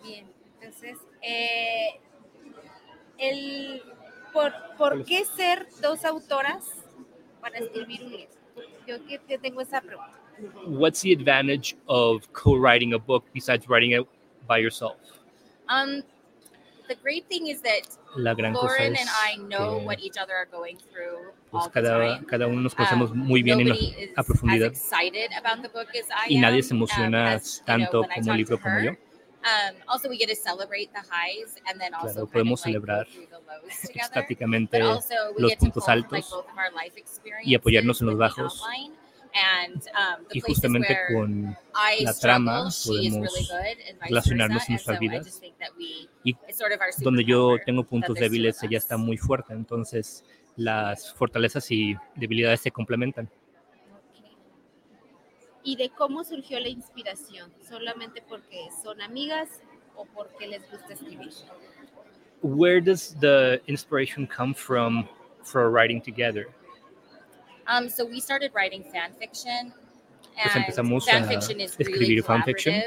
[0.02, 0.27] Bien,
[0.60, 2.01] entonces, eh,
[3.19, 3.82] el,
[4.32, 6.64] ¿por, ¿por qué ser dos autoras
[7.40, 8.35] para escribir un libro?
[8.86, 10.19] Yo que que tengo esa pregunta.
[10.66, 14.06] What's the advantage of co-writing a book besides writing it
[14.47, 14.97] by yourself?
[15.69, 16.02] Um,
[16.89, 20.77] the great thing is that La Lauren and I know what each other are going
[20.77, 22.24] through pues all the cada, time.
[22.27, 25.69] cada uno nos conocemos Um, muy bien nobody is a profundidad as excited about the
[25.70, 28.14] book as I y nadie am, se um, emociona as, you know, tanto when I
[28.14, 28.90] como el libro como yo.
[29.44, 32.66] Um, also, we get to celebrate the highs and then also Claro, kind podemos of
[32.66, 33.06] like go celebrar
[34.70, 36.47] the also, we los puntos like, altos of
[36.97, 38.62] experiences y apoyarnos en los the bajos.
[38.62, 38.93] outline.
[39.35, 44.09] And um, the Y justamente where con I la trama podemos really good, and vice
[44.11, 45.27] relacionarnos en nuestras I vidas.
[45.27, 48.77] just think that we, Y it's sort of our donde yo tengo puntos débiles, ella
[48.77, 49.55] está muy fuerte.
[49.55, 50.23] Entonces,
[50.57, 53.31] las fortalezas y debilidades se complementan.
[55.65, 57.51] ¿Y de cómo surgió la inspiración?
[57.67, 59.49] ¿Solamente porque son amigas
[59.97, 61.33] o porque les gusta escribir?
[62.43, 65.09] where does the inspiration come from
[65.45, 66.47] for writing together?
[67.67, 69.73] Um, so we started writing fan fiction.
[70.35, 72.83] Pues and empezamos fan a fiction is escribir really fanfiction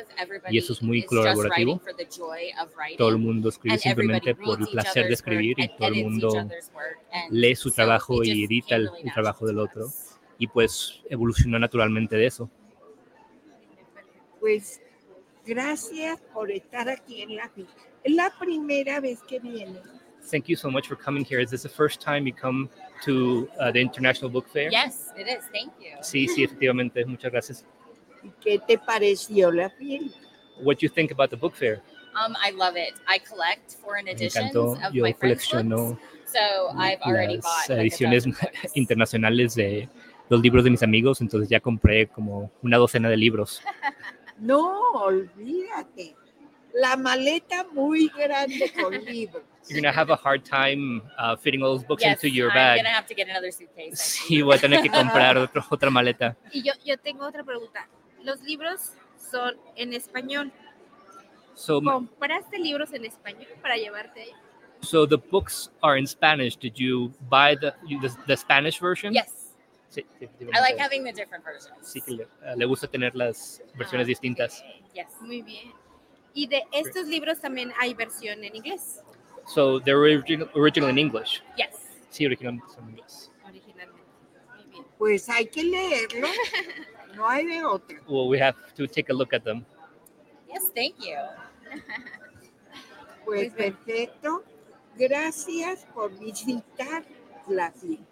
[0.50, 1.74] y eso es muy colaborativo.
[1.74, 2.98] writing for the joy of writing.
[2.98, 5.60] Todo el mundo escribe and everybody simplemente por el reads each placer de other's escribir
[5.60, 8.90] y work and todo el mundo other's work, and lee su trabajo y edita el,
[9.04, 9.92] el trabajo del otro
[10.40, 12.50] y pues evolucionó naturalmente de eso.
[14.40, 14.82] Pues
[15.46, 17.70] gracias por estar aquí en la vida.
[18.04, 19.80] Es la primera vez que viene.
[20.30, 21.40] Thank you so much for coming here.
[21.40, 22.70] Is this the first time you come
[23.04, 24.70] to uh, the International Book Fair?
[24.72, 25.46] Yes, it is.
[25.54, 25.98] Thank you.
[26.02, 27.06] Sí, sí, efectivamente.
[27.06, 27.66] Muchas gracias.
[28.42, 30.12] ¿Qué te pareció la film?
[30.64, 31.82] What do you think about the book fair?
[32.16, 32.94] Um, I love it.
[33.08, 34.78] I collect foreign editions encantó.
[34.88, 38.36] of Yo my friends' books, so I've already las bought like, a ediciones dozen.
[38.76, 39.90] internacionales de
[40.30, 43.62] los libros de mis amigos, entonces ya compré como una docena de libros.
[44.40, 46.16] No, olvídate.
[46.74, 49.44] La maleta muy grande con libros.
[49.68, 52.56] You're gonna have a hard time uh, fitting all those books Yes, into your I'm
[52.56, 52.78] bag.
[52.78, 53.96] gonna have to get another suitcase.
[54.00, 56.36] Sí, voy a tener que comprar otro- otra maleta.
[56.52, 57.88] Y yo, yo tengo otra pregunta.
[58.24, 60.52] Los libros son en español.
[61.56, 64.32] So, ¿Compraste libros en español para llevarte ahí?
[64.82, 66.56] so the books are in Spanish.
[66.58, 69.14] Did you buy the the, the Spanish version?
[69.14, 69.56] Yes.
[69.90, 71.78] Sí, sí, I like having the different versions.
[71.82, 74.64] Sí que le, uh, le gusta tener las versiones distintas.
[74.94, 75.08] Yes.
[75.22, 75.72] Muy bien.
[76.34, 79.02] Y de estos libros también hay versión en inglés.
[79.48, 81.42] So they're original, original in English.
[81.58, 81.76] Yes.
[82.10, 83.32] Sí, originalmente son en inglés.
[83.46, 84.04] Originalmente.
[84.56, 84.86] Muy bien.
[84.98, 86.28] Pues hay que leerlo.
[87.16, 87.98] No hay de otra.
[88.08, 89.66] Well, we have to take a look at them.
[90.48, 91.16] Yes, thank you.
[93.26, 94.44] Pues perfecto.
[94.98, 97.04] Gracias por visitar
[97.48, 98.06] la film.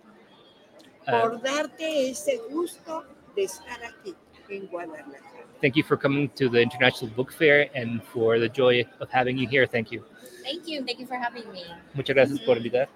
[1.05, 3.05] Por Uh, darte ese gusto
[3.35, 4.15] de estar aquí
[4.55, 5.19] en Guadalajara.
[5.61, 9.37] thank you for coming to the International Book Fair and for the joy of having
[9.37, 9.65] you here.
[9.65, 10.03] Thank you.
[10.43, 10.83] Thank you.
[10.85, 11.63] Thank you for having me.
[11.93, 12.89] Muchas gracias por invitar.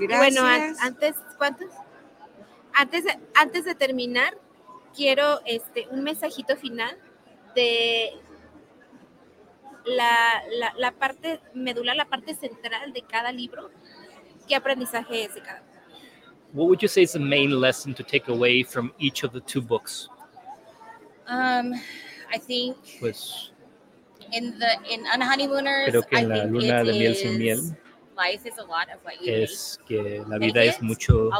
[0.00, 1.68] Y Bueno, an- antes, ¿cuántos?
[2.74, 4.36] Antes de, antes de terminar,
[4.96, 6.96] quiero este, un mensajito final
[7.54, 8.10] de
[9.84, 13.70] la, la, la parte medular, la parte central de cada libro.
[14.48, 15.72] ¿Qué aprendizaje es de cada uno?
[16.54, 19.40] What would you say is the main lesson to take away from each of the
[19.40, 20.08] two books?
[21.32, 21.74] Um,
[22.30, 23.52] I think Pues
[24.32, 27.60] in the in on honeymooners, creo que en la luna de miel sin miel
[28.16, 31.30] life is a lot of what you es que la vida es mucho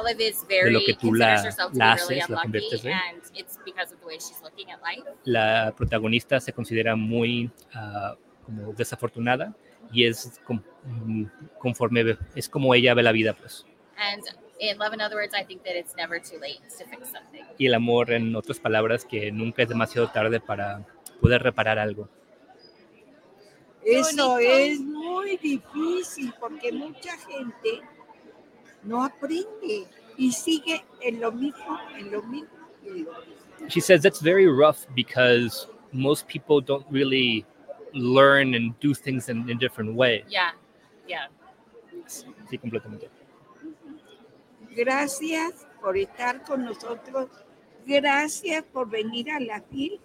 [0.48, 1.43] de lo que tú la,
[1.74, 2.93] la haces, la conviertes en.
[2.93, 5.06] and it's because of the way she's looking at life.
[5.24, 9.55] La protagonista se considera muy ah, como desafortunada
[9.93, 11.24] y es com- mm,
[11.59, 13.66] conforme es como ella ve la vida, pues.
[13.97, 14.23] And
[14.63, 17.45] in love, in other words, I think that it's never too late to fix something.
[17.59, 20.87] Y el amor, en otras palabras, que nunca es demasiado tarde para
[21.21, 22.09] poder reparar algo.
[23.85, 27.83] Eso es muy difícil porque mucha gente
[28.85, 29.87] no aprende
[30.17, 32.49] y sigue en lo mismo, en lo mismo,
[32.85, 33.69] en lo mismo.
[33.69, 37.45] She says that's very rough because most people don't really
[37.93, 40.25] learn and do things in a different way.
[40.29, 40.53] Yeah,
[41.09, 41.29] yeah.
[42.07, 43.11] Sí, completamente.
[44.74, 47.28] Gracias por estar con nosotros.
[47.86, 50.01] Gracias por venir a la FIL.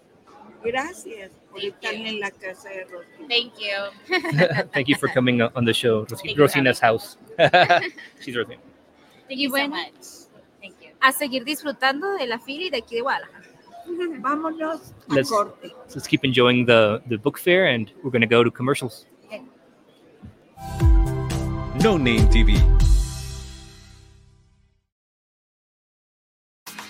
[0.64, 3.08] Gracias por estar en la casa de Rosy.
[3.28, 4.66] Thank you.
[4.72, 7.16] Thank you for coming on the show, Ros- Thank Rosina's house.
[8.20, 8.60] She's Rosina.
[9.28, 10.04] Thank you bueno, so much.
[10.60, 10.90] Thank you.
[11.00, 13.44] a seguir disfrutando de la fila y de aquí de Guadalajara.
[14.20, 15.72] Vámonos a Let's, corte.
[15.94, 19.06] let's keep enjoying the, the book fair and we're going to go to commercials.
[21.80, 22.58] No Name TV.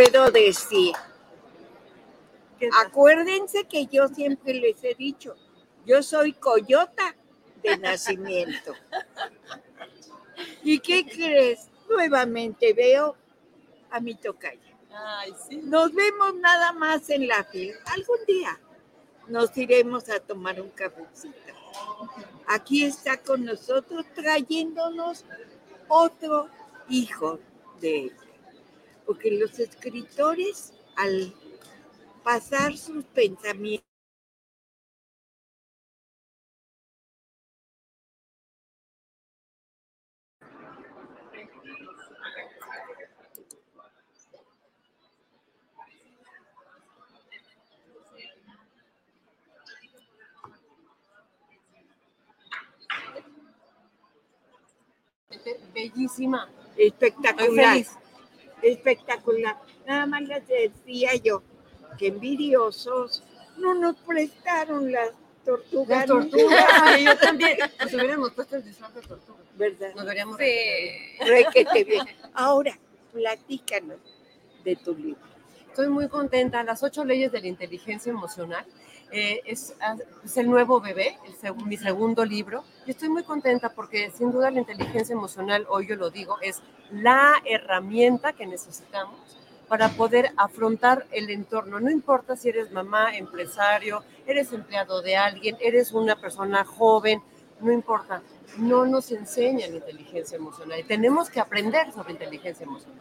[0.00, 0.94] Puedo decir?
[2.84, 5.34] Acuérdense que yo siempre les he dicho,
[5.84, 7.14] yo soy coyota
[7.62, 8.74] de nacimiento.
[10.62, 11.68] ¿Y qué crees?
[11.88, 13.16] Nuevamente veo
[13.90, 14.60] a mi tocaya.
[15.62, 17.74] Nos vemos nada más en la fila.
[17.86, 18.58] Algún día
[19.28, 21.36] nos iremos a tomar un cafecito.
[22.46, 25.24] Aquí está con nosotros trayéndonos
[25.88, 26.48] otro
[26.88, 27.38] hijo
[27.80, 28.29] de ella.
[29.10, 31.34] Porque los escritores, al
[32.22, 33.84] pasar sus pensamientos,
[55.74, 56.48] Bellísima.
[56.76, 57.72] espectacular.
[57.74, 57.90] feliz.
[58.62, 59.58] Espectacular.
[59.86, 61.42] Nada más les decía yo
[61.98, 63.22] que envidiosos
[63.56, 65.10] no nos prestaron las
[65.44, 65.98] tortugas.
[65.98, 67.58] Las tortugas, ay, yo también.
[67.78, 69.38] Nos hubiéramos puesto el disfraz de tortuga.
[69.56, 69.94] ¿Verdad?
[69.94, 70.38] Nos veríamos.
[70.38, 72.06] Requete bien.
[72.32, 72.78] Ahora,
[73.12, 73.98] platícanos
[74.64, 75.20] de tu libro.
[75.68, 76.62] Estoy muy contenta.
[76.62, 78.64] Las ocho leyes de la inteligencia emocional
[79.12, 82.64] eh, es, ah, es el nuevo bebé, el mi segundo libro.
[82.86, 86.62] Y estoy muy contenta porque sin duda la inteligencia emocional, hoy yo lo digo, es
[86.90, 89.18] la herramienta que necesitamos
[89.68, 91.78] para poder afrontar el entorno.
[91.78, 97.22] No importa si eres mamá, empresario, eres empleado de alguien, eres una persona joven,
[97.60, 98.22] no importa.
[98.56, 102.98] No nos enseñan inteligencia emocional y tenemos que aprender sobre inteligencia emocional.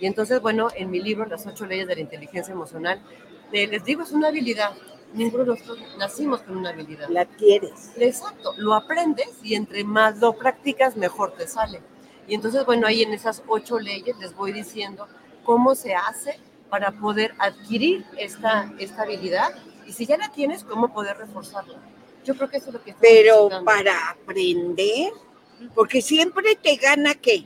[0.00, 3.02] Y entonces, bueno, en mi libro, Las ocho leyes de la inteligencia emocional,
[3.52, 4.70] eh, les digo, es una habilidad.
[5.16, 7.08] Ninguno de nosotros nacimos con una habilidad.
[7.08, 7.92] La adquieres.
[7.96, 11.80] Exacto, lo aprendes y entre más lo practicas, mejor te sale.
[12.28, 15.08] Y entonces, bueno, ahí en esas ocho leyes les voy diciendo
[15.44, 16.38] cómo se hace
[16.68, 19.54] para poder adquirir esta, esta habilidad
[19.86, 21.78] y si ya la tienes, cómo poder reforzarla.
[22.24, 25.12] Yo creo que eso es lo que Pero para aprender,
[25.74, 27.44] porque siempre te gana qué?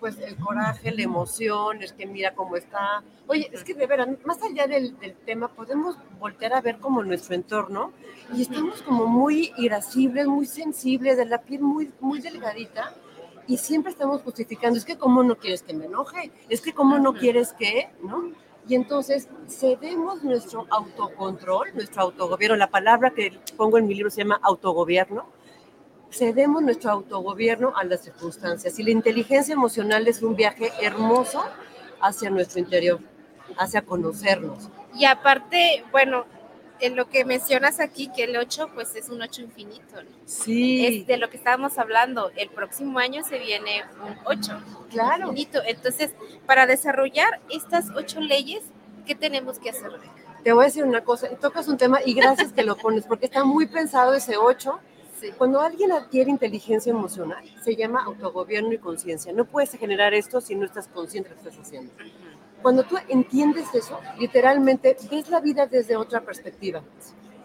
[0.00, 3.04] Pues el coraje, la emoción, es que mira cómo está.
[3.26, 7.04] Oye, es que de veras, más allá del, del tema, podemos voltear a ver como
[7.04, 7.92] nuestro entorno
[8.34, 12.94] y estamos como muy irascibles, muy sensibles, de la piel muy, muy delgadita
[13.46, 16.98] y siempre estamos justificando, es que cómo no quieres que me enoje, es que cómo
[16.98, 18.30] no quieres que, ¿no?
[18.68, 24.22] Y entonces cedemos nuestro autocontrol, nuestro autogobierno, la palabra que pongo en mi libro se
[24.22, 25.26] llama autogobierno,
[26.10, 28.78] cedemos nuestro autogobierno a las circunstancias.
[28.78, 31.44] Y la inteligencia emocional es un viaje hermoso
[32.00, 33.00] hacia nuestro interior,
[33.56, 34.68] hacia conocernos.
[34.94, 36.24] Y aparte, bueno,
[36.80, 40.10] en lo que mencionas aquí, que el 8 pues es un 8 infinito, ¿no?
[40.24, 40.86] Sí.
[40.86, 42.30] Es de lo que estábamos hablando.
[42.36, 44.52] El próximo año se viene un 8.
[44.90, 45.28] Claro.
[45.28, 45.60] Infinito.
[45.66, 46.12] Entonces,
[46.46, 48.62] para desarrollar estas ocho leyes,
[49.06, 49.90] ¿qué tenemos que hacer?
[50.42, 53.26] Te voy a decir una cosa, tocas un tema y gracias que lo pones, porque
[53.26, 54.80] está muy pensado ese 8.
[55.36, 59.32] Cuando alguien adquiere inteligencia emocional, se llama autogobierno y conciencia.
[59.32, 61.92] No puedes generar esto si no estás consciente de lo que estás haciendo.
[62.62, 66.82] Cuando tú entiendes eso, literalmente ves la vida desde otra perspectiva.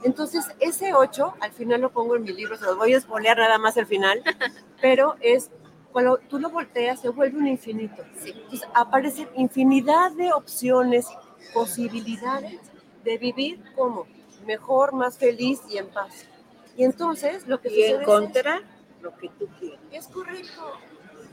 [0.03, 3.37] Entonces, ese 8, al final lo pongo en mi libro, se los voy a espolear
[3.37, 4.21] nada más al final,
[4.81, 5.49] pero es
[5.91, 8.03] cuando tú lo volteas, se vuelve un infinito.
[8.25, 11.07] Entonces, aparecen infinidad de opciones,
[11.53, 12.59] posibilidades
[13.03, 14.05] de vivir como
[14.45, 16.27] mejor, más feliz y en paz.
[16.75, 18.63] Y entonces, lo que Y sucede es encontrar
[19.01, 19.79] lo que tú quieres.
[19.91, 20.73] es correcto.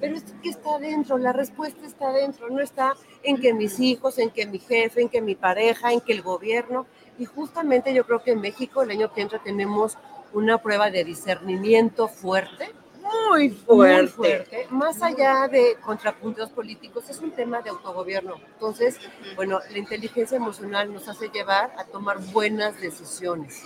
[0.01, 4.19] Pero es que está adentro, la respuesta está adentro, no está en que mis hijos,
[4.19, 6.87] en que mi jefe, en que mi pareja, en que el gobierno.
[7.19, 9.97] Y justamente yo creo que en México el año que entra tenemos
[10.33, 12.73] una prueba de discernimiento fuerte.
[13.31, 14.09] Muy Muy fuerte.
[14.09, 14.67] fuerte.
[14.71, 18.37] Más allá de contrapuntos políticos, es un tema de autogobierno.
[18.55, 18.99] Entonces,
[19.37, 23.63] bueno, la inteligencia emocional nos hace llevar a tomar buenas decisiones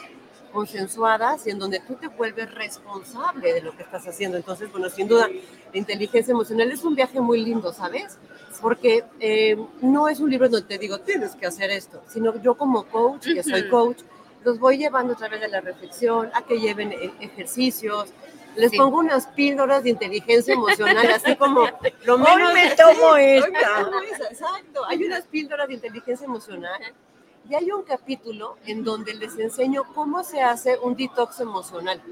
[0.56, 4.36] consensuadas y en donde tú te vuelves responsable de lo que estás haciendo.
[4.38, 8.18] Entonces, bueno, sin duda, la inteligencia emocional es un viaje muy lindo, ¿sabes?
[8.62, 12.54] Porque eh, no es un libro donde te digo, tienes que hacer esto, sino yo
[12.56, 13.98] como coach, que soy coach,
[14.44, 18.10] los voy llevando a través de la reflexión, a que lleven e- ejercicios,
[18.56, 18.78] les Sí.
[18.78, 21.60] pongo unas píldoras de inteligencia emocional, así como
[22.06, 22.54] lo Hoy menos...
[22.54, 23.84] me tomo Hoy me esta.
[23.84, 24.84] tomo esa, exacto.
[24.86, 26.80] Hay unas píldoras de inteligencia emocional
[27.48, 32.02] y hay un capítulo en donde les enseño cómo se hace un detox emocional.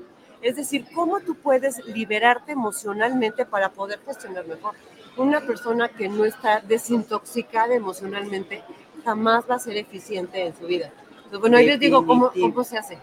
[0.43, 4.74] Es decir, cómo tú puedes liberarte emocionalmente para poder gestionar mejor.
[5.16, 8.62] Una persona que no está desintoxicada emocionalmente
[9.05, 10.93] jamás va a ser eficiente en su vida.
[11.16, 12.98] Entonces, bueno, ahí les digo cómo, cómo se hace.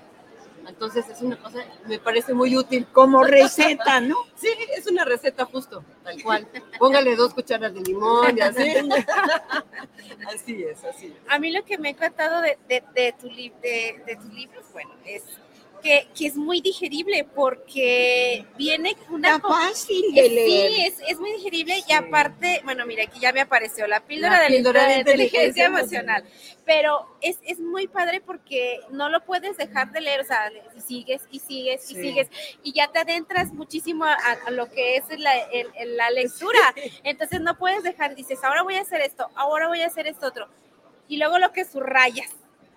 [0.67, 2.88] Entonces es una cosa, me parece muy útil.
[2.91, 4.15] Como receta, ¿no?
[4.35, 6.47] Sí, es una receta justo, tal cual.
[6.79, 8.73] Póngale dos cucharas de limón y así.
[10.33, 11.13] Así es, así es.
[11.31, 14.33] A mí lo que me ha encantado de, de, de tu, li- de, de tus
[14.33, 15.23] libros, bueno, es
[15.81, 19.39] que, que es muy digerible porque viene una...
[19.39, 20.71] Fácil de leer.
[20.71, 24.37] Sí, es, es muy digerible y aparte, bueno, mira, aquí ya me apareció la píldora,
[24.37, 26.23] La de, píldora de inteligencia inteligencia emocional.
[26.65, 30.51] Pero es, es muy padre porque no lo puedes dejar de leer, o sea,
[30.85, 32.01] sigues y sigues y Sí.
[32.01, 32.27] sigues
[32.63, 34.13] y ya te adentras muchísimo a,
[34.45, 36.59] a lo que es la, el- el- la lectura.
[37.03, 40.27] Entonces no puedes dejar, dices, ahora voy a hacer esto, ahora voy a hacer esto
[40.27, 40.47] otro.
[41.07, 42.29] Y luego lo que subrayas,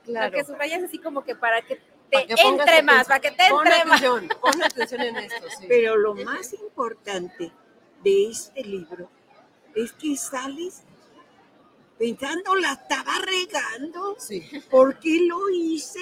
[0.04, 0.26] Claro.
[0.30, 1.78] lo que subrayas así como que para que
[2.10, 3.06] te entre más, atención.
[3.08, 4.02] para que te Pon entre más.
[4.02, 5.66] atención, pon atención en esto, sí.
[5.68, 7.52] Pero lo más importante
[8.02, 9.08] de este libro
[9.74, 10.82] es que sales
[11.98, 14.16] pensando, la estaba regando.
[14.18, 14.42] Sí.
[14.70, 16.00] ¿Por qué lo hice?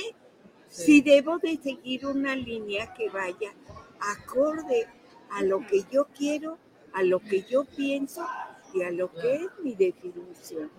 [0.68, 0.84] Sí.
[0.84, 3.52] Si debo de seguir una línea que vaya
[4.00, 4.88] acorde
[5.30, 6.58] a lo que yo quiero,
[6.92, 8.26] a lo que yo pienso
[8.74, 10.70] y a lo que es mi definición.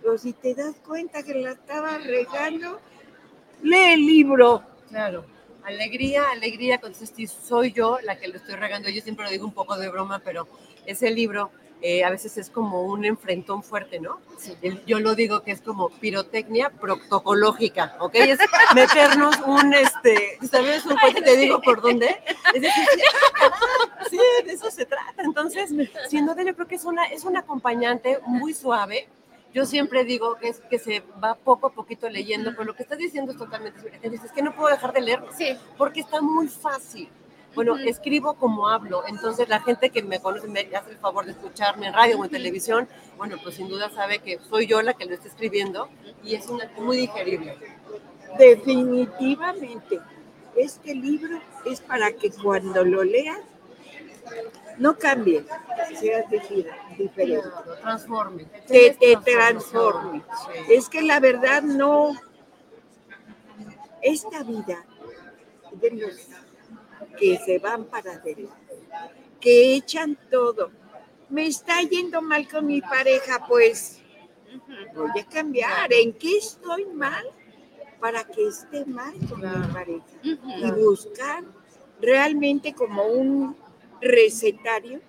[0.00, 2.80] Pero si te das cuenta que la estaba regando,
[3.62, 4.62] lee el libro.
[4.88, 5.24] Claro.
[5.64, 8.88] Alegría, alegría, entonces sí, soy yo la que lo estoy regando.
[8.88, 10.48] Yo siempre lo digo un poco de broma, pero
[10.86, 11.50] ese libro
[11.82, 14.20] eh, a veces es como un enfrentón fuerte, ¿no?
[14.62, 18.14] El- Yo lo digo que es como pirotecnia protocológica, ¿ok?
[18.16, 18.38] Es
[18.74, 20.84] meternos un, este, ¿sabes?
[20.86, 22.22] Un cuento, te digo por dónde.
[22.54, 22.84] Es decir,
[24.10, 25.22] sí, de eso se trata.
[25.22, 25.70] Entonces,
[26.08, 29.08] sin duda yo creo que es una, es un acompañante muy suave.
[29.52, 32.84] Yo siempre digo que es que se va poco a poquito leyendo, pero lo que
[32.84, 34.24] estás diciendo es totalmente cierto.
[34.24, 35.56] Es que no puedo dejar de leerlo, Sí.
[35.76, 37.08] porque está muy fácil.
[37.52, 41.32] Bueno, escribo como hablo, entonces la gente que me conoce me hace el favor de
[41.32, 44.94] escucharme en radio o en televisión, bueno, pues sin duda sabe que soy yo la
[44.94, 45.88] que lo está escribiendo
[46.22, 47.56] y es una, muy digerible.
[48.38, 49.98] Definitivamente,
[50.54, 53.40] este libro es para que cuando lo leas
[54.78, 55.44] no cambie,
[55.98, 57.48] seas dif- diferente,
[57.80, 58.44] transforme.
[58.66, 60.22] te transforme.
[60.46, 60.72] sí.
[60.72, 62.12] Es que la verdad no,
[64.02, 64.84] esta vida
[65.72, 66.28] de los
[67.18, 68.48] que se van para adelante,
[69.40, 70.70] que echan todo.
[71.28, 74.00] Me está yendo mal con mi pareja, pues
[74.94, 75.92] voy a cambiar.
[75.92, 77.24] ¿En qué estoy mal?
[78.00, 80.04] Para que esté mal con mi pareja.
[80.22, 81.44] Y buscar
[82.00, 83.56] realmente como un
[84.00, 85.00] recetario.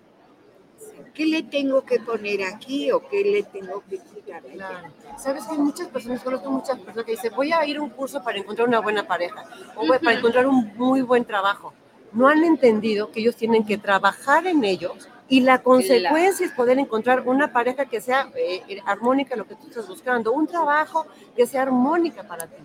[1.13, 4.41] ¿Qué le tengo que poner aquí o qué le tengo que quitar?
[4.43, 4.89] Claro.
[5.17, 7.89] Sabes que hay muchas personas, conozco muchas personas que dicen, voy a ir a un
[7.89, 9.43] curso para encontrar una buena pareja
[9.75, 11.73] o para encontrar un muy buen trabajo.
[12.13, 16.77] No han entendido que ellos tienen que trabajar en ellos y la consecuencia es poder
[16.77, 21.05] encontrar una pareja que sea eh, eh, armónica, lo que tú estás buscando, un trabajo
[21.37, 22.61] que sea armónica para ti.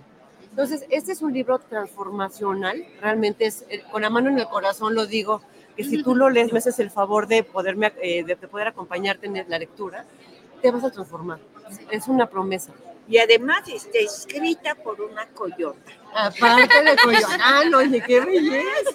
[0.51, 4.97] Entonces, este es un libro transformacional, realmente es, eh, con la mano en el corazón
[4.97, 5.43] lo digo,
[5.77, 8.69] que si tú lo lees me haces el favor de, poderme, eh, de, de poder
[8.69, 10.05] acompañarte en la lectura,
[10.63, 11.39] te vas a transformar.
[11.91, 12.73] Es una promesa.
[13.09, 15.93] Y además está escrita por una coyota.
[16.15, 18.91] Aparte de Coyoacán, oye, qué belleza.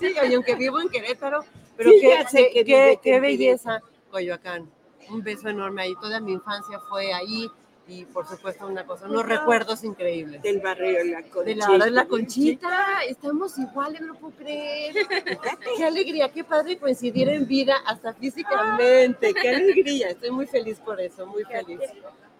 [0.00, 1.44] Sí, oye, aunque vivo en Querétaro,
[1.76, 3.80] pero Sí, qué, sé qué, qué en belleza,
[4.10, 4.68] Coyoacán.
[5.10, 5.94] Un beso enorme ahí.
[6.00, 7.48] Toda mi infancia fue ahí
[7.86, 10.40] y, por supuesto, una cosa, unos recuerdos increíbles.
[10.42, 11.42] Del barrio de la Conchita.
[11.44, 14.94] De la de la Conchita, estamos iguales, no lo puedo creer.
[15.76, 19.34] Qué alegría, qué padre coincidir en vida, hasta físicamente.
[19.34, 21.80] Qué alegría, estoy muy feliz por eso, muy feliz.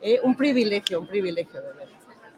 [0.00, 1.88] Eh, un privilegio, un privilegio, de verdad.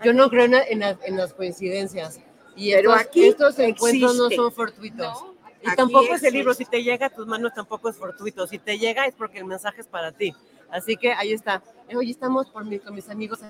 [0.05, 2.21] Yo no creo en, en las- en las coincidencias.
[2.55, 4.37] Y Pero estos, aquí estos encuentros no existe.
[4.37, 5.25] son fortuitos.
[5.63, 6.31] Y Aquí tampoco ese existe.
[6.33, 8.47] libro, si te llega a tus manos, tampoco es fortuito.
[8.47, 10.35] Si te llega es porque el mensaje es para ti.
[10.71, 11.63] Así que ahí está.
[11.95, 13.41] Hoy estamos por mi- con mis amigos.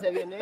[0.00, 0.38] se viene.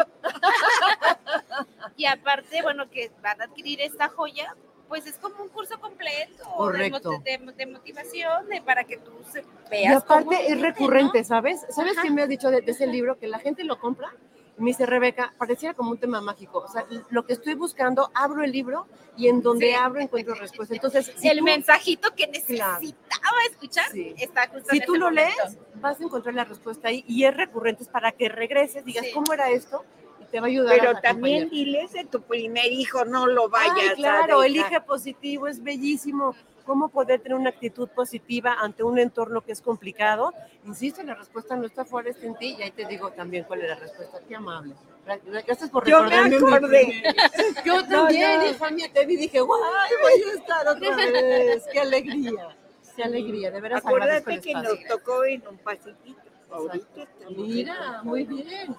[2.01, 4.56] Y aparte, bueno, que van a adquirir esta joya,
[4.89, 7.12] pues es como un curso completo de Correcto.
[7.12, 10.62] moti- de, de motivación, de, para que tú se- Y veas cómo aparte es vivir,
[10.62, 10.68] ¿no?
[10.70, 11.60] recurrente, ¿sabes?
[11.68, 12.02] ¿Sabes Ajá.
[12.02, 13.18] qué me has dicho de, de ese libro?
[13.18, 14.14] Que la gente lo compra
[14.59, 16.60] y me dice, Rebeca, pareciera como un tema mágico.
[16.60, 19.74] O sea, lo que estoy buscando, abro el libro y en donde Sí.
[19.74, 20.74] abro encuentro respuesta.
[20.74, 22.81] Entonces, si el tú- mensajito que necesitaba
[23.51, 23.85] escuchar
[24.16, 25.32] está justo si en tú ese lo momento.
[25.44, 29.05] lees, vas a encontrar la respuesta ahí y es recurrente, es para que regreses, digas,
[29.05, 29.12] Sí.
[29.12, 29.85] ¿cómo era esto?
[30.31, 31.65] Te va a ayudar Pero a también acompañar.
[31.66, 34.47] diles de tu primer hijo, no lo vayas Ay, a claro, dejar.
[34.47, 36.35] elige positivo, es bellísimo.
[36.65, 40.32] ¿Cómo poder tener una actitud positiva ante un entorno que es complicado?
[40.66, 42.55] Insisto, la respuesta no está fuera, está en ti.
[42.59, 44.19] Y ahí te digo también cuál es la respuesta.
[44.28, 44.74] Qué amable.
[45.47, 46.57] Gracias por Yo me recordarme.
[46.57, 47.02] acordé.
[47.65, 48.47] Yo No, también, no.
[48.51, 49.61] hija mía, te vi y dije, guay,
[50.01, 51.65] voy a estar otra vez.
[51.73, 52.57] Qué alegría.
[52.94, 56.20] Qué alegría, de veras Acuérdate que nos tocó en un pasillito.
[57.36, 58.77] Mira, muy bien.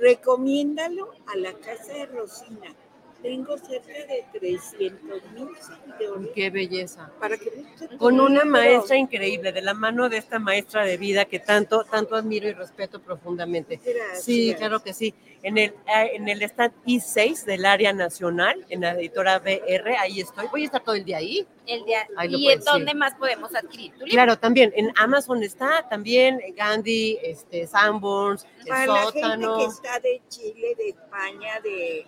[0.00, 2.74] Recomiéndalo a la casa de Rosina.
[3.22, 6.30] Tengo cerca de 300 mil seguidores.
[6.34, 7.10] Qué belleza.
[7.18, 7.50] Para que
[7.98, 12.14] Con una maestra increíble, de la mano de esta maestra de vida que tanto, tanto
[12.14, 13.80] admiro y respeto profundamente.
[13.84, 14.22] Gracias.
[14.24, 15.14] Sí, claro que sí.
[15.42, 20.20] En el, eh, en el stand I6 del área nacional, en la editora BR, ahí
[20.20, 20.46] estoy.
[20.50, 21.46] Voy a estar todo el día ahí.
[21.66, 24.10] El día- Ahí ¿Y en dónde más podemos adquirir tu libro?
[24.12, 30.00] Claro, también en Amazon está, también Gandhi, este, Sanborns, el Para la gente que está
[30.00, 32.06] de Chile, de España, de...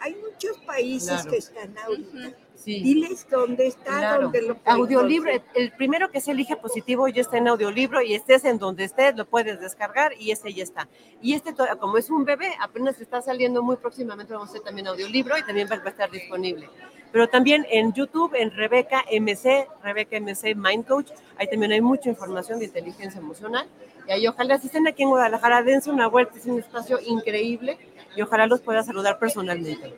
[0.00, 1.30] Hay muchos países Claro.
[1.30, 2.32] que están ahorita.
[2.56, 2.80] Sí.
[2.82, 4.22] Diles dónde está, Claro.
[4.24, 5.50] dónde lo pueden Audiolibro, conseguir.
[5.62, 9.16] el primero que se elige positivo ya está en audiolibro y estés en donde estés,
[9.16, 10.86] lo puedes descargar y ese ya está.
[11.22, 14.86] Y este, como es un bebé, apenas está saliendo muy próximamente, vamos a hacer también
[14.88, 16.68] audiolibro y también va va a estar disponible.
[17.12, 22.08] Pero también en YouTube, en Rebeca MC, Rebeca MC Mind Coach, ahí también hay mucha
[22.10, 23.66] información de inteligencia emocional.
[24.06, 27.78] Y ahí ojalá, si estén aquí en Guadalajara, dense una vuelta, es un espacio increíble
[28.16, 29.94] y ojalá los pueda saludar personalmente.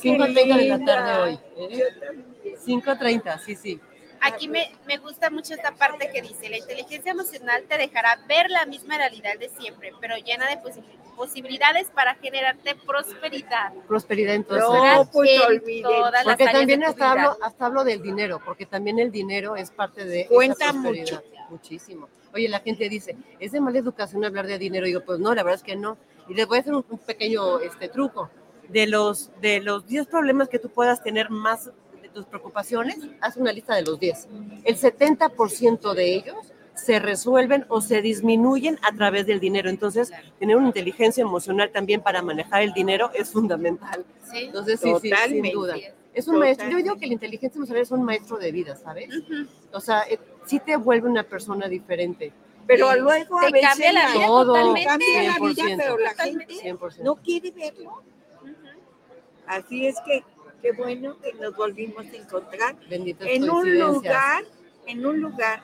[0.00, 1.38] 5.30 de la tarde hoy.
[1.56, 1.84] ¿eh?
[2.64, 3.80] 5.30, sí, sí.
[4.20, 8.50] Aquí me, me gusta mucho esta parte que dice, la inteligencia emocional te dejará ver
[8.50, 10.82] la misma realidad de siempre, pero llena de posi-
[11.14, 13.72] posibilidades para generarte prosperidad.
[13.86, 14.68] prosperidad entonces.
[14.68, 15.30] No, pues,
[15.66, 19.54] En todas las Porque también hasta hablo, hasta hablo del dinero, porque también el dinero
[19.54, 21.22] es parte de esa Cuenta prosperidad.
[21.50, 22.08] Muchísimo.
[22.34, 24.84] Oye, la gente dice, ¿es de mala educación hablar de dinero?
[24.86, 25.96] Y digo, pues no, la verdad es que no.
[26.28, 28.30] Y les voy a hacer un, un pequeño este, truco.
[28.68, 31.70] De los, de los 10 problemas que tú puedas tener más
[32.02, 34.28] de tus preocupaciones, haz una lista de los 10.
[34.64, 36.36] El 70% de ellos
[36.74, 39.68] se resuelven o se disminuyen a través del dinero.
[39.68, 44.04] Entonces, tener una inteligencia emocional también para manejar el dinero es fundamental.
[44.30, 45.76] Sí, Entonces, sí, sí, sin duda.
[46.14, 46.68] Es un maestro.
[46.68, 49.08] Yo digo que la inteligencia emocional es un maestro de vida, ¿sabes?
[49.72, 52.32] O sea, eh, sí te vuelve una persona diferente.
[52.68, 54.84] Pero luego a veces cambia la vida todo, totalmente.
[54.84, 56.98] cambia la vida, 100%, pero la gente 100%.
[56.98, 58.02] no quiere verlo.
[59.46, 60.22] Así es que
[60.60, 64.44] qué bueno que nos volvimos a encontrar Benditas en un lugar,
[64.86, 65.62] en un lugar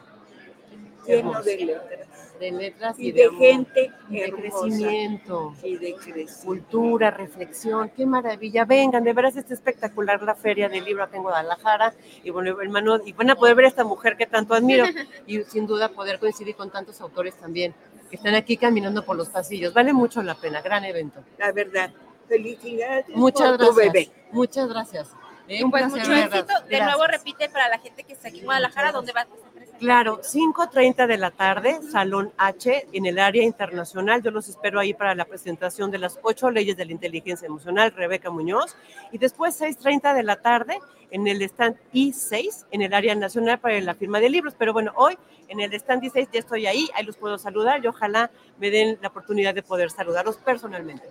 [1.06, 4.60] lleno de letras de letras y, y de amor, gente de hermosa.
[4.66, 6.32] crecimiento, y de crecimiento.
[6.44, 8.64] cultura, reflexión, qué maravilla.
[8.64, 12.98] Vengan, de veras está espectacular la feria del libro acá en Guadalajara y bueno, hermano,
[13.04, 14.84] y van a poder ver a esta mujer que tanto admiro
[15.26, 17.74] y sin duda poder coincidir con tantos autores también
[18.10, 19.72] que están aquí caminando por los pasillos.
[19.72, 21.22] Vale mucho la pena, gran evento.
[21.38, 21.90] La verdad.
[22.28, 23.92] Felicidades Muchas por tu gracias.
[23.92, 24.10] bebé.
[24.32, 25.08] Muchas gracias.
[25.46, 26.54] Eh, Y un pues mucho de éxito.
[26.70, 29.53] De nuevo repite para la gente que está aquí en Guadalajara, ¿dónde vas a presentar?
[29.78, 34.22] Claro, 5.30 de la tarde, Salón H, en el área internacional.
[34.22, 37.92] Yo los espero ahí para la presentación de las ocho leyes de la inteligencia emocional,
[37.92, 38.76] Rebeca Muñoz.
[39.10, 40.78] Y después 6.30 de la tarde,
[41.10, 44.54] en el stand I6, en el área nacional para la firma de libros.
[44.56, 45.18] Pero bueno, hoy
[45.48, 48.98] en el stand I6 ya estoy ahí, ahí los puedo saludar y ojalá me den
[49.02, 51.10] la oportunidad de poder saludarlos personalmente.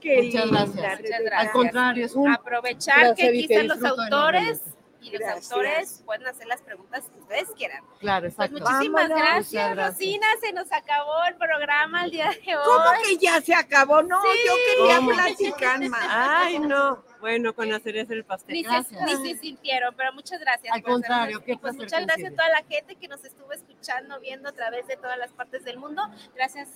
[0.00, 0.68] Qué Muchas gracias.
[0.68, 1.18] Muchas Rebeca.
[1.20, 1.46] gracias.
[1.46, 4.77] Al contrario, es un Aprovechar que están los autores enormemente.
[5.00, 5.52] Y los Gracias.
[5.52, 7.84] autores pueden hacer las preguntas que ustedes quieran.
[8.00, 8.58] Claro, Pues exacto.
[8.60, 9.28] muchísimas Vámonos.
[9.32, 9.76] gracias.
[9.76, 10.26] Rosina.
[10.40, 12.62] Se nos acabó el programa el día de hoy.
[12.64, 14.02] ¿Cómo que ya se acabó?
[14.02, 14.38] No, Sí.
[14.46, 15.10] yo quería ¿Cómo?
[15.12, 16.06] platicar más.
[16.08, 17.02] Ay, no.
[17.20, 18.54] Bueno, con la cereza del pastel.
[18.54, 19.02] Ni se, Gracias.
[19.20, 20.74] ni se sintieron, pero muchas gracias.
[20.74, 24.48] Al contrario, qué pues muchas gracias a toda la gente que nos estuvo escuchando, viendo
[24.48, 26.02] a través de todas las partes del mundo.
[26.34, 26.68] Gracias.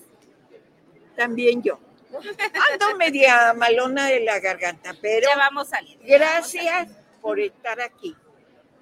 [1.16, 1.78] También yo.
[2.73, 6.05] Ando media malona de la garganta, pero Ya vamos saliendo.
[6.07, 6.89] gracias
[7.23, 8.15] por estar aquí.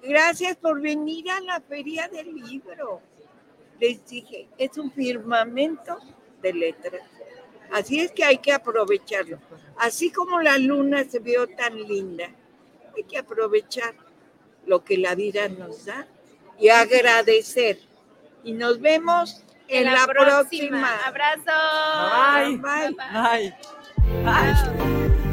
[0.03, 3.01] Gracias por venir a la feria del libro.
[3.79, 5.97] Les dije, es un firmamento
[6.41, 7.01] de letras.
[7.71, 9.39] Así es que hay que aprovecharlo.
[9.77, 12.29] Así como la luna se vio tan linda,
[12.95, 13.95] hay que aprovechar
[14.65, 16.07] lo que la vida nos da
[16.59, 17.79] y agradecer.
[18.43, 20.97] Y nos vemos en, la, próxima.
[21.05, 22.57] Abrazo.
[22.57, 22.57] Bye.
[22.57, 23.55] Bye.
[24.23, 25.30] Bye.